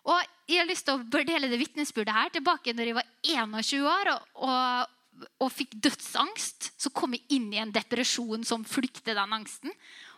Og 0.03 0.31
Jeg 0.43 0.59
har 0.59 0.67
lyst 0.67 0.83
til 0.83 0.99
å 0.99 1.23
dele 1.23 1.47
det 1.47 1.57
vitnesbyrdet 1.61 2.13
her 2.13 2.31
tilbake 2.35 2.73
når 2.75 2.89
jeg 2.89 2.95
var 2.97 3.05
21 3.23 3.85
år 3.87 4.09
og, 4.11 4.25
og, 4.43 4.97
og, 5.39 5.49
fikk 5.55 5.77
dødsangst. 5.85 6.73
Så 6.75 6.91
kom 6.91 7.15
jeg 7.15 7.23
inn 7.37 7.47
i 7.55 7.61
en 7.61 7.71
depresjon 7.71 8.43
som 8.43 8.65
flykte 8.67 9.15
den 9.15 9.37
angsten. 9.37 9.71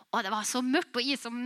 Og 0.09 0.25
det 0.25 0.33
var 0.33 0.47
så 0.49 0.63
mørkt. 0.65 0.97
og 0.97 1.05
jeg 1.05 1.21
som 1.21 1.37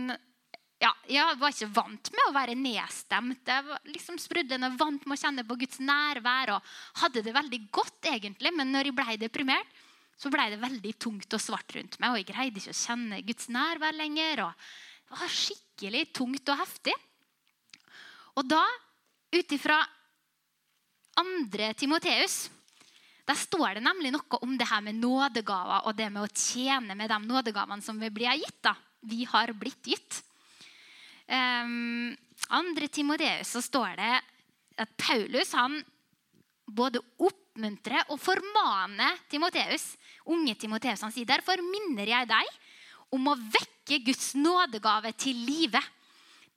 ja, 0.80 0.94
jeg 1.12 1.36
var 1.36 1.52
ikke 1.52 1.74
vant 1.76 2.08
med 2.14 2.22
å 2.24 2.32
være 2.32 2.56
nedstemt. 2.56 3.44
Jeg 3.44 3.66
var 3.66 3.82
liksom 3.92 4.16
sprudlende 4.16 4.72
vant 4.80 5.04
med 5.04 5.18
å 5.18 5.20
kjenne 5.20 5.44
på 5.44 5.58
Guds 5.60 5.82
nærvær 5.84 6.54
og 6.54 6.70
hadde 7.02 7.20
det 7.26 7.36
veldig 7.36 7.60
godt, 7.68 8.08
egentlig. 8.08 8.54
Men 8.56 8.72
når 8.72 8.88
jeg 8.88 8.96
ble 8.96 9.18
deprimert, 9.20 9.80
så 10.20 10.32
ble 10.32 10.46
det 10.52 10.60
veldig 10.60 10.94
tungt 11.00 11.36
og 11.36 11.42
svart 11.42 11.76
rundt 11.76 12.00
meg. 12.00 12.14
Og 12.14 12.22
jeg 12.22 12.30
greide 12.32 12.60
ikke 12.60 12.72
å 12.72 12.80
kjenne 12.80 13.20
Guds 13.28 13.52
nærvær 13.52 13.96
lenger. 13.96 14.46
og 14.46 14.64
Det 15.04 15.20
var 15.20 15.36
skikkelig 15.36 16.02
tungt 16.16 16.52
og 16.52 16.60
heftig. 16.62 16.96
Og 18.38 18.46
da, 18.46 18.62
ut 19.34 19.52
ifra 19.56 19.80
andre 21.20 21.74
Timoteus, 21.74 22.48
Der 23.30 23.38
står 23.38 23.76
det 23.76 23.82
nemlig 23.84 24.10
noe 24.10 24.38
om 24.42 24.56
det 24.58 24.66
her 24.66 24.80
med 24.82 24.96
nådegaver 24.98 25.84
og 25.86 25.94
det 25.94 26.08
med 26.10 26.24
å 26.24 26.32
tjene 26.34 26.96
med 26.98 27.12
de 27.12 27.18
nådegavene 27.22 27.84
som 27.84 28.00
vi 28.00 28.08
blir 28.10 28.32
gitt. 28.40 28.58
da. 28.62 28.74
Vi 29.06 29.22
har 29.24 29.52
blitt 29.54 29.86
gitt. 29.86 30.22
Um, 31.30 32.10
andre 32.48 32.88
Timoteus 32.88 33.52
så 33.54 33.62
står 33.62 33.94
det 34.00 34.14
at 34.82 34.96
Paulus 34.98 35.52
han 35.54 35.78
både 36.66 36.98
oppmuntrer 37.22 38.10
og 38.10 38.18
formaner 38.18 39.20
Timoteus. 39.30 39.92
Unge 40.26 40.56
Timoteus 40.58 41.04
han 41.06 41.14
sier 41.14 41.28
derfor 41.28 41.62
minner 41.62 42.10
jeg 42.10 42.30
deg 42.30 42.50
om 43.14 43.30
å 43.30 43.38
vekke 43.38 44.02
Guds 44.06 44.34
nådegave 44.34 45.12
til 45.18 45.38
live. 45.46 45.80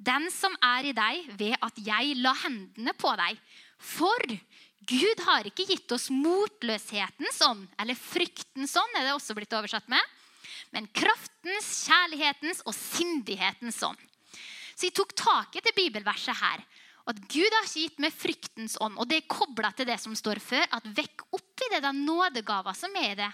Den 0.03 0.27
som 0.33 0.55
er 0.63 0.89
i 0.89 0.95
deg 0.95 1.29
ved 1.39 1.55
at 1.63 1.79
jeg 1.79 2.17
la 2.19 2.33
hendene 2.43 2.93
på 2.97 3.13
deg. 3.19 3.39
For 3.79 4.35
Gud 4.89 5.23
har 5.27 5.47
ikke 5.47 5.67
gitt 5.69 5.91
oss 5.95 6.09
motløshetens 6.11 7.39
ånd, 7.45 7.67
eller 7.79 7.95
fryktens 7.95 8.75
ånd, 8.79 8.97
er 8.97 9.07
det 9.07 9.15
også 9.15 9.35
blitt 9.37 9.55
oversatt 9.55 9.87
med, 9.91 10.01
men 10.75 10.89
kraftens, 10.91 11.69
kjærlighetens 11.85 12.63
og 12.67 12.75
sindighetens 12.75 13.79
ånd. 13.85 14.01
Så 14.73 14.89
jeg 14.89 14.95
tok 14.97 15.13
tak 15.15 15.55
i 15.55 15.63
det 15.63 15.75
bibelverset 15.77 16.35
her. 16.35 16.63
At 17.07 17.19
Gud 17.27 17.51
har 17.51 17.65
ikke 17.67 17.83
gitt 17.83 18.01
meg 18.01 18.15
fryktens 18.15 18.77
ånd. 18.81 18.97
Og 18.97 19.07
det 19.07 19.21
er 19.21 19.31
kobla 19.31 19.69
til 19.75 19.87
det 19.89 19.99
som 20.01 20.15
står 20.17 20.39
før. 20.43 20.63
At 20.71 20.87
vekk 20.87 21.25
opp 21.35 21.65
i 21.65 21.69
det 21.75 21.81
den 21.83 22.01
nådegava 22.07 22.73
som 22.75 22.95
er 22.99 23.11
i 23.11 23.19
det. 23.19 23.29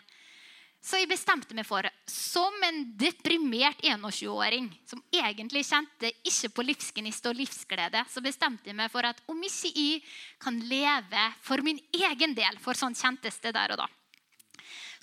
Så 0.80 0.96
jeg 1.02 1.10
bestemte 1.12 1.56
meg 1.56 1.68
for, 1.68 1.84
som 2.08 2.56
en 2.64 2.78
deprimert 2.98 3.82
21-åring, 3.84 4.70
som 4.88 5.02
egentlig 5.12 5.66
kjente 5.68 6.12
ikke 6.24 6.52
på 6.56 6.64
livsgnist 6.70 7.28
og 7.28 7.36
livsglede, 7.36 8.06
så 8.08 8.24
bestemte 8.24 8.72
jeg 8.72 8.78
meg 8.80 8.92
for 8.94 9.04
at 9.08 9.20
om 9.28 9.42
ikke 9.44 9.74
jeg 9.76 10.00
kan 10.40 10.56
leve 10.72 11.26
for 11.44 11.60
min 11.66 11.82
egen 11.92 12.36
del, 12.38 12.62
for 12.64 12.80
sånn 12.80 12.96
kjentes 12.96 13.42
det 13.44 13.52
der 13.58 13.76
og 13.76 13.84
da, 13.84 13.90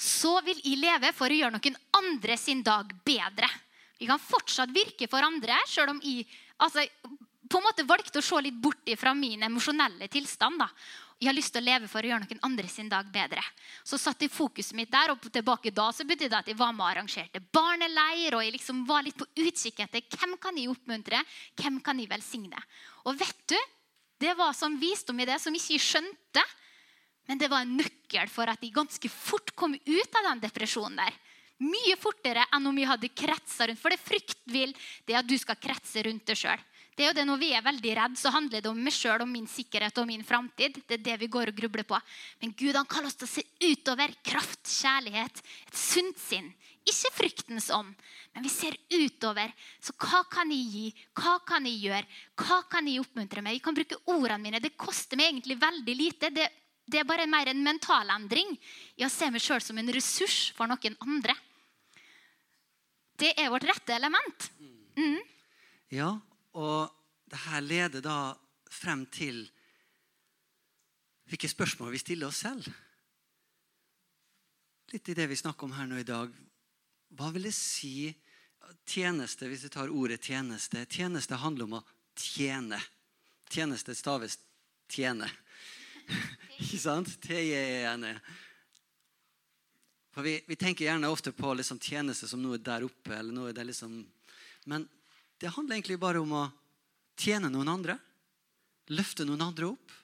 så 0.01 0.39
vil 0.49 0.65
jeg 0.65 0.81
leve 0.81 1.13
for 1.17 1.29
å 1.29 1.39
gjøre 1.43 1.59
noen 1.59 1.79
andre 2.01 2.41
sin 2.41 2.65
dag 2.65 2.89
bedre. 3.05 3.49
Vi 4.01 4.09
kan 4.09 4.21
fortsatt 4.21 4.73
virke 4.73 5.09
for 5.13 5.25
andre, 5.25 5.61
sjøl 5.69 5.93
om 5.93 6.01
jeg 6.05 6.25
altså, 6.61 6.85
på 7.47 7.61
en 7.61 7.67
måte 7.69 7.87
valgte 7.87 8.21
å 8.21 8.25
se 8.25 8.41
litt 8.45 8.57
bort 8.61 8.89
fra 8.99 9.13
min 9.17 9.45
emosjonelle 9.47 10.09
tilstand. 10.13 10.59
da. 10.61 10.69
Jeg 11.17 11.31
har 11.31 11.37
lyst 11.37 11.55
til 11.55 11.63
å 11.63 11.65
leve 11.65 11.89
for 11.89 12.05
å 12.05 12.11
gjøre 12.11 12.27
noen 12.27 12.43
andre 12.45 12.69
sin 12.69 12.91
dag 12.93 13.07
bedre. 13.09 13.41
Så 13.89 13.97
satt 13.97 14.21
jeg 14.21 14.33
fokuset 14.33 14.77
mitt 14.77 14.91
der, 14.93 15.15
og 15.15 15.23
tilbake 15.33 15.73
da 15.73 15.87
så 15.95 16.05
betydde 16.05 16.35
det 16.35 16.43
at 16.43 16.51
jeg 16.51 16.59
var 16.59 16.75
med 16.77 16.85
og 16.85 16.91
arrangerte 16.91 17.41
barneleir. 17.57 18.37
Og 18.37 18.45
jeg 18.45 18.53
liksom 18.59 18.83
var 18.89 19.07
litt 19.07 19.17
på 19.17 19.29
utkikk 19.41 19.81
etter 19.87 20.05
hvem 20.13 20.37
kan 20.43 20.61
jeg 20.61 20.69
oppmuntre, 20.75 21.23
hvem 21.57 21.81
kan 21.85 22.03
jeg 22.03 22.11
velsigne. 22.11 22.61
Og 23.09 23.17
vet 23.17 23.41
du, 23.49 23.57
det 24.21 24.37
var 24.37 24.53
som 24.57 24.77
visdom 24.81 25.25
i 25.25 25.29
det 25.29 25.39
som 25.41 25.57
ikke 25.57 25.79
jeg 25.79 25.87
skjønte. 25.87 26.45
Men 27.27 27.41
det 27.41 27.49
var 27.51 27.65
en 27.65 27.79
nøkkel 27.81 28.29
for 28.31 28.53
at 28.53 28.61
jeg 28.61 28.77
ganske 28.77 29.11
fort 29.11 29.55
kom 29.57 29.73
ut 29.73 30.21
av 30.21 30.31
den 30.31 30.45
depresjonen 30.45 31.01
der. 31.01 31.17
Mye 31.65 31.97
fortere 31.97 32.45
enn 32.53 32.69
om 32.69 32.77
jeg 32.77 32.93
hadde 32.93 33.15
kretsa 33.17 33.71
rundt. 33.71 33.81
For 33.81 33.89
det 33.89 34.05
frykt 34.05 34.45
vil, 34.53 34.77
det 35.09 35.17
at 35.17 35.29
du 35.29 35.39
skal 35.41 35.57
kretse 35.57 36.05
rundt 36.05 36.29
det 36.29 36.37
sjøl. 36.37 36.61
Det 36.97 37.05
er 37.05 37.11
jo 37.11 37.17
det 37.19 37.27
Når 37.29 37.41
vi 37.41 37.51
er 37.53 37.65
veldig 37.65 37.95
redde, 37.99 38.17
så 38.17 38.33
handler 38.33 38.63
det 38.65 38.71
om 38.71 38.79
meg 38.81 38.95
sjøl 38.97 39.21
om 39.21 39.33
min 39.33 39.49
sikkerhet 39.51 39.99
og 40.01 40.07
min 40.09 40.25
framtid. 40.25 40.79
Det 40.89 40.97
er 40.97 41.03
det 41.11 41.17
vi 41.21 41.29
går 41.33 41.53
og 41.53 41.59
grubler 41.59 41.85
på. 41.85 41.99
Men 42.41 42.55
Gud 42.57 42.77
han 42.79 42.89
kaller 42.89 43.11
oss 43.11 43.19
til 43.21 43.29
å 43.29 43.35
se 43.35 43.45
utover 43.61 44.15
kraft, 44.25 44.63
kjærlighet, 44.65 45.43
et 45.69 45.77
sunt 45.77 46.17
sinn. 46.23 46.49
Ikke 46.87 47.11
fryktens 47.13 47.67
ånd, 47.75 47.93
men 48.33 48.45
vi 48.47 48.51
ser 48.53 48.77
utover. 48.95 49.51
Så 49.83 49.93
hva 49.99 50.23
kan 50.31 50.53
jeg 50.55 50.69
gi? 50.71 50.85
Hva 51.19 51.35
kan 51.45 51.67
jeg 51.67 51.83
gjøre? 51.83 52.07
Hva 52.39 52.61
kan 52.71 52.87
jeg 52.89 53.03
oppmuntre 53.03 53.43
med? 53.43 53.57
Jeg 53.57 53.65
kan 53.65 53.77
bruke 53.77 53.99
ordene 54.15 54.39
mine. 54.45 54.63
Det 54.63 54.77
koster 54.79 55.19
meg 55.19 55.33
egentlig 55.33 55.59
veldig 55.61 55.97
lite. 55.99 56.31
Det, 56.33 56.47
det 56.87 57.03
er 57.03 57.09
bare 57.09 57.27
mer 57.29 57.51
en 57.51 57.65
mentalendring 57.67 58.55
i 58.97 59.05
å 59.05 59.11
se 59.13 59.29
meg 59.35 59.43
sjøl 59.43 59.61
som 59.65 59.83
en 59.83 59.93
ressurs 59.93 60.39
for 60.57 60.71
noen 60.71 60.97
andre. 61.05 61.35
Det 63.19 63.35
er 63.35 63.51
vårt 63.51 63.67
rette 63.67 63.97
element. 63.97 64.49
Mm. 64.97 65.19
Ja, 65.93 66.15
og 66.57 66.93
det 67.29 67.43
her 67.49 67.63
leder 67.65 68.03
da 68.05 68.19
frem 68.71 69.05
til 69.13 69.45
hvilke 71.27 71.51
spørsmål 71.51 71.93
vi 71.93 72.01
stiller 72.01 72.31
oss 72.31 72.43
selv. 72.47 72.67
Litt 74.93 75.09
i 75.11 75.17
det 75.19 75.27
vi 75.27 75.39
snakker 75.39 75.67
om 75.67 75.75
her 75.75 75.89
nå 75.91 75.99
i 76.01 76.07
dag. 76.07 76.31
Hva 77.19 77.33
vil 77.35 77.49
det 77.49 77.55
si 77.57 78.09
tjeneste, 78.87 79.49
hvis 79.51 79.67
vi 79.67 79.73
tar 79.75 79.91
ordet 79.91 80.21
tjeneste? 80.23 80.85
Tjeneste 80.87 81.39
handler 81.43 81.67
om 81.67 81.79
å 81.81 81.85
tjene. 82.15 82.79
Tjeneste 83.51 83.95
staves 83.99 84.39
tjene. 84.91 85.29
Ikke 86.63 86.81
sant? 86.81 87.11
T-j-e-n-e. 87.27 88.15
For 90.15 90.25
vi, 90.25 90.39
vi, 90.49 90.57
tenker 90.57 90.87
gjerne 90.87 91.11
ofte 91.13 91.35
på 91.37 91.51
liksom 91.59 91.83
tjeneste 91.83 92.29
som 92.31 92.41
noe 92.41 92.57
der 92.57 92.87
oppe. 92.87 93.13
eller 93.19 93.35
noe 93.35 93.53
der 93.53 93.67
liksom... 93.69 93.99
Men 94.65 94.87
det 95.41 95.53
handler 95.53 95.77
egentlig 95.77 95.99
bare 96.01 96.21
om 96.23 96.33
å 96.37 96.45
tjene 97.19 97.51
noen 97.53 97.69
andre. 97.69 97.97
Løfte 98.93 99.27
noen 99.27 99.45
andre 99.45 99.71
opp. 99.73 99.95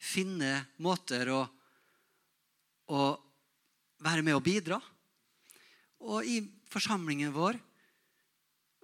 Finne 0.00 0.66
måter 0.80 1.28
å, 1.32 1.40
å 2.90 3.02
være 4.00 4.24
med 4.26 4.38
og 4.38 4.44
bidra. 4.44 4.80
Og 6.06 6.24
i 6.24 6.40
forsamlingen 6.70 7.34
vår 7.34 7.58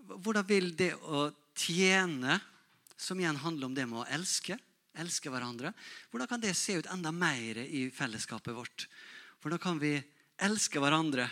Hvordan 0.06 0.44
vil 0.46 0.68
det 0.78 0.92
å 0.94 1.24
tjene, 1.58 2.36
som 2.94 3.18
igjen 3.18 3.40
handler 3.42 3.66
om 3.66 3.72
det 3.74 3.88
med 3.90 4.04
å 4.04 4.10
elske, 4.14 4.54
elske 4.94 5.32
hverandre, 5.34 5.72
hvordan 6.12 6.28
kan 6.30 6.44
det 6.44 6.52
se 6.54 6.76
ut 6.78 6.86
enda 6.94 7.10
mer 7.10 7.58
i 7.58 7.88
fellesskapet 7.90 8.54
vårt? 8.54 8.84
Hvordan 9.42 9.58
kan 9.64 9.80
vi 9.82 9.96
elske 10.46 10.80
hverandre 10.80 11.26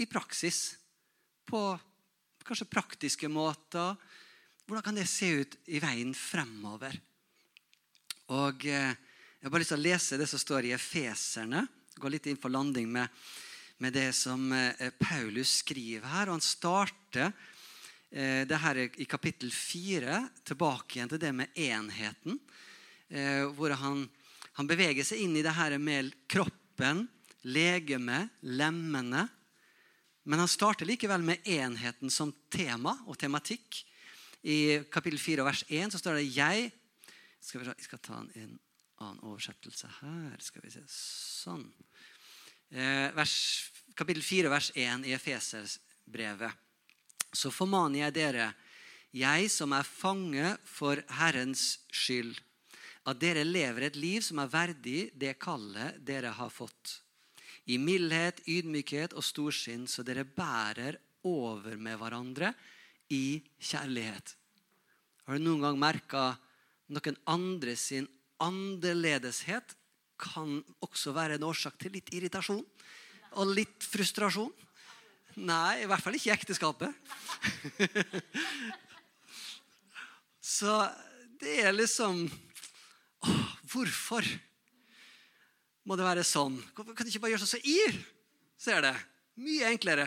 i 0.00 0.06
praksis. 0.06 0.76
På 1.44 1.74
kanskje 2.46 2.68
praktiske 2.70 3.28
måter. 3.30 3.96
Hvordan 4.66 4.84
kan 4.86 4.98
det 4.98 5.08
se 5.10 5.28
ut 5.42 5.56
i 5.66 5.80
veien 5.82 6.14
fremover? 6.14 6.94
Og 8.30 8.66
eh, 8.66 8.94
Jeg 9.40 9.48
har 9.48 9.52
bare 9.54 9.62
lyst 9.62 9.72
til 9.72 9.80
å 9.80 9.86
lese 9.86 10.18
det 10.20 10.28
som 10.28 10.40
står 10.42 10.68
i 10.68 10.74
Efeserne. 10.76 11.64
Gå 11.96 12.10
litt 12.12 12.26
inn 12.28 12.38
for 12.40 12.52
landing 12.52 12.90
med, 12.92 13.08
med 13.80 13.94
det 13.96 14.10
som 14.14 14.52
eh, 14.52 14.92
Paulus 15.00 15.60
skriver 15.64 16.06
her. 16.06 16.28
og 16.28 16.36
Han 16.36 16.44
starter 16.44 17.32
eh, 18.10 18.44
det 18.46 18.60
her 18.60 18.82
i 18.84 19.08
kapittel 19.08 19.50
fire 19.50 20.26
tilbake 20.44 20.98
igjen 20.98 21.10
til 21.14 21.22
det 21.22 21.32
med 21.34 21.56
enheten. 21.56 22.38
Hvor 23.10 23.72
han, 23.74 24.04
han 24.54 24.68
beveger 24.70 25.02
seg 25.02 25.24
inn 25.24 25.32
i 25.34 25.42
det 25.42 25.50
her 25.56 25.74
med 25.82 26.12
kroppen 26.30 27.08
legeme, 27.42 28.28
lemmene. 28.40 29.28
Men 30.24 30.42
han 30.42 30.48
starter 30.48 30.88
likevel 30.88 31.22
med 31.24 31.46
enheten 31.48 32.12
som 32.12 32.32
tema 32.52 32.92
og 33.06 33.16
tematikk. 33.20 33.80
I 34.42 34.82
kapittel 34.92 35.20
4 35.20 35.44
vers 35.44 35.64
1 35.68 35.92
så 35.92 35.98
står 35.98 36.20
det 36.20 36.32
'jeg' 36.34 36.70
skal 37.40 37.60
vi, 37.60 37.66
jeg 37.66 37.84
skal 37.84 37.98
ta 37.98 38.18
en 38.36 38.58
annen 39.00 39.20
oversettelse 39.24 39.88
her. 40.00 40.36
skal 40.40 40.62
vi 40.62 40.70
se, 40.70 40.82
Sånn. 40.86 41.72
Eh, 42.70 43.10
vers, 43.16 43.70
kapittel 43.94 44.22
4 44.22 44.48
vers 44.48 44.70
1 44.74 45.06
i 45.06 45.12
Efeserbrevet. 45.12 46.52
Så 47.32 47.50
formaner 47.50 48.04
jeg 48.04 48.14
dere, 48.14 48.54
jeg 49.12 49.50
som 49.50 49.72
er 49.72 49.82
fange 49.82 50.58
for 50.64 51.02
Herrens 51.08 51.78
skyld, 51.90 52.38
at 53.06 53.18
dere 53.18 53.44
lever 53.44 53.88
et 53.88 53.96
liv 53.96 54.20
som 54.20 54.38
er 54.38 54.52
verdig 54.52 55.10
det 55.18 55.38
kallet 55.38 55.96
dere 56.04 56.34
har 56.36 56.50
fått 56.50 57.00
i 57.70 57.78
mildhet, 57.78 58.42
ydmykhet 58.50 59.14
og 59.14 59.22
storsinn, 59.24 59.86
så 59.86 60.02
dere 60.06 60.24
bærer 60.26 60.98
over 61.26 61.76
med 61.78 61.98
hverandre 62.00 62.54
i 63.12 63.42
kjærlighet. 63.60 64.36
Har 65.26 65.38
du 65.38 65.44
noen 65.44 65.62
gang 65.62 65.78
merka 65.78 66.38
noen 66.90 67.16
andre 67.30 67.76
sin 67.78 68.08
annerledeshet 68.42 69.76
kan 70.20 70.64
også 70.82 71.12
være 71.16 71.34
en 71.38 71.46
årsak 71.48 71.78
til 71.80 71.94
litt 71.96 72.10
irritasjon 72.16 72.64
og 73.38 73.54
litt 73.54 73.84
frustrasjon? 73.86 74.52
Nei, 75.40 75.82
i 75.84 75.88
hvert 75.88 76.02
fall 76.02 76.16
ikke 76.18 76.30
i 76.32 76.34
ekteskapet. 76.34 76.90
Så 80.56 80.72
det 81.40 81.54
er 81.62 81.72
liksom 81.76 82.14
åh, 82.26 83.46
Hvorfor? 83.70 84.24
Må 85.90 85.96
det 85.98 86.06
være 86.06 86.22
sånn. 86.22 86.54
Kan 86.70 86.86
du 86.86 87.08
ikke 87.10 87.24
bare 87.24 87.32
gjøre 87.34 87.42
sånn 87.42 87.56
som 87.58 87.66
ir? 87.66 87.96
ser 88.60 88.84
det? 88.84 88.94
Mye 89.42 89.70
enklere. 89.72 90.04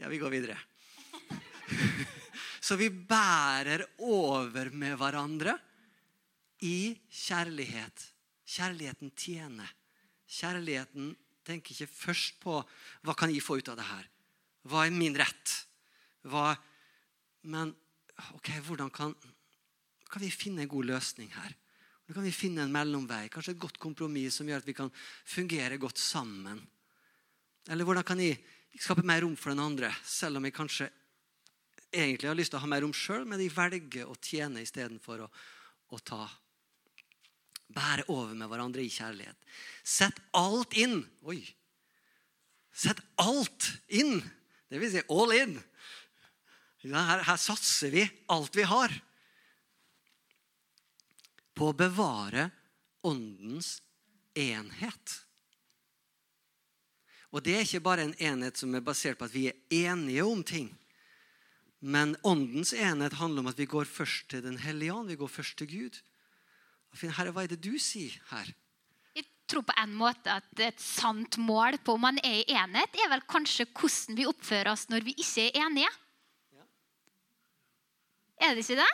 Ja, 0.00 0.08
vi 0.08 0.20
går 0.22 0.32
videre. 0.32 0.56
Så 2.66 2.78
vi 2.80 2.88
bærer 2.88 3.84
over 4.06 4.70
med 4.72 4.96
hverandre 5.00 5.56
i 6.64 6.94
kjærlighet. 7.12 8.06
Kjærligheten 8.46 9.12
tjener. 9.18 9.68
Kjærligheten 10.30 11.12
tenker 11.46 11.74
ikke 11.74 11.90
først 11.90 12.40
på 12.40 12.56
hva 13.04 13.16
kan 13.18 13.34
jeg 13.34 13.44
få 13.44 13.58
ut 13.60 13.68
av 13.74 13.76
det 13.78 13.86
her. 13.90 14.08
Hva 14.66 14.86
er 14.86 14.96
min 14.96 15.18
rett? 15.18 15.58
Hva, 16.26 16.54
men 17.52 17.74
ok, 18.38 18.54
hvordan 18.64 18.90
kan, 18.94 19.12
kan 20.08 20.24
vi 20.24 20.32
finne 20.32 20.64
en 20.64 20.72
god 20.72 20.88
løsning 20.94 21.28
her? 21.36 21.52
Da 22.06 22.14
kan 22.14 22.22
vi 22.22 22.34
finne 22.34 22.62
en 22.62 22.74
mellomvei, 22.74 23.26
kanskje 23.32 23.56
et 23.56 23.62
godt 23.62 23.80
kompromiss 23.82 24.38
som 24.38 24.46
gjør 24.46 24.62
at 24.62 24.68
vi 24.68 24.76
kan 24.78 24.92
fungere 25.26 25.78
godt 25.82 25.98
sammen. 25.98 26.60
Eller 27.66 27.86
hvordan 27.86 28.06
kan 28.06 28.20
jeg 28.22 28.38
skape 28.78 29.02
mer 29.06 29.24
rom 29.24 29.34
for 29.38 29.50
den 29.50 29.64
andre, 29.64 29.90
selv 30.06 30.38
om 30.38 30.46
jeg 30.46 30.54
kanskje 30.54 30.86
egentlig 31.90 32.30
har 32.30 32.38
lyst 32.38 32.52
til 32.54 32.60
å 32.60 32.62
ha 32.62 32.70
mer 32.70 32.84
rom 32.84 32.94
sjøl, 32.94 33.24
men 33.26 33.42
jeg 33.42 33.54
velger 33.56 34.06
å 34.06 34.14
tjene 34.22 34.62
istedenfor 34.62 35.24
å, 35.24 35.28
å 35.90 35.98
ta. 36.06 36.22
Bære 37.74 38.06
over 38.12 38.36
med 38.38 38.50
hverandre 38.52 38.84
i 38.84 38.92
kjærlighet. 38.92 39.38
Sett 39.82 40.20
alt 40.38 40.76
inn. 40.78 41.00
Oi. 41.26 41.40
Sett 42.70 43.00
alt 43.18 43.72
inn. 43.88 44.20
Det 44.70 44.78
vil 44.78 44.92
si 44.92 45.02
all 45.10 45.34
in. 45.34 45.56
Her, 46.86 47.24
her 47.26 47.38
satser 47.40 47.90
vi 47.90 48.04
alt 48.30 48.54
vi 48.54 48.62
har 48.68 48.94
på 51.56 51.70
å 51.70 51.76
bevare 51.76 52.50
åndens 53.06 53.78
enhet. 54.36 55.20
Og 57.32 57.42
det 57.44 57.56
er 57.56 57.64
ikke 57.64 57.84
bare 57.84 58.06
en 58.06 58.16
enhet 58.22 58.58
som 58.60 58.74
er 58.76 58.84
basert 58.84 59.18
på 59.18 59.26
at 59.26 59.34
vi 59.34 59.48
er 59.50 59.88
enige 59.90 60.24
om 60.24 60.44
ting. 60.46 60.68
Men 61.80 62.14
åndens 62.24 62.72
enhet 62.72 63.18
handler 63.20 63.44
om 63.44 63.50
at 63.50 63.58
vi 63.58 63.68
går 63.68 63.88
først 63.88 64.30
til 64.32 64.44
Den 64.44 64.56
hellige 64.58 64.94
ånd. 64.94 65.10
Vi 65.10 65.18
går 65.20 65.28
først 65.28 65.58
til 65.58 65.68
Gud. 65.70 65.98
Herre, 66.96 67.32
hva 67.34 67.44
er 67.44 67.52
det 67.52 67.60
du 67.60 67.76
sier 67.82 68.14
her? 68.30 68.48
Jeg 69.16 69.26
tror 69.48 69.66
på 69.68 69.74
en 69.78 69.92
måte 69.96 70.32
at 70.32 70.62
et 70.64 70.80
sant 70.80 71.36
mål 71.38 71.76
på 71.84 71.96
om 71.96 72.06
man 72.06 72.20
er 72.24 72.40
i 72.40 72.56
enhet, 72.56 72.96
er 72.96 73.10
vel 73.12 73.24
kanskje 73.28 73.68
hvordan 73.68 74.16
vi 74.16 74.28
oppfører 74.28 74.72
oss 74.72 74.88
når 74.88 75.04
vi 75.04 75.14
ikke 75.20 75.50
er 75.50 75.60
enige. 75.66 75.92
Er 78.40 78.56
det 78.56 78.64
ikke 78.64 78.80
det? 78.80 78.90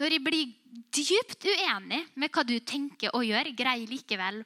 Når 0.00 0.14
jeg 0.16 0.24
blir 0.24 0.52
dypt 0.96 1.44
uenig 1.44 2.00
med 2.16 2.32
hva 2.32 2.44
du 2.48 2.56
tenker 2.64 3.12
og 3.16 3.26
gjør, 3.26 3.50
greier 3.56 3.90
likevel 3.90 4.40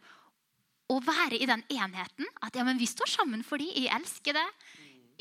å 0.90 0.96
være 1.04 1.38
i 1.38 1.46
den 1.48 1.62
enheten. 1.70 2.26
At 2.42 2.56
ja, 2.58 2.64
men 2.66 2.80
vi 2.80 2.88
står 2.90 3.12
sammen 3.12 3.44
fordi 3.46 3.70
jeg 3.76 3.92
elsker 3.94 4.34
det. 4.36 4.46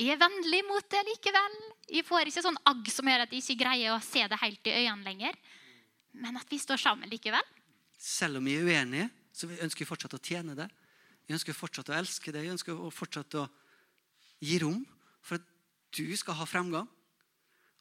Jeg 0.02 0.16
er 0.16 0.22
vennlig 0.22 0.64
mot 0.66 0.88
det 0.90 1.04
likevel. 1.06 1.58
Jeg 1.86 2.06
får 2.08 2.32
ikke 2.32 2.46
sånn 2.48 2.58
agg 2.66 2.90
som 2.90 3.10
gjør 3.10 3.28
at 3.28 3.36
jeg 3.36 3.44
ikke 3.44 3.62
greier 3.62 3.94
å 3.94 4.02
se 4.02 4.26
det 4.26 4.40
helt 4.42 4.70
i 4.72 4.78
øynene 4.82 5.06
lenger. 5.06 5.38
Men 6.18 6.42
at 6.42 6.50
vi 6.50 6.58
står 6.62 6.82
sammen 6.82 7.14
likevel. 7.14 7.46
Selv 7.94 8.42
om 8.42 8.50
vi 8.50 8.58
er 8.58 8.66
uenige, 8.66 9.12
så 9.34 9.50
vi 9.50 9.62
ønsker 9.62 9.86
vi 9.86 9.90
fortsatt 9.92 10.18
å 10.18 10.24
tjene 10.24 10.58
det. 10.58 10.66
Vi 11.28 11.38
ønsker 11.38 11.56
fortsatt 11.56 11.94
å 11.94 11.98
elske 12.00 12.34
det. 12.34 12.42
Vi 12.42 12.52
ønsker 12.54 12.82
fortsatt 12.94 13.38
å 13.38 13.46
gi 14.44 14.58
rom 14.66 14.82
for 15.24 15.38
at 15.38 15.46
du 15.94 16.10
skal 16.18 16.42
ha 16.42 16.50
fremgang. 16.50 16.90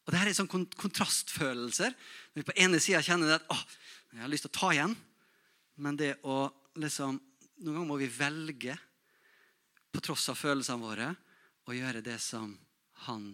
Og 0.03 0.11
det 0.11 0.19
her 0.19 0.29
er 0.29 0.35
sånn 0.35 0.51
kontrastfølelser. 0.51 1.93
Når 2.33 2.41
vi 2.41 2.47
på 2.47 2.57
ene 2.65 2.79
sida 2.83 3.01
kjenner 3.05 3.37
at 3.37 3.45
å, 3.51 3.57
jeg 4.13 4.23
har 4.23 4.31
lyst 4.31 4.47
til 4.47 4.51
å 4.51 4.57
ta 4.57 4.71
igjen. 4.75 4.95
Men 5.83 5.99
det 5.99 6.15
å 6.27 6.47
liksom 6.79 7.21
Noen 7.63 7.77
ganger 7.77 7.87
må 7.87 7.95
vi 8.01 8.07
velge, 8.11 8.73
på 9.93 10.01
tross 10.03 10.25
av 10.33 10.35
følelsene 10.35 10.81
våre, 10.83 11.05
å 11.69 11.75
gjøre 11.77 12.01
det 12.03 12.17
som 12.19 12.49
han 13.05 13.29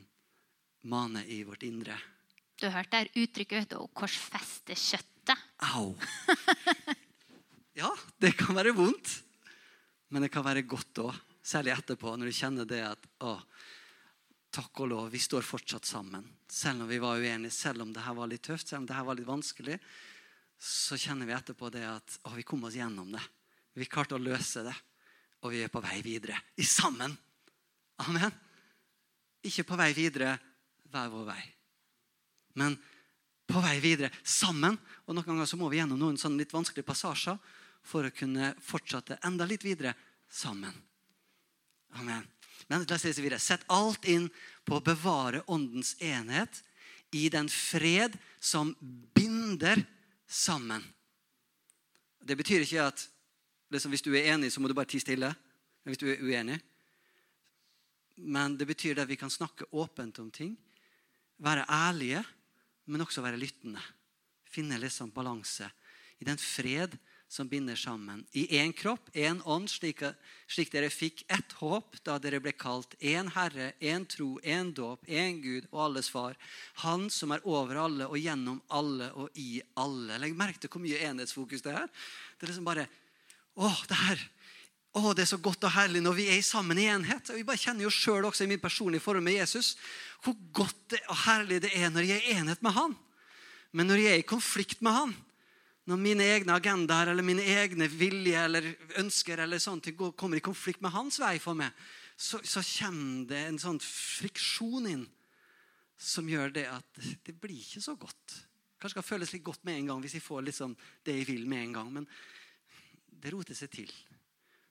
maner 0.92 1.26
i 1.26 1.40
vårt 1.48 1.64
indre. 1.66 1.96
Du 2.60 2.68
har 2.68 2.76
hørt 2.76 2.92
det 2.94 3.24
uttrykket 3.24 3.74
å 3.80 3.88
korsfeste 3.96 4.78
kjøttet. 4.78 5.48
Au! 5.72 5.96
Ja, 7.80 7.90
det 8.20 8.34
kan 8.36 8.58
være 8.58 8.74
vondt. 8.76 9.12
Men 10.12 10.26
det 10.26 10.32
kan 10.34 10.44
være 10.44 10.66
godt 10.68 11.00
òg. 11.00 11.16
Særlig 11.46 11.72
etterpå, 11.78 12.12
når 12.18 12.30
du 12.30 12.36
kjenner 12.36 12.68
det 12.68 12.82
at 12.84 13.06
å, 13.24 13.38
takk 14.54 14.82
og 14.84 14.90
lov, 14.92 15.10
vi 15.14 15.22
står 15.22 15.46
fortsatt 15.46 15.86
sammen. 15.86 16.26
Selv 16.50 16.84
om 16.84 16.90
vi 16.90 17.00
var 17.02 17.22
uenige, 17.22 17.54
selv 17.54 17.84
om 17.86 17.94
det 17.94 18.04
her 18.06 18.18
var 18.18 18.30
litt 18.32 18.44
tøft, 18.46 18.68
selv 18.68 18.84
om 18.84 18.90
det 18.90 18.98
her 18.98 19.06
var 19.08 19.18
litt 19.20 19.30
vanskelig, 19.30 19.78
så 20.60 20.98
kjenner 21.00 21.30
vi 21.30 21.36
etterpå 21.38 21.70
det 21.72 21.86
at 21.88 22.18
å, 22.28 22.34
vi 22.36 22.44
kom 22.44 22.66
oss 22.68 22.76
gjennom 22.76 23.14
det. 23.14 23.22
Vi 23.78 23.88
klarte 23.88 24.18
å 24.18 24.22
løse 24.22 24.66
det, 24.66 24.76
og 25.46 25.54
vi 25.54 25.62
er 25.64 25.72
på 25.72 25.82
vei 25.84 26.02
videre. 26.04 26.40
I 26.60 26.66
sammen. 26.68 27.16
Amen. 28.04 28.34
Ikke 29.46 29.68
på 29.68 29.78
vei 29.80 29.94
videre 29.96 30.34
hver 30.90 31.12
vår 31.14 31.28
vei, 31.30 31.42
men 32.60 32.76
på 33.50 33.62
vei 33.64 33.78
videre 33.82 34.12
sammen. 34.26 34.76
Og 35.08 35.16
Noen 35.16 35.28
ganger 35.32 35.48
så 35.50 35.58
må 35.58 35.70
vi 35.72 35.80
gjennom 35.80 36.02
noen 36.02 36.20
sånne 36.20 36.42
litt 36.42 36.54
vanskelige 36.54 36.88
passasjer 36.90 37.38
for 37.86 38.06
å 38.06 38.14
kunne 38.14 38.52
fortsette 38.62 39.22
enda 39.26 39.48
litt 39.48 39.64
videre 39.66 39.94
sammen. 40.28 40.74
Amen. 41.98 42.26
Men 42.68 42.84
la 42.84 42.96
oss 42.96 43.06
lese 43.08 43.24
videre. 43.24 43.40
Sett 43.40 43.66
alt 43.72 44.06
inn 44.10 44.28
på 44.66 44.78
å 44.78 44.84
bevare 44.84 45.44
åndens 45.48 45.96
enhet 46.04 46.62
i 47.16 47.30
den 47.30 47.50
fred 47.50 48.18
som 48.40 48.76
binder 49.16 49.82
sammen. 50.28 50.84
Det 52.20 52.38
betyr 52.38 52.66
ikke 52.66 52.90
at 52.92 53.06
liksom, 53.74 53.94
hvis 53.94 54.06
du 54.06 54.12
er 54.14 54.34
enig, 54.36 54.52
så 54.54 54.62
må 54.62 54.70
du 54.70 54.76
bare 54.78 54.90
tie 54.92 55.02
stille. 55.02 55.32
Hvis 55.88 56.02
du 56.02 56.10
er 56.12 56.22
uenig. 56.22 56.60
Men 58.20 58.58
det 58.60 58.68
betyr 58.68 59.00
at 59.00 59.10
vi 59.10 59.18
kan 59.18 59.32
snakke 59.32 59.70
åpent 59.72 60.20
om 60.20 60.28
ting. 60.32 60.54
Være 61.40 61.66
ærlige, 61.72 62.22
men 62.86 63.02
også 63.02 63.24
være 63.24 63.40
lyttende. 63.40 63.82
Finne 64.50 64.78
litt 64.82 64.94
sånn 64.94 65.14
balanse 65.14 65.70
i 66.20 66.28
den 66.28 66.38
fred 66.42 66.98
som 67.30 67.48
binder 67.48 67.76
sammen. 67.78 68.24
I 68.34 68.48
én 68.58 68.72
kropp, 68.74 69.12
én 69.14 69.38
ånd, 69.46 69.70
slik, 69.70 70.02
slik, 70.50 70.72
dere 70.74 70.90
fikk 70.90 71.22
ett 71.30 71.54
håp 71.62 72.00
da 72.04 72.18
dere 72.18 72.40
ble 72.42 72.56
kalt 72.58 72.96
én 73.00 73.30
Herre, 73.36 73.76
én 73.80 74.08
tro, 74.10 74.40
én 74.42 74.74
dåp, 74.74 75.06
én 75.06 75.38
Gud 75.44 75.68
og 75.70 75.84
alles 75.86 76.10
Far. 76.10 76.34
Han 76.82 77.06
som 77.14 77.36
er 77.36 77.46
over 77.46 77.78
alle 77.84 78.10
og 78.10 78.18
gjennom 78.18 78.58
alle 78.74 79.12
og 79.14 79.30
i 79.38 79.62
alle. 79.78 80.18
Legg 80.18 80.34
merke 80.34 80.64
til 80.64 80.74
hvor 80.74 80.82
mye 80.82 81.04
enhetsfokus 81.06 81.62
det 81.62 81.78
er. 81.78 81.88
Det 82.40 82.48
er 82.48 82.54
liksom 82.54 82.68
bare 82.68 82.90
Å, 83.60 83.70
det 83.90 83.98
her 84.00 84.22
å, 84.98 85.12
det 85.14 85.26
er 85.26 85.30
så 85.30 85.38
godt 85.38 85.66
og 85.68 85.74
herlig 85.76 86.00
når 86.02 86.16
vi 86.18 86.28
er 86.34 86.42
sammen 86.46 86.80
i 86.82 86.88
enhet. 86.90 87.30
Vi 87.36 87.46
bare 87.46 87.62
kjenner 87.62 87.86
jo 87.86 87.94
sjøl 87.94 88.26
også 88.26 88.46
i 88.46 88.50
min 88.50 88.62
personlige 88.62 89.04
forhold 89.04 89.26
med 89.26 89.38
Jesus 89.38 89.76
hvor 90.24 90.34
godt 90.56 90.98
og 91.04 91.18
herlig 91.28 91.60
det 91.64 91.76
er 91.78 91.92
når 91.94 92.08
jeg 92.08 92.24
er 92.24 92.30
i 92.32 92.38
enhet 92.42 92.64
med 92.66 92.74
han. 92.74 92.96
Men 93.76 93.92
når 93.92 94.02
jeg 94.02 94.16
er 94.16 94.24
i 94.24 94.32
konflikt 94.32 94.82
med 94.82 94.96
han, 94.96 95.14
når 95.88 96.02
mine 96.02 96.26
egne 96.36 96.58
agendaer 96.60 97.14
eller 97.14 97.26
mine 97.26 97.46
egne 97.46 97.88
vilje 97.92 98.44
eller 98.46 98.68
ønsker 99.02 99.40
eller 99.46 99.62
sånt 99.64 99.88
kommer 99.96 100.38
i 100.38 100.44
konflikt 100.44 100.84
med 100.84 100.94
hans 100.94 101.20
vei 101.22 101.38
for 101.42 101.58
meg, 101.58 101.72
så, 102.20 102.42
så 102.44 102.62
kommer 102.66 103.30
det 103.30 103.40
en 103.48 103.62
sånn 103.62 103.80
friksjon 103.80 104.90
inn 104.92 105.08
som 106.00 106.28
gjør 106.30 106.52
det 106.56 106.66
at 106.72 107.00
det 107.26 107.36
blir 107.40 107.60
ikke 107.60 107.84
så 107.84 107.96
godt. 108.00 108.36
Kanskje 108.80 108.96
skal 108.96 109.08
føles 109.08 109.34
litt 109.36 109.44
godt 109.44 109.66
med 109.68 109.80
en 109.80 109.92
gang 109.92 110.04
hvis 110.04 110.16
jeg 110.16 110.24
får 110.24 110.46
liksom 110.48 110.76
det 111.08 111.18
jeg 111.18 111.28
vil 111.32 111.48
med 111.50 111.66
en 111.66 111.78
gang. 111.80 111.90
Men 111.98 112.08
det 113.20 113.34
roter 113.34 113.58
seg 113.58 113.72
til. 113.74 113.92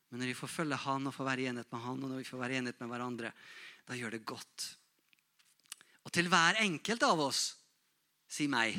Men 0.08 0.22
når 0.22 0.30
vi 0.32 0.38
får 0.38 0.52
følge 0.52 0.78
Han 0.86 1.10
og 1.10 1.12
får 1.12 1.28
være 1.28 1.44
i 1.44 1.48
enhet 1.50 1.72
med 1.72 1.82
Han, 1.84 2.04
og 2.04 2.12
når 2.12 2.22
vi 2.22 2.28
får 2.28 2.40
være 2.40 2.54
i 2.54 2.60
enhet 2.62 2.78
med 2.80 2.92
hverandre, 2.92 3.32
da 3.88 3.96
gjør 3.96 4.16
det 4.16 4.24
godt. 4.28 4.68
Og 6.08 6.14
til 6.16 6.30
hver 6.32 6.62
enkelt 6.64 7.04
av 7.04 7.20
oss 7.20 7.42
si 8.28 8.46
meg. 8.48 8.78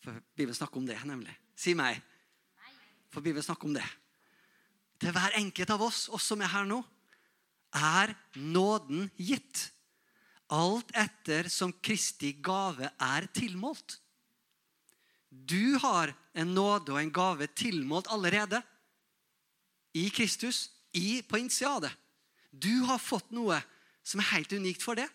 For 0.00 0.16
Bibelen 0.36 0.56
snakker 0.56 0.80
om 0.80 0.86
det, 0.88 0.98
nemlig. 1.04 1.34
Si 1.56 1.74
meg. 1.76 2.00
For 3.12 3.20
Bibelen 3.20 3.44
snakker 3.44 3.68
om 3.68 3.76
det. 3.76 3.86
Til 5.00 5.12
hver 5.16 5.36
enkelt 5.40 5.72
av 5.72 5.82
oss, 5.84 6.06
oss 6.12 6.28
som 6.30 6.40
er 6.44 6.52
her 6.52 6.66
nå, 6.68 6.80
er 7.76 8.14
nåden 8.36 9.08
gitt. 9.16 9.68
Alt 10.50 10.90
etter 10.98 11.48
som 11.52 11.72
Kristi 11.84 12.32
gave 12.42 12.90
er 12.90 13.28
tilmålt. 13.36 14.00
Du 15.30 15.78
har 15.78 16.12
en 16.34 16.54
nåde 16.56 16.92
og 16.94 17.00
en 17.00 17.12
gave 17.14 17.46
tilmålt 17.54 18.10
allerede 18.10 18.58
i 19.94 20.08
Kristus 20.10 20.68
i, 20.92 21.22
på 21.22 21.38
innsida 21.38 21.76
av 21.76 21.84
det. 21.86 21.92
Du 22.50 22.82
har 22.88 22.98
fått 22.98 23.30
noe 23.34 23.60
som 24.02 24.22
er 24.22 24.32
helt 24.34 24.52
unikt 24.52 24.82
for 24.82 24.98
det. 24.98 25.06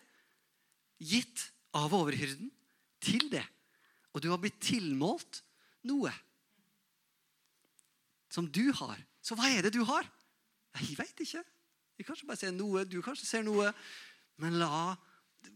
Gitt 0.96 1.50
av 1.76 1.92
overhyrden 1.92 2.48
til 3.04 3.28
det. 3.32 3.44
Og 4.16 4.22
du 4.24 4.30
har 4.32 4.40
blitt 4.40 4.56
tilmålt 4.64 5.42
noe 5.86 6.12
som 8.32 8.48
du 8.48 8.64
har. 8.80 8.96
Så 9.20 9.36
hva 9.36 9.50
er 9.52 9.66
det 9.66 9.74
du 9.76 9.82
har? 9.84 10.08
Jeg 10.80 10.96
veit 10.96 11.20
ikke. 11.20 11.42
Jeg 11.96 12.06
kanskje 12.08 12.28
bare 12.28 12.40
ser 12.40 12.54
noe, 12.56 12.84
du 12.88 12.98
kanskje 13.04 13.28
ser 13.28 13.44
noe. 13.46 13.70
Men 14.40 14.58
la 14.60 14.96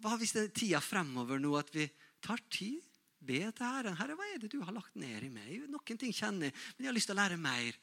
Hva 0.00 0.14
hvis 0.20 0.32
det 0.36 0.42
er 0.44 0.52
tida 0.54 0.80
fremover 0.84 1.40
nå 1.42 1.50
at 1.58 1.72
vi 1.74 1.88
tar 2.22 2.40
tid? 2.52 2.84
Be 3.20 3.42
til 3.52 3.66
Herren. 3.66 3.96
Herre, 3.98 4.14
hva 4.16 4.28
er 4.30 4.38
det 4.40 4.52
du 4.52 4.60
har 4.64 4.72
lagt 4.72 4.94
ned 4.96 5.26
i 5.26 5.32
meg? 5.32 5.66
Noen 5.68 5.98
ting 6.00 6.12
kjenner 6.14 6.48
jeg, 6.48 6.54
men 6.76 6.86
jeg 6.86 6.88
har 6.88 6.96
lyst 6.96 7.10
til 7.10 7.16
å 7.16 7.20
lære 7.20 7.40
mer. 7.40 7.76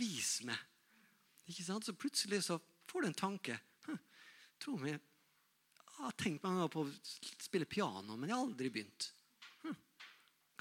Vis 0.00 0.30
meg. 0.48 0.58
Ikke 1.50 1.66
sant? 1.66 1.86
Så 1.86 1.94
plutselig 1.94 2.40
så 2.48 2.56
får 2.90 3.04
du 3.04 3.10
en 3.10 3.20
tanke. 3.20 3.58
Tror 4.62 4.80
meg, 4.82 4.96
jeg 4.96 5.98
har 6.00 6.16
tenkt 6.18 6.42
ganger 6.42 6.70
på 6.72 6.82
å 6.86 6.92
spille 7.42 7.68
piano, 7.68 8.16
men 8.16 8.30
jeg 8.30 8.34
har 8.34 8.42
aldri 8.42 8.72
begynt. 8.74 9.12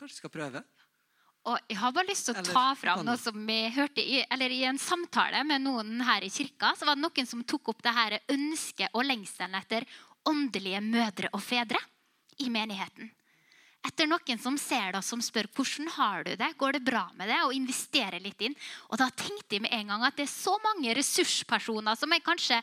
Kanskje 0.02 0.18
skal 0.18 0.32
prøve? 0.34 0.64
Og 1.46 1.58
Jeg 1.70 1.78
har 1.78 1.92
bare 1.94 2.10
lyst 2.10 2.26
til 2.26 2.38
å 2.38 2.42
ta 2.46 2.64
fram 2.78 3.04
noe 3.06 3.20
som 3.22 3.38
vi 3.46 3.60
hørte 3.74 4.02
i, 4.02 4.24
eller 4.34 4.54
i 4.54 4.64
en 4.66 4.80
samtale 4.82 5.44
med 5.46 5.62
noen 5.62 6.02
her 6.06 6.26
i 6.26 6.30
kirka. 6.34 6.74
så 6.78 6.88
var 6.88 6.98
det 6.98 7.04
Noen 7.06 7.30
som 7.30 7.44
tok 7.46 7.70
opp 7.70 7.84
det 7.86 7.94
her 7.94 8.18
ønsket 8.34 8.98
og 8.98 9.06
lengselen 9.06 9.54
etter 9.58 9.86
åndelige 10.26 10.82
mødre 10.82 11.30
og 11.34 11.42
fedre 11.42 11.78
i 12.42 12.50
menigheten. 12.50 13.12
etter 13.86 14.06
noen 14.06 14.38
som 14.38 14.58
ser 14.58 14.92
det, 14.94 15.02
som 15.06 15.22
spør 15.22 15.48
hvordan 15.54 15.88
har 15.90 16.24
du 16.24 16.36
det, 16.36 16.52
går 16.58 16.74
det 16.74 16.84
bra 16.86 17.08
med 17.18 17.30
det, 17.30 17.40
og 17.46 17.54
investerer 17.54 18.22
litt 18.22 18.42
inn. 18.42 18.56
Og 18.90 18.98
da 18.98 19.10
tenkte 19.10 19.56
jeg 19.56 19.62
med 19.62 19.74
en 19.74 19.88
gang 19.88 20.04
at 20.06 20.18
det 20.18 20.28
er 20.28 20.34
så 20.34 20.54
mange 20.62 20.94
ressurspersoner 20.98 21.98
som 21.98 22.14
jeg 22.14 22.26
kanskje 22.26 22.62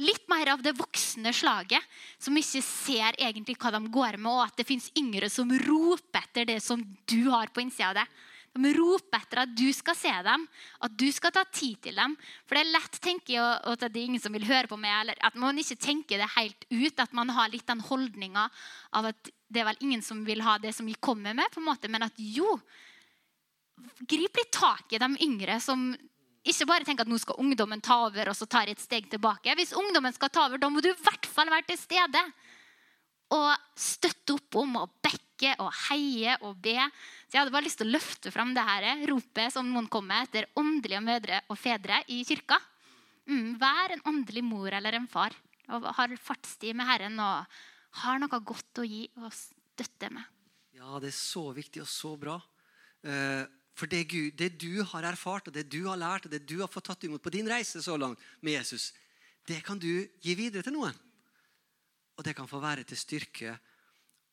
litt 0.00 0.26
mer 0.30 0.54
av 0.54 0.62
det 0.64 0.74
voksne 0.78 1.32
slaget, 1.36 1.84
som 2.18 2.36
ikke 2.38 2.62
ser 2.64 3.16
egentlig 3.18 3.58
hva 3.60 3.72
de 3.74 3.82
går 3.92 4.18
med, 4.18 4.32
og 4.32 4.44
at 4.46 4.60
det 4.60 4.68
fins 4.68 4.90
yngre 4.98 5.28
som 5.32 5.50
roper 5.66 6.22
etter 6.22 6.48
det 6.48 6.60
som 6.64 6.82
du 7.08 7.20
har 7.30 7.52
på 7.52 7.64
innsida 7.64 7.90
av 7.90 7.98
deg. 8.02 8.20
De 8.52 8.72
roper 8.76 9.16
etter 9.16 9.40
at 9.46 9.52
du 9.56 9.68
skal 9.72 9.96
se 9.96 10.12
dem, 10.26 10.44
at 10.84 10.96
du 11.00 11.06
skal 11.14 11.32
ta 11.32 11.44
tid 11.48 11.78
til 11.86 11.96
dem. 11.96 12.18
For 12.44 12.58
det 12.58 12.66
er 12.66 12.74
lett 12.74 12.98
tenker 13.00 13.32
jeg, 13.32 13.60
at 13.72 13.84
det 13.86 13.96
er 13.96 14.10
ingen 14.10 14.20
som 14.20 14.36
vil 14.36 14.44
høre 14.44 14.68
på 14.68 14.76
meg, 14.80 14.92
eller 15.00 15.22
at 15.24 15.38
man 15.40 15.56
ikke 15.60 15.80
tenker 15.80 16.20
det 16.20 16.28
helt 16.34 16.66
ut. 16.68 17.00
At 17.00 17.16
man 17.16 17.32
har 17.32 17.48
litt 17.52 17.64
den 17.70 17.80
holdninga 17.80 18.48
av 18.92 19.08
at 19.14 19.32
det 19.48 19.62
er 19.62 19.70
vel 19.70 19.84
ingen 19.84 20.04
som 20.04 20.20
vil 20.28 20.44
ha 20.44 20.58
det 20.60 20.74
som 20.76 20.88
vi 20.88 20.98
kommer 21.00 21.32
med, 21.36 21.48
på 21.52 21.62
en 21.62 21.70
måte, 21.70 21.88
men 21.92 22.04
at 22.08 22.20
jo 22.20 22.58
Grip 23.82 24.36
litt 24.36 24.52
tak 24.54 24.92
i 24.94 24.98
de 25.00 25.08
yngre 25.24 25.56
som 25.58 25.88
ikke 26.42 26.66
bare 26.66 26.86
tenke 26.86 27.04
at 27.04 27.10
nå 27.10 27.18
skal 27.22 27.38
ungdommen 27.38 27.82
ta 27.84 28.00
over 28.08 28.32
og 28.32 28.34
så 28.34 28.48
tar 28.50 28.70
et 28.70 28.80
steg 28.82 29.06
tilbake. 29.10 29.54
Hvis 29.58 29.74
ungdommen 29.78 30.14
skal 30.14 30.32
ta 30.32 30.46
over, 30.48 30.58
da 30.58 30.70
må 30.72 30.82
du 30.82 30.90
i 30.90 30.98
hvert 31.04 31.28
fall 31.30 31.50
være 31.52 31.68
til 31.70 31.78
stede. 31.78 32.22
Og 33.32 33.52
støtte 33.78 34.34
opp 34.34 34.58
om 34.60 34.80
og 34.82 34.96
bekke 35.04 35.54
og 35.62 35.70
heie 35.86 36.34
og 36.42 36.58
be. 36.62 36.76
Så 37.28 37.36
Jeg 37.36 37.44
hadde 37.44 37.54
bare 37.54 37.66
lyst 37.68 37.78
til 37.80 37.88
å 37.88 37.94
løfte 37.94 38.34
fram 38.34 38.52
det 38.56 38.66
her 38.66 39.06
ropet 39.08 39.54
som 39.54 39.70
noen 39.70 39.88
kom 39.92 40.08
med 40.10 40.26
etter 40.26 40.50
åndelige 40.58 41.04
mødre 41.04 41.40
og 41.48 41.58
fedre 41.58 42.02
i 42.10 42.20
kirka. 42.26 42.58
Mm, 43.30 43.54
vær 43.62 43.94
en 43.94 44.06
åndelig 44.10 44.42
mor 44.42 44.74
eller 44.74 44.98
en 44.98 45.06
far 45.06 45.34
og 45.72 45.86
har 45.96 46.12
fartstid 46.18 46.74
med 46.76 46.88
Herren 46.88 47.20
og 47.22 47.58
har 48.02 48.18
noe 48.18 48.40
godt 48.42 48.82
å 48.82 48.86
gi 48.86 49.04
og 49.20 49.30
støtte 49.30 50.10
med. 50.10 50.24
Ja, 50.74 50.98
det 50.98 51.12
er 51.12 51.16
så 51.16 51.46
viktig 51.54 51.84
og 51.84 51.90
så 51.90 52.16
bra. 52.18 52.34
Eh, 53.06 53.44
For 53.82 53.90
det, 53.90 54.04
Gud, 54.12 54.36
det 54.38 54.52
du 54.62 54.84
har 54.86 55.02
erfart, 55.08 55.48
og 55.50 55.54
det 55.56 55.64
du 55.66 55.80
har 55.88 55.98
lært, 55.98 56.28
og 56.28 56.30
det 56.30 56.44
du 56.46 56.60
har 56.60 56.70
fått 56.70 56.86
tatt 56.86 57.02
imot 57.02 57.22
på 57.24 57.32
din 57.34 57.48
reise 57.50 57.80
så 57.82 57.96
langt 57.98 58.20
med 58.38 58.54
Jesus, 58.54 58.92
det 59.50 59.56
kan 59.66 59.80
du 59.82 60.06
gi 60.22 60.34
videre 60.38 60.62
til 60.62 60.76
noen. 60.76 60.94
Og 62.14 62.22
det 62.22 62.36
kan 62.38 62.46
få 62.46 62.60
være 62.62 62.84
til 62.86 63.00
styrke 63.00 63.56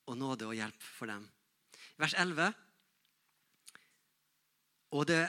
og 0.05 0.19
nåde 0.21 0.45
og 0.45 0.53
hjelp 0.53 0.85
for 0.85 1.09
dem. 1.09 1.23
Vers 1.97 2.13
11. 2.13 2.51
Og 4.93 5.07
det, 5.09 5.23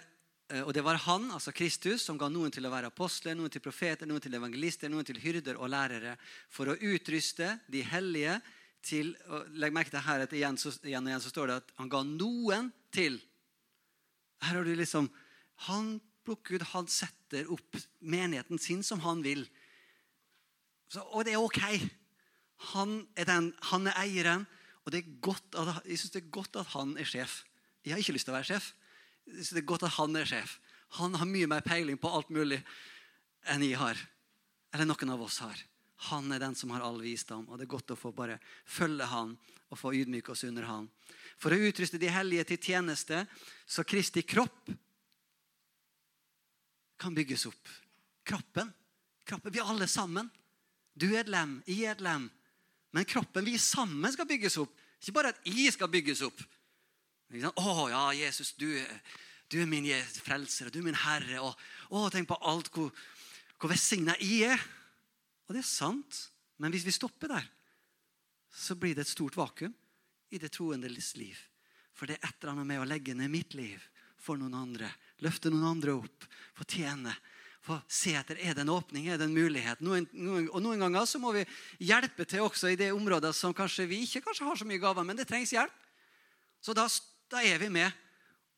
eh, 0.52 0.60
og 0.66 0.74
det 0.76 0.84
var 0.84 1.00
han, 1.06 1.30
altså 1.32 1.56
Kristus, 1.56 2.04
som 2.04 2.20
ga 2.20 2.28
noen 2.28 2.52
til 2.52 2.68
å 2.68 2.74
være 2.76 2.92
apostler, 2.92 3.38
noen 3.40 3.48
til 3.48 3.64
profeter, 3.64 4.04
noen 4.04 4.20
til 4.20 4.36
evangelister, 4.36 4.92
noen 4.92 5.08
til 5.08 5.22
hyrder 5.24 5.56
og 5.56 5.72
lærere, 5.72 6.18
for 6.52 6.68
å 6.68 6.76
utruste 6.76 7.56
de 7.72 7.88
hellige 7.88 8.36
til 8.84 9.16
og 9.32 9.48
Legg 9.56 9.72
merke 9.72 9.96
til 9.96 10.04
her 10.04 10.28
at 10.28 10.36
igjen, 10.36 10.60
så, 10.60 10.76
igjen 10.84 11.08
og 11.08 11.14
igjen 11.14 11.24
så 11.24 11.32
står 11.32 11.48
det 11.48 11.60
at 11.64 11.74
han 11.80 11.96
ga 11.96 12.04
noen 12.04 12.68
til. 12.92 13.16
Her 14.40 14.60
har 14.60 14.64
du 14.64 14.74
liksom 14.76 15.10
Han 15.68 15.98
plukker 16.24 16.56
ut, 16.56 16.62
han 16.72 16.86
setter 16.88 17.48
opp 17.52 17.76
menigheten 18.00 18.58
sin 18.60 18.82
som 18.84 19.00
han 19.04 19.22
vil. 19.24 19.42
Så, 20.88 21.02
og 21.12 21.24
det 21.26 21.34
er 21.34 21.42
ok. 21.42 21.60
Han 22.72 22.94
er, 23.16 23.26
den, 23.28 23.50
han 23.70 23.88
er 23.88 23.98
eieren, 24.00 24.46
og 24.84 24.92
det 24.92 25.02
er 25.02 25.18
godt 25.24 25.56
at, 25.60 25.82
jeg 25.84 26.00
syns 26.00 26.14
det 26.14 26.22
er 26.22 26.32
godt 26.32 26.56
at 26.60 26.72
han 26.74 26.96
er 27.00 27.08
sjef. 27.08 27.42
Jeg 27.84 27.94
har 27.94 28.02
ikke 28.02 28.14
lyst 28.16 28.28
til 28.28 28.34
å 28.34 28.38
være 28.38 28.50
sjef. 28.52 28.70
Jeg 29.28 29.36
synes 29.40 29.52
det 29.56 29.62
er 29.62 29.70
godt 29.72 29.86
at 29.88 29.96
han 29.96 30.16
er 30.16 30.28
sjef. 30.28 30.56
Han 31.00 31.16
har 31.20 31.28
mye 31.28 31.48
mer 31.50 31.64
peiling 31.64 32.00
på 32.00 32.10
alt 32.12 32.32
mulig 32.34 32.60
enn 33.48 33.64
jeg 33.64 33.78
har. 33.80 34.00
Eller 34.74 34.88
noen 34.88 35.14
av 35.14 35.22
oss 35.24 35.40
har. 35.44 35.60
Han 36.10 36.32
er 36.32 36.40
den 36.40 36.56
som 36.56 36.72
har 36.72 36.84
all 36.84 37.00
visdom, 37.02 37.46
og 37.48 37.58
det 37.58 37.66
er 37.66 37.74
godt 37.74 37.92
å 37.92 37.98
få 37.98 38.12
bare 38.16 38.38
følge 38.64 39.08
han 39.08 39.34
og 39.68 39.78
få 39.78 39.92
ydmyke 39.96 40.32
oss 40.32 40.46
under 40.48 40.66
han. 40.68 40.88
For 41.40 41.54
å 41.54 41.68
utruste 41.70 41.98
de 42.00 42.10
hellige 42.12 42.50
til 42.50 42.60
tjeneste, 42.70 43.22
så 43.64 43.84
Kristi 43.88 44.22
kropp 44.28 44.68
kan 47.00 47.16
bygges 47.16 47.46
opp. 47.48 47.70
Kroppen. 48.28 48.68
kroppen. 49.24 49.52
Vi 49.52 49.58
er 49.58 49.70
alle 49.72 49.88
sammen. 49.88 50.28
Du 50.92 51.08
er 51.14 51.22
et 51.22 51.32
lem, 51.32 51.62
jeg 51.66 51.86
er 51.86 51.96
et 51.96 52.04
lem. 52.04 52.28
Men 52.92 53.08
kroppen 53.08 53.46
vi 53.46 53.56
sammen 53.58 54.12
skal 54.12 54.28
bygges 54.28 54.58
opp. 54.60 54.74
Ikke 55.00 55.16
bare 55.16 55.32
at 55.32 55.40
jeg 55.48 55.72
skal 55.72 55.88
bygges 55.88 56.20
opp. 56.26 56.42
Å 57.30 57.52
oh, 57.62 57.84
ja, 57.88 58.02
Jesus, 58.18 58.52
du, 58.58 58.68
du 59.48 59.60
er 59.62 59.70
min 59.70 59.86
frelser, 60.20 60.68
og 60.68 60.74
du 60.74 60.80
er 60.82 60.88
min 60.90 60.98
herre. 61.06 61.40
Og, 61.40 61.66
å, 61.88 62.08
tenk 62.12 62.28
på 62.28 62.40
alt 62.50 62.68
hvor, 62.74 62.90
hvor 63.56 63.72
velsigna 63.72 64.18
jeg 64.20 64.50
er. 64.50 64.66
Og 65.48 65.56
det 65.56 65.62
er 65.62 65.70
sant. 65.70 66.26
Men 66.60 66.74
hvis 66.74 66.84
vi 66.84 66.92
stopper 66.92 67.32
der, 67.32 67.46
så 68.52 68.76
blir 68.76 68.92
det 68.98 69.06
et 69.06 69.14
stort 69.14 69.38
vakuum 69.38 69.72
i 70.30 70.38
det 70.38 70.52
troendes 70.54 71.14
liv. 71.18 71.38
For 71.94 72.08
det 72.08 72.18
er 72.18 72.28
et 72.28 72.40
eller 72.40 72.54
annet 72.54 72.70
med 72.70 72.82
å 72.82 72.88
legge 72.88 73.14
ned 73.16 73.30
mitt 73.32 73.54
liv 73.58 73.82
for 74.20 74.40
noen 74.40 74.54
andre. 74.56 74.88
Løfte 75.24 75.52
noen 75.52 75.68
andre 75.72 75.96
opp. 75.98 76.26
Få 76.56 76.66
tjene. 76.68 77.12
Få 77.60 77.76
se 77.92 78.14
etter 78.16 78.38
er 78.40 78.54
det 78.56 78.64
en 78.64 78.72
åpning, 78.72 79.10
er 79.10 79.18
det 79.20 79.26
en 79.28 79.36
mulighet. 79.36 79.82
Noen, 79.84 80.06
noen, 80.16 80.46
og 80.48 80.62
noen 80.64 80.80
ganger 80.80 81.04
så 81.08 81.20
må 81.20 81.34
vi 81.36 81.44
hjelpe 81.84 82.24
til 82.28 82.46
også 82.46 82.72
i 82.72 82.78
det 82.80 82.88
området 82.96 83.34
som 83.36 83.52
kanskje 83.56 83.88
vi 83.90 84.00
ikke 84.06 84.22
kanskje 84.24 84.46
har 84.48 84.60
så 84.60 84.68
mye 84.68 84.80
gaver, 84.80 85.04
men 85.04 85.18
det 85.18 85.28
trengs 85.28 85.52
hjelp. 85.52 85.74
Så 86.64 86.72
da, 86.76 86.86
da 87.32 87.42
er 87.44 87.60
vi 87.60 87.68
med 87.72 87.88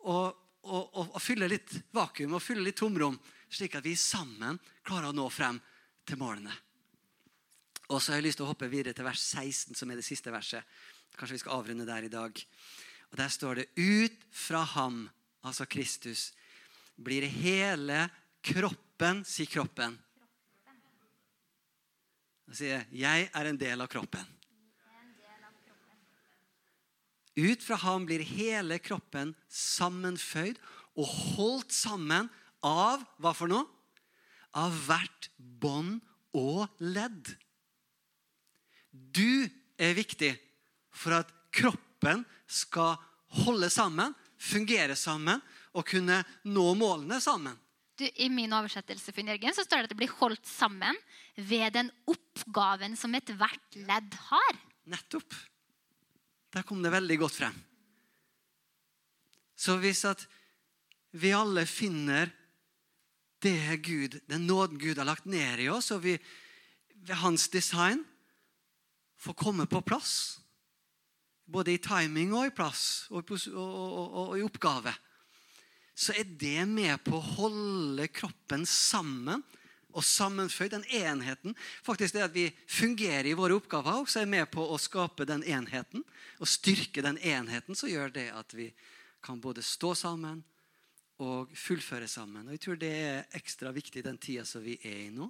og, 0.07 0.39
og, 0.63 0.83
og, 0.87 1.07
og 1.15 1.21
fyller 1.23 1.51
litt 1.51 1.75
vakuum 1.95 2.39
og 2.39 2.43
fyller 2.43 2.69
litt 2.69 2.79
tomrom, 2.79 3.19
slik 3.51 3.75
at 3.79 3.87
vi 3.87 3.97
sammen 3.99 4.59
klarer 4.87 5.11
å 5.11 5.17
nå 5.17 5.27
frem 5.35 5.59
til 6.07 6.23
målene. 6.23 6.55
Og 7.91 7.99
så 7.99 8.13
har 8.13 8.21
jeg 8.21 8.31
lyst 8.31 8.39
til 8.41 8.47
å 8.47 8.53
hoppe 8.53 8.71
videre 8.71 8.95
til 8.97 9.07
vers 9.07 9.21
16, 9.21 9.75
som 9.77 9.91
er 9.91 9.99
det 9.99 10.07
siste 10.07 10.33
verset. 10.33 10.63
Kanskje 11.17 11.37
vi 11.37 11.43
skal 11.43 11.59
avrunde 11.59 11.87
der 11.89 12.07
i 12.07 12.13
dag. 12.13 12.45
Og 13.13 13.19
Der 13.19 13.29
står 13.29 13.55
det 13.55 13.69
ut 13.77 14.17
fra 14.31 14.63
ham, 14.65 15.11
altså 15.45 15.67
Kristus, 15.67 16.33
blir 16.97 17.27
hele 17.29 18.09
kroppen, 18.43 19.25
si 19.25 19.47
kroppen. 19.47 19.99
Da 22.49 22.57
sier 22.57 22.73
jeg, 22.79 22.87
jeg 23.05 23.29
er 23.33 23.49
en 23.49 23.59
del 23.61 23.81
av 23.81 23.91
kroppen. 23.93 24.25
Ut 27.33 27.63
fra 27.65 27.79
ham 27.81 28.05
blir 28.05 28.21
hele 28.29 28.77
kroppen 28.83 29.33
sammenføyd 29.49 30.59
og 31.01 31.09
holdt 31.09 31.73
sammen 31.73 32.29
av 32.65 33.05
hva 33.17 33.33
for 33.37 33.49
noe? 33.49 33.65
Av 34.53 34.75
hvert 34.85 35.31
bånd 35.39 36.03
og 36.37 36.69
ledd. 36.85 37.33
Du 38.93 39.49
er 39.81 39.97
viktig 39.97 40.35
for 40.93 41.17
at 41.23 41.33
kroppen 41.53 42.25
skal 42.47 42.97
holde 43.43 43.69
sammen, 43.73 44.15
fungere 44.37 44.97
sammen 44.99 45.41
og 45.73 45.87
kunne 45.89 46.21
nå 46.45 46.67
målene 46.77 47.21
sammen. 47.23 47.57
Du, 47.97 48.05
I 48.05 48.29
min 48.33 48.53
oversettelse 48.53 49.13
Jørgen, 49.13 49.55
så 49.55 49.65
står 49.65 49.83
det 49.83 49.91
at 49.91 49.93
det 49.93 50.01
blir 50.01 50.19
holdt 50.19 50.47
sammen 50.49 50.97
ved 51.37 51.73
den 51.77 51.91
oppgaven 52.09 52.97
som 52.97 53.15
ethvert 53.15 53.77
ledd 53.77 54.17
har. 54.29 54.61
Nettopp. 54.89 55.35
Der 56.53 56.65
kom 56.67 56.83
det 56.83 56.93
veldig 56.93 57.19
godt 57.21 57.37
frem. 57.37 57.57
Så 59.57 59.77
hvis 59.79 60.05
at 60.09 60.25
vi 61.13 61.33
alle 61.37 61.65
finner 61.69 62.33
det 63.43 63.83
Gud, 63.85 64.21
den 64.29 64.47
nåden 64.47 64.79
Gud 64.81 64.99
har 64.99 65.07
lagt 65.07 65.27
ned 65.27 65.61
i 65.61 65.69
oss, 65.69 65.91
og 65.93 66.03
vi 66.05 66.17
ved 67.03 67.19
hans 67.21 67.49
design 67.53 68.05
får 69.19 69.39
komme 69.39 69.67
på 69.71 69.83
plass, 69.85 70.42
både 71.53 71.75
i 71.75 71.81
timing 71.83 72.33
og 72.35 72.49
i 72.49 72.55
plass 72.55 73.07
og, 73.13 73.33
i 74.39 74.45
oppgave, 74.45 74.95
så 75.95 76.15
er 76.17 76.29
det 76.41 76.65
med 76.69 77.03
på 77.05 77.19
å 77.19 77.27
holde 77.37 78.09
kroppen 78.13 78.65
sammen 78.69 79.43
og 79.93 80.05
sammenføyd, 80.09 80.73
den 80.73 80.87
enheten. 80.97 81.57
Faktisk 81.85 82.17
det 82.17 82.25
at 82.25 82.33
vi 82.35 82.47
fungerer 82.65 83.29
i 83.29 83.37
våre 83.37 83.59
oppgaver, 83.59 84.01
også 84.01 84.23
er 84.23 84.31
med 84.31 84.49
på 84.53 84.65
å 84.65 84.79
skape 84.81 85.27
den 85.29 85.45
enheten. 85.45 86.05
Og 86.41 86.49
styrke 86.49 87.05
den 87.05 87.21
enheten, 87.21 87.77
så 87.77 87.91
gjør 87.91 88.15
det 88.15 88.31
at 88.33 88.57
vi 88.57 88.71
kan 89.23 89.41
både 89.41 89.63
stå 89.63 89.93
sammen 89.99 90.41
og 91.23 91.53
fullføre 91.55 92.09
sammen. 92.11 92.49
Og 92.49 92.57
jeg 92.57 92.65
tror 92.65 92.81
det 92.81 92.93
er 93.05 93.37
ekstra 93.37 93.73
viktig 93.75 94.01
i 94.01 94.07
den 94.09 94.19
tida 94.19 94.47
som 94.49 94.65
vi 94.65 94.79
er 94.81 95.05
i 95.05 95.11
nå. 95.15 95.29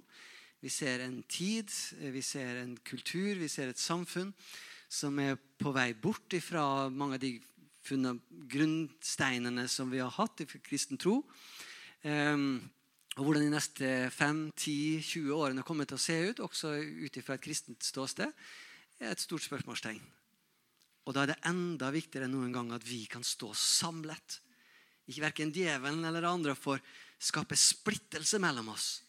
Vi 0.63 0.71
ser 0.71 1.03
en 1.03 1.19
tid, 1.27 1.67
vi 1.99 2.23
ser 2.23 2.61
en 2.61 2.77
kultur, 2.87 3.35
vi 3.35 3.51
ser 3.51 3.73
et 3.73 3.81
samfunn 3.81 4.31
som 4.93 5.17
er 5.21 5.39
på 5.59 5.73
vei 5.73 5.91
bort 5.97 6.35
fra 6.43 6.89
mange 6.93 7.17
av 7.17 7.23
de 7.23 7.33
funnet 7.83 8.21
grunnsteinene 8.51 9.65
som 9.71 9.89
vi 9.91 10.01
har 10.03 10.13
hatt 10.13 10.43
i 10.43 10.47
kristen 10.63 10.99
tro. 11.01 11.21
Um, 12.03 12.61
og 13.17 13.27
hvordan 13.27 13.45
de 13.45 13.53
neste 13.53 13.89
5-10-20 14.15 15.33
årene 15.35 15.65
kommer 15.65 15.89
til 15.89 15.99
å 15.99 16.01
se 16.01 16.15
ut, 16.29 16.41
også 16.41 16.73
ut 16.77 17.19
fra 17.25 17.37
et 17.37 17.45
kristent 17.45 17.85
ståsted, 17.85 18.31
er 19.01 19.11
et 19.11 19.21
stort 19.21 19.45
spørsmålstegn. 19.45 20.01
Og 21.03 21.13
da 21.13 21.23
er 21.23 21.33
det 21.33 21.41
enda 21.49 21.91
viktigere 21.93 22.29
enn 22.29 22.33
noen 22.37 22.53
gang 22.55 22.71
at 22.73 22.85
vi 22.87 23.03
kan 23.11 23.25
stå 23.27 23.51
samlet. 23.57 24.39
Ikke 25.09 25.25
Verken 25.25 25.51
djevelen 25.53 26.05
eller 26.07 26.29
andre 26.29 26.55
får 26.57 26.81
skape 27.21 27.57
splittelse 27.59 28.39
mellom 28.41 28.71
oss. 28.73 29.03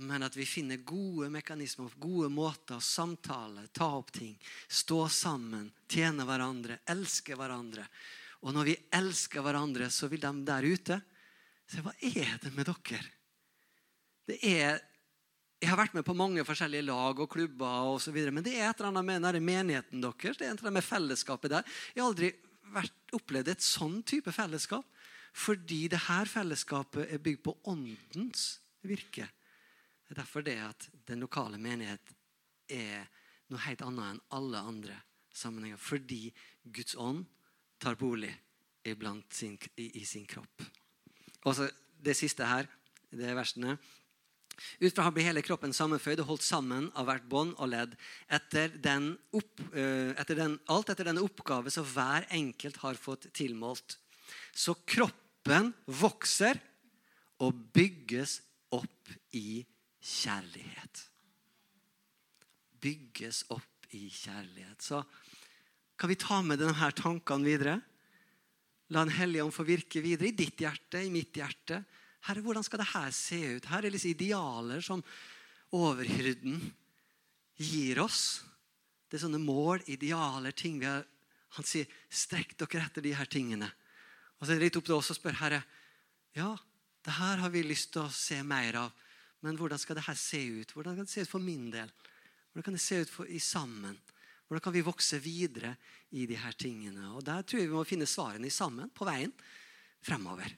Men 0.00 0.24
at 0.24 0.36
vi 0.36 0.46
finner 0.48 0.80
gode 0.86 1.28
mekanismer, 1.32 1.92
gode 2.00 2.30
måter 2.32 2.78
å 2.78 2.84
samtale, 2.84 3.66
ta 3.72 3.90
opp 3.98 4.12
ting, 4.16 4.36
stå 4.68 5.04
sammen, 5.12 5.68
tjene 5.90 6.24
hverandre, 6.28 6.80
elske 6.88 7.36
hverandre. 7.36 7.84
Og 8.40 8.54
når 8.56 8.70
vi 8.70 8.76
elsker 8.96 9.44
hverandre, 9.44 9.90
så 9.92 10.08
vil 10.08 10.22
de 10.22 10.32
der 10.48 10.68
ute 10.68 11.00
se 11.70 11.82
hva 11.84 11.92
er 12.00 12.38
det 12.42 12.54
med 12.56 12.70
dere? 12.70 13.02
Det 14.30 14.38
er 14.46 14.80
jeg 15.60 15.68
har 15.68 15.76
vært 15.76 15.92
med 15.92 16.06
på 16.08 16.16
mange 16.16 16.40
forskjellige 16.48 16.86
lag 16.88 17.18
og 17.20 17.28
klubber, 17.28 17.90
og 17.92 17.98
så 18.00 18.14
videre, 18.14 18.32
men 18.32 18.44
det 18.46 18.54
er 18.56 18.70
et 18.70 18.78
eller 18.80 18.94
annet 18.94 19.04
med 19.04 19.26
denne 19.26 19.42
menigheten 19.44 20.00
deres. 20.00 20.38
det 20.38 20.46
er 20.46 20.54
et 20.54 20.62
eller 20.62 20.70
annet 20.70 20.78
med 20.78 20.86
fellesskapet 20.86 21.52
der. 21.52 21.74
Jeg 21.92 22.00
har 22.00 22.08
aldri 22.08 22.30
vært, 22.72 22.96
opplevd 23.12 23.50
et 23.52 23.66
sånn 23.66 23.98
type 24.08 24.32
fellesskap. 24.32 24.86
Fordi 25.36 25.84
det 25.92 26.00
her 26.08 26.30
fellesskapet 26.30 27.12
er 27.12 27.20
bygd 27.22 27.42
på 27.44 27.54
åndens 27.70 28.46
virke. 28.86 29.28
Det 30.10 30.16
er 30.16 30.24
derfor 30.24 30.42
det 30.42 30.56
at 30.58 30.88
den 31.06 31.20
lokale 31.22 31.58
menighet 31.62 32.08
er 32.66 33.04
noe 33.46 33.62
helt 33.62 33.84
annet 33.86 34.08
enn 34.08 34.24
alle 34.34 34.62
andre 34.66 34.96
sammenhenger. 35.30 35.78
Fordi 35.78 36.32
Guds 36.66 36.96
ånd 36.98 37.28
tar 37.78 37.94
bolig 37.94 38.32
sin, 39.30 39.54
i, 39.78 39.86
i, 40.00 40.04
sin 40.04 40.26
kropp. 40.26 40.66
Og 41.46 41.54
så 41.54 41.70
Det 42.00 42.16
siste 42.16 42.42
her, 42.42 42.66
det 43.12 43.26
er 43.28 43.36
versene. 43.36 43.76
Ut 44.80 44.94
fra 44.96 45.04
ham 45.04 45.14
blir 45.14 45.28
hele 45.28 45.44
kroppen 45.46 45.70
sammenføyd 45.70 46.24
og 46.24 46.30
holdt 46.32 46.42
sammen 46.42 46.90
av 46.98 47.06
hvert 47.06 47.26
bånd 47.28 47.54
og 47.60 47.68
ledd 47.70 47.94
etter, 48.26 48.72
den 48.82 49.12
opp, 49.30 49.60
uh, 49.76 50.10
etter 50.16 50.34
den, 50.34 50.58
alt 50.66 50.90
etter 50.90 51.06
den 51.06 51.20
oppgave 51.22 51.70
som 51.70 51.86
hver 51.86 52.26
enkelt 52.34 52.80
har 52.82 52.98
fått 52.98 53.28
tilmålt. 53.36 54.00
Så 54.50 54.74
kroppen 54.82 55.70
vokser 55.86 56.58
og 57.44 57.68
bygges 57.76 58.40
opp 58.74 59.12
i 59.36 59.60
kjærlighet. 60.00 61.04
Bygges 62.80 63.44
opp 63.52 63.88
i 63.96 64.08
kjærlighet. 64.08 64.82
Så 64.82 65.02
kan 66.00 66.08
vi 66.08 66.18
ta 66.20 66.40
med 66.42 66.60
denne 66.62 66.92
tankene 66.96 67.44
videre? 67.46 67.78
La 68.90 69.04
Den 69.04 69.14
hellige 69.14 69.44
ånd 69.44 69.54
få 69.54 69.64
virke 69.68 70.02
videre 70.02 70.30
i 70.30 70.36
ditt 70.36 70.58
hjerte, 70.60 71.04
i 71.04 71.12
mitt 71.12 71.36
hjerte 71.36 71.84
Herre, 72.28 72.42
hvordan 72.44 72.64
skal 72.66 72.82
dette 72.82 73.02
se 73.16 73.38
ut? 73.56 73.68
Her 73.70 73.86
er 73.86 73.94
disse 73.94 74.10
idealer 74.10 74.82
som 74.84 75.00
overhyrden 75.72 76.58
gir 77.60 78.00
oss. 78.02 78.42
Det 79.08 79.16
er 79.16 79.24
sånne 79.24 79.40
mål, 79.40 79.82
idealer, 79.88 80.52
ting 80.52 80.78
vi 80.80 80.88
har 80.90 81.06
Han 81.58 81.66
sier, 81.66 81.86
'Strekk 82.06 82.54
dere 82.54 82.84
etter 82.86 83.02
de 83.02 83.10
her 83.10 83.26
tingene'. 83.26 83.72
Og 84.38 84.46
så 84.46 84.52
er 84.52 84.60
det 84.60 84.70
litt 84.70 84.76
opp 84.76 84.84
til 84.86 84.94
oss 84.94 85.10
å 85.10 85.18
spørre 85.18 85.40
Herre, 85.40 85.64
ja, 86.32 86.56
det 87.02 87.12
her 87.18 87.42
har 87.42 87.50
vi 87.50 87.64
lyst 87.66 87.90
til 87.92 88.02
å 88.02 88.12
se 88.14 88.38
mer 88.46 88.76
av. 88.76 88.92
Men 89.40 89.56
hvordan 89.56 89.80
skal 89.80 89.96
det 89.96 90.06
her 90.06 90.18
se 90.18 90.40
ut? 90.60 90.72
Hvordan 90.76 90.96
kan 90.98 91.08
det 91.08 91.12
se 91.12 91.24
ut 91.24 91.32
for 91.32 91.42
min 91.42 91.70
del? 91.72 91.92
Hvordan 92.50 92.66
kan 92.66 92.76
det 92.76 92.82
se 92.84 93.00
ut 93.00 93.12
for, 93.12 93.28
i 93.28 93.40
sammen? 93.40 93.96
Hvordan 94.48 94.64
kan 94.64 94.74
vi 94.74 94.82
vokse 94.82 95.20
videre 95.22 95.76
i 96.10 96.26
de 96.26 96.36
her 96.36 96.52
tingene? 96.58 97.12
Og 97.14 97.24
Der 97.24 97.42
tror 97.42 97.60
jeg 97.60 97.70
vi 97.70 97.76
må 97.76 97.84
finne 97.86 98.08
svarene 98.10 98.48
i 98.48 98.54
sammen 98.54 98.90
på 98.90 99.06
veien 99.08 99.32
fremover. 100.02 100.50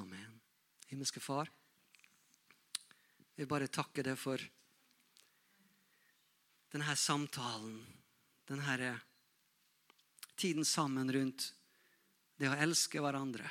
Amen. 0.00 0.40
Himmelske 0.88 1.20
Far, 1.20 1.48
jeg 3.36 3.48
bare 3.48 3.70
takke 3.72 4.04
deg 4.04 4.18
for 4.20 4.42
denne 6.72 6.96
samtalen, 6.96 7.78
denne 8.48 8.92
tiden 10.36 10.64
sammen 10.68 11.12
rundt 11.12 11.52
det 12.40 12.50
å 12.50 12.58
elske 12.64 13.00
hverandre, 13.00 13.46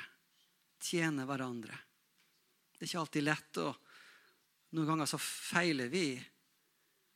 tjene 0.82 1.24
hverandre. 1.26 1.78
Det 2.82 2.88
er 2.88 2.90
ikke 2.90 3.00
alltid 3.04 3.22
lett, 3.22 3.58
og 3.62 4.72
noen 4.74 4.88
ganger 4.88 5.06
så 5.06 5.18
feiler 5.22 5.86
vi 5.86 6.16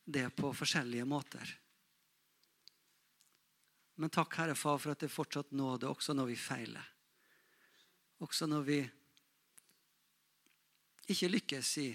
det 0.07 0.29
på 0.31 0.53
forskjellige 0.55 1.03
måter. 1.03 1.49
Men 3.99 4.13
takk, 4.15 4.37
Herre 4.39 4.55
Far, 4.55 4.79
for 4.79 4.93
at 4.93 5.03
det 5.03 5.11
fortsatt 5.11 5.51
nåde 5.51 5.89
også 5.91 6.15
når 6.15 6.29
vi 6.29 6.37
feiler. 6.39 6.87
Også 8.23 8.47
når 8.47 8.63
vi 8.63 8.77
ikke 11.11 11.31
lykkes 11.33 11.73
i 11.83 11.89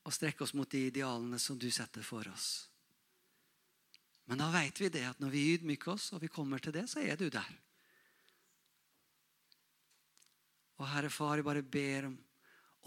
å 0.00 0.16
strekke 0.16 0.48
oss 0.48 0.56
mot 0.56 0.72
de 0.72 0.86
idealene 0.88 1.36
som 1.36 1.60
du 1.60 1.68
setter 1.68 2.00
for 2.00 2.24
oss. 2.32 2.70
Men 4.32 4.40
da 4.40 4.48
vet 4.56 4.80
vi 4.80 4.88
det 4.96 5.04
at 5.12 5.20
når 5.20 5.36
vi 5.36 5.46
ydmyker 5.58 5.92
oss 5.98 6.08
og 6.16 6.24
vi 6.24 6.32
kommer 6.32 6.56
til 6.56 6.72
det, 6.80 6.88
så 6.88 7.04
er 7.04 7.20
du 7.20 7.28
der. 7.28 7.52
Og 10.76 10.88
Herre 10.90 11.10
Far, 11.12 11.38
jeg 11.38 11.46
bare 11.46 11.62
ber 11.62 12.10
om 12.10 12.16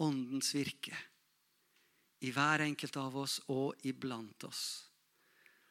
åndens 0.00 0.52
virke 0.54 0.96
i 2.20 2.30
hver 2.34 2.62
enkelt 2.64 2.96
av 3.00 3.16
oss 3.16 3.38
og 3.52 3.80
iblant 3.88 4.44
oss. 4.44 4.64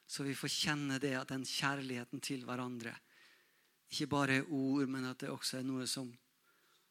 Så 0.09 0.26
vi 0.26 0.34
får 0.38 0.49
kjenne 0.49 0.97
det 1.01 1.13
at 1.17 1.30
den 1.30 1.45
kjærligheten 1.45 2.22
til 2.26 2.45
hverandre 2.47 2.95
ikke 3.89 4.09
bare 4.09 4.39
er 4.39 4.51
ord, 4.53 4.86
men 4.89 5.07
at 5.09 5.22
det 5.24 5.32
også 5.34 5.59
er 5.59 5.65
noe 5.65 5.86
som 5.89 6.09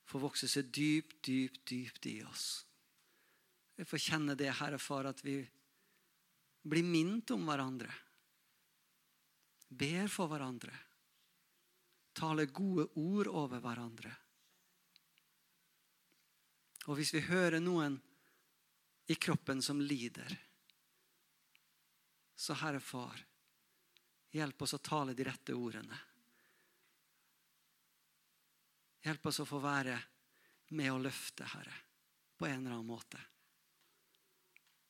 får 0.08 0.22
vokse 0.22 0.48
seg 0.50 0.70
dypt, 0.74 1.20
dypt, 1.26 1.60
dypt 1.68 2.08
i 2.10 2.16
oss. 2.26 2.46
Vi 3.78 3.86
får 3.86 4.02
kjenne 4.02 4.34
det, 4.38 4.50
Herre 4.58 4.80
Far, 4.82 5.06
at 5.06 5.22
vi 5.22 5.38
blir 6.68 6.86
minnet 6.86 7.30
om 7.34 7.44
hverandre. 7.46 7.90
Ber 9.68 10.08
for 10.10 10.30
hverandre. 10.30 10.74
Taler 12.18 12.50
gode 12.50 12.88
ord 12.98 13.30
over 13.30 13.62
hverandre. 13.62 14.10
Og 16.88 16.96
hvis 16.96 17.12
vi 17.12 17.20
hører 17.28 17.60
noen 17.60 17.98
i 19.12 19.16
kroppen 19.20 19.60
som 19.64 19.80
lider, 19.80 20.32
så 22.38 22.56
Herre 22.62 22.80
Far, 22.80 23.18
hjelp 24.32 24.62
oss 24.64 24.76
å 24.76 24.80
tale 24.84 25.14
de 25.16 25.26
rette 25.26 25.56
ordene. 25.56 25.98
Hjelp 29.04 29.28
oss 29.28 29.40
å 29.44 29.48
få 29.48 29.60
være 29.60 29.98
med 30.78 30.92
å 30.92 31.00
løfte, 31.00 31.44
Herre, 31.52 31.76
på 32.36 32.48
en 32.48 32.60
eller 32.60 32.78
annen 32.78 32.88
måte. 32.88 33.20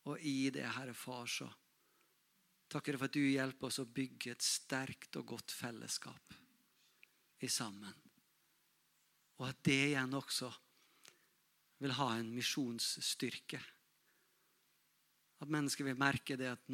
Og 0.09 0.23
i 0.23 0.51
det, 0.55 0.69
Herre 0.79 0.95
Far, 0.95 1.27
så 1.27 1.49
takker 2.69 2.95
jeg 2.95 3.01
for 3.01 3.11
at 3.11 3.19
du 3.19 3.27
hjelper 3.27 3.71
oss 3.71 3.81
å 3.83 3.89
bygge 3.91 4.37
et 4.37 4.45
sterkt 4.45 5.19
og 5.19 5.35
godt 5.35 5.55
fellesskap 5.55 6.39
i 7.43 7.51
sammen. 7.51 7.95
Og 9.39 9.49
at 9.51 9.61
det 9.67 9.83
igjen 9.91 10.15
også 10.19 10.51
vil 11.79 11.95
ha 11.99 12.09
en 12.17 12.31
misjonsstyrke. 12.35 13.61
At 15.39 15.51
mennesker 15.53 15.87
vil 15.87 15.99
merke 15.99 16.37
det 16.39 16.51
at 16.51 16.65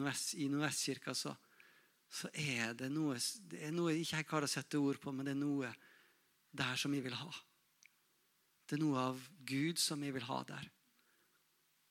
i 0.41 0.49
Nordvestkirka 0.49 1.15
så, 1.17 1.35
så 2.09 2.31
er 2.33 2.73
det 2.79 2.89
noe, 2.93 3.19
det 3.51 3.67
er 3.67 3.75
noe 3.75 3.93
jeg 3.93 4.07
ikke 4.07 4.31
klarer 4.31 4.49
å 4.49 4.55
sette 4.55 4.81
ord 4.81 5.01
på, 5.03 5.13
men 5.13 5.29
det 5.29 5.35
er 5.35 5.43
noe 5.43 5.73
der 6.55 6.79
som 6.81 6.95
vi 6.95 7.03
vil 7.05 7.17
ha. 7.19 7.29
Det 8.65 8.79
er 8.79 8.85
noe 8.85 9.03
av 9.11 9.21
Gud 9.45 9.81
som 9.83 10.01
vi 10.01 10.13
vil 10.15 10.25
ha 10.25 10.41
der. 10.49 10.71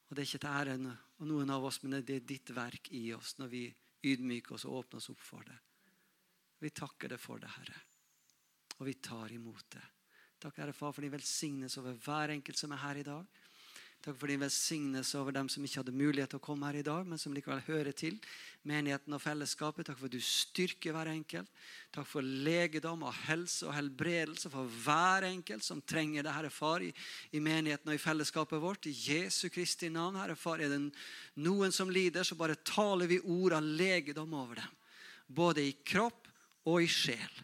Og 0.10 0.16
Det 0.16 0.24
er 0.24 0.30
ikke 0.30 0.42
til 0.44 0.58
ære 0.58 0.98
og 1.20 1.28
noen 1.30 1.50
av 1.54 1.64
oss, 1.66 1.80
men 1.84 2.02
det 2.02 2.18
er 2.18 2.28
ditt 2.28 2.50
verk 2.54 2.90
i 2.94 3.08
oss 3.16 3.38
når 3.38 3.50
vi 3.50 3.64
ydmyker 4.04 4.58
oss 4.58 4.66
og 4.68 4.82
åpner 4.82 5.02
oss 5.02 5.10
opp 5.14 5.22
for 5.24 5.46
det. 5.48 5.56
Vi 6.64 6.72
takker 6.74 7.14
deg 7.14 7.22
for 7.22 7.42
det, 7.42 7.50
Herre. 7.50 7.80
Og 8.80 8.88
vi 8.88 8.94
tar 9.04 9.32
imot 9.32 9.70
det. 9.76 9.84
Takk, 10.44 10.58
Herre 10.60 10.74
Far, 10.76 10.92
for 10.92 11.06
din 11.06 11.14
velsignelse 11.14 11.80
over 11.80 11.96
hver 12.04 12.34
enkelt 12.34 12.60
som 12.60 12.74
er 12.76 12.82
her 12.82 12.98
i 13.00 13.06
dag. 13.08 13.28
Takk 14.04 14.18
for 14.20 14.28
din 14.28 14.42
velsignelse 14.44 15.16
over 15.16 15.32
dem 15.32 15.48
som 15.48 15.64
ikke 15.64 15.80
hadde 15.80 15.94
mulighet 15.96 16.34
til 16.34 16.42
å 16.42 16.44
komme 16.44 16.68
her 16.68 16.82
i 16.82 16.84
dag, 16.84 17.06
men 17.08 17.22
som 17.22 17.32
likevel 17.32 17.62
hører 17.64 17.96
til 17.96 18.18
menigheten 18.68 19.16
og 19.16 19.22
fellesskapet. 19.24 19.88
Takk 19.88 20.02
for 20.02 20.10
at 20.10 20.18
du 20.18 20.26
styrker 20.28 20.92
hver 20.92 21.14
enkelt. 21.14 21.48
Takk 21.96 22.10
for 22.10 22.28
legedom 22.48 23.06
og 23.08 23.16
helse 23.30 23.70
og 23.70 23.78
helbredelse 23.78 24.52
for 24.52 24.68
hver 24.84 25.30
enkelt 25.30 25.64
som 25.64 25.80
trenger 25.80 26.28
det, 26.28 26.36
Herre 26.36 26.52
Far, 26.52 26.84
i, 26.84 26.92
i 27.32 27.40
menigheten 27.40 27.94
og 27.94 27.96
i 27.96 28.04
fellesskapet 28.04 28.60
vårt. 28.60 28.92
I 28.92 28.98
Jesu 29.14 29.48
Kristi 29.48 29.88
navn, 29.88 30.20
Herre 30.20 30.36
Far, 30.36 30.60
er 30.60 30.76
det 30.76 30.82
noen 31.40 31.72
som 31.72 31.88
lider, 31.88 32.28
så 32.28 32.36
bare 32.36 32.60
taler 32.68 33.08
vi 33.08 33.24
ord 33.24 33.56
av 33.56 33.64
legedom 33.64 34.36
over 34.36 34.60
dem. 34.60 34.78
Både 35.32 35.64
i 35.64 35.78
kropp 35.88 36.28
og 36.68 36.84
i 36.84 36.92
sjel. 36.92 37.44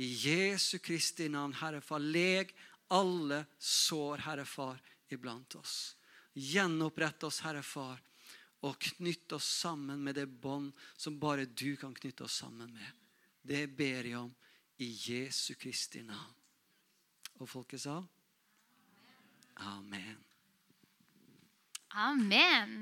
I 0.00 0.06
Jesu 0.16 0.78
Kristi 0.78 1.28
navn, 1.28 1.52
Herre 1.60 1.80
Far, 1.84 2.00
leg 2.00 2.54
alle 2.88 3.42
sår, 3.58 4.22
Herre 4.24 4.46
Far 4.48 4.78
iblant 5.12 5.54
oss. 5.60 5.96
Gjenopprett 6.32 7.26
oss, 7.28 7.42
Herre 7.44 7.60
Far, 7.62 8.00
og 8.64 8.78
knytt 8.80 9.32
oss 9.36 9.44
sammen 9.60 10.00
med 10.00 10.16
det 10.16 10.24
bånd 10.26 10.72
som 10.96 11.18
bare 11.20 11.44
du 11.44 11.74
kan 11.76 11.92
knytte 11.94 12.24
oss 12.24 12.38
sammen 12.40 12.72
med. 12.72 13.04
Det 13.42 13.66
ber 13.76 14.08
jeg 14.08 14.16
om 14.22 14.32
i 14.80 14.88
Jesu 14.88 15.52
Kristi 15.60 16.00
navn. 16.06 16.36
Og 17.40 17.48
folket 17.48 17.84
sa? 17.84 17.98
Amen. 19.68 20.16
Amen. 21.92 22.80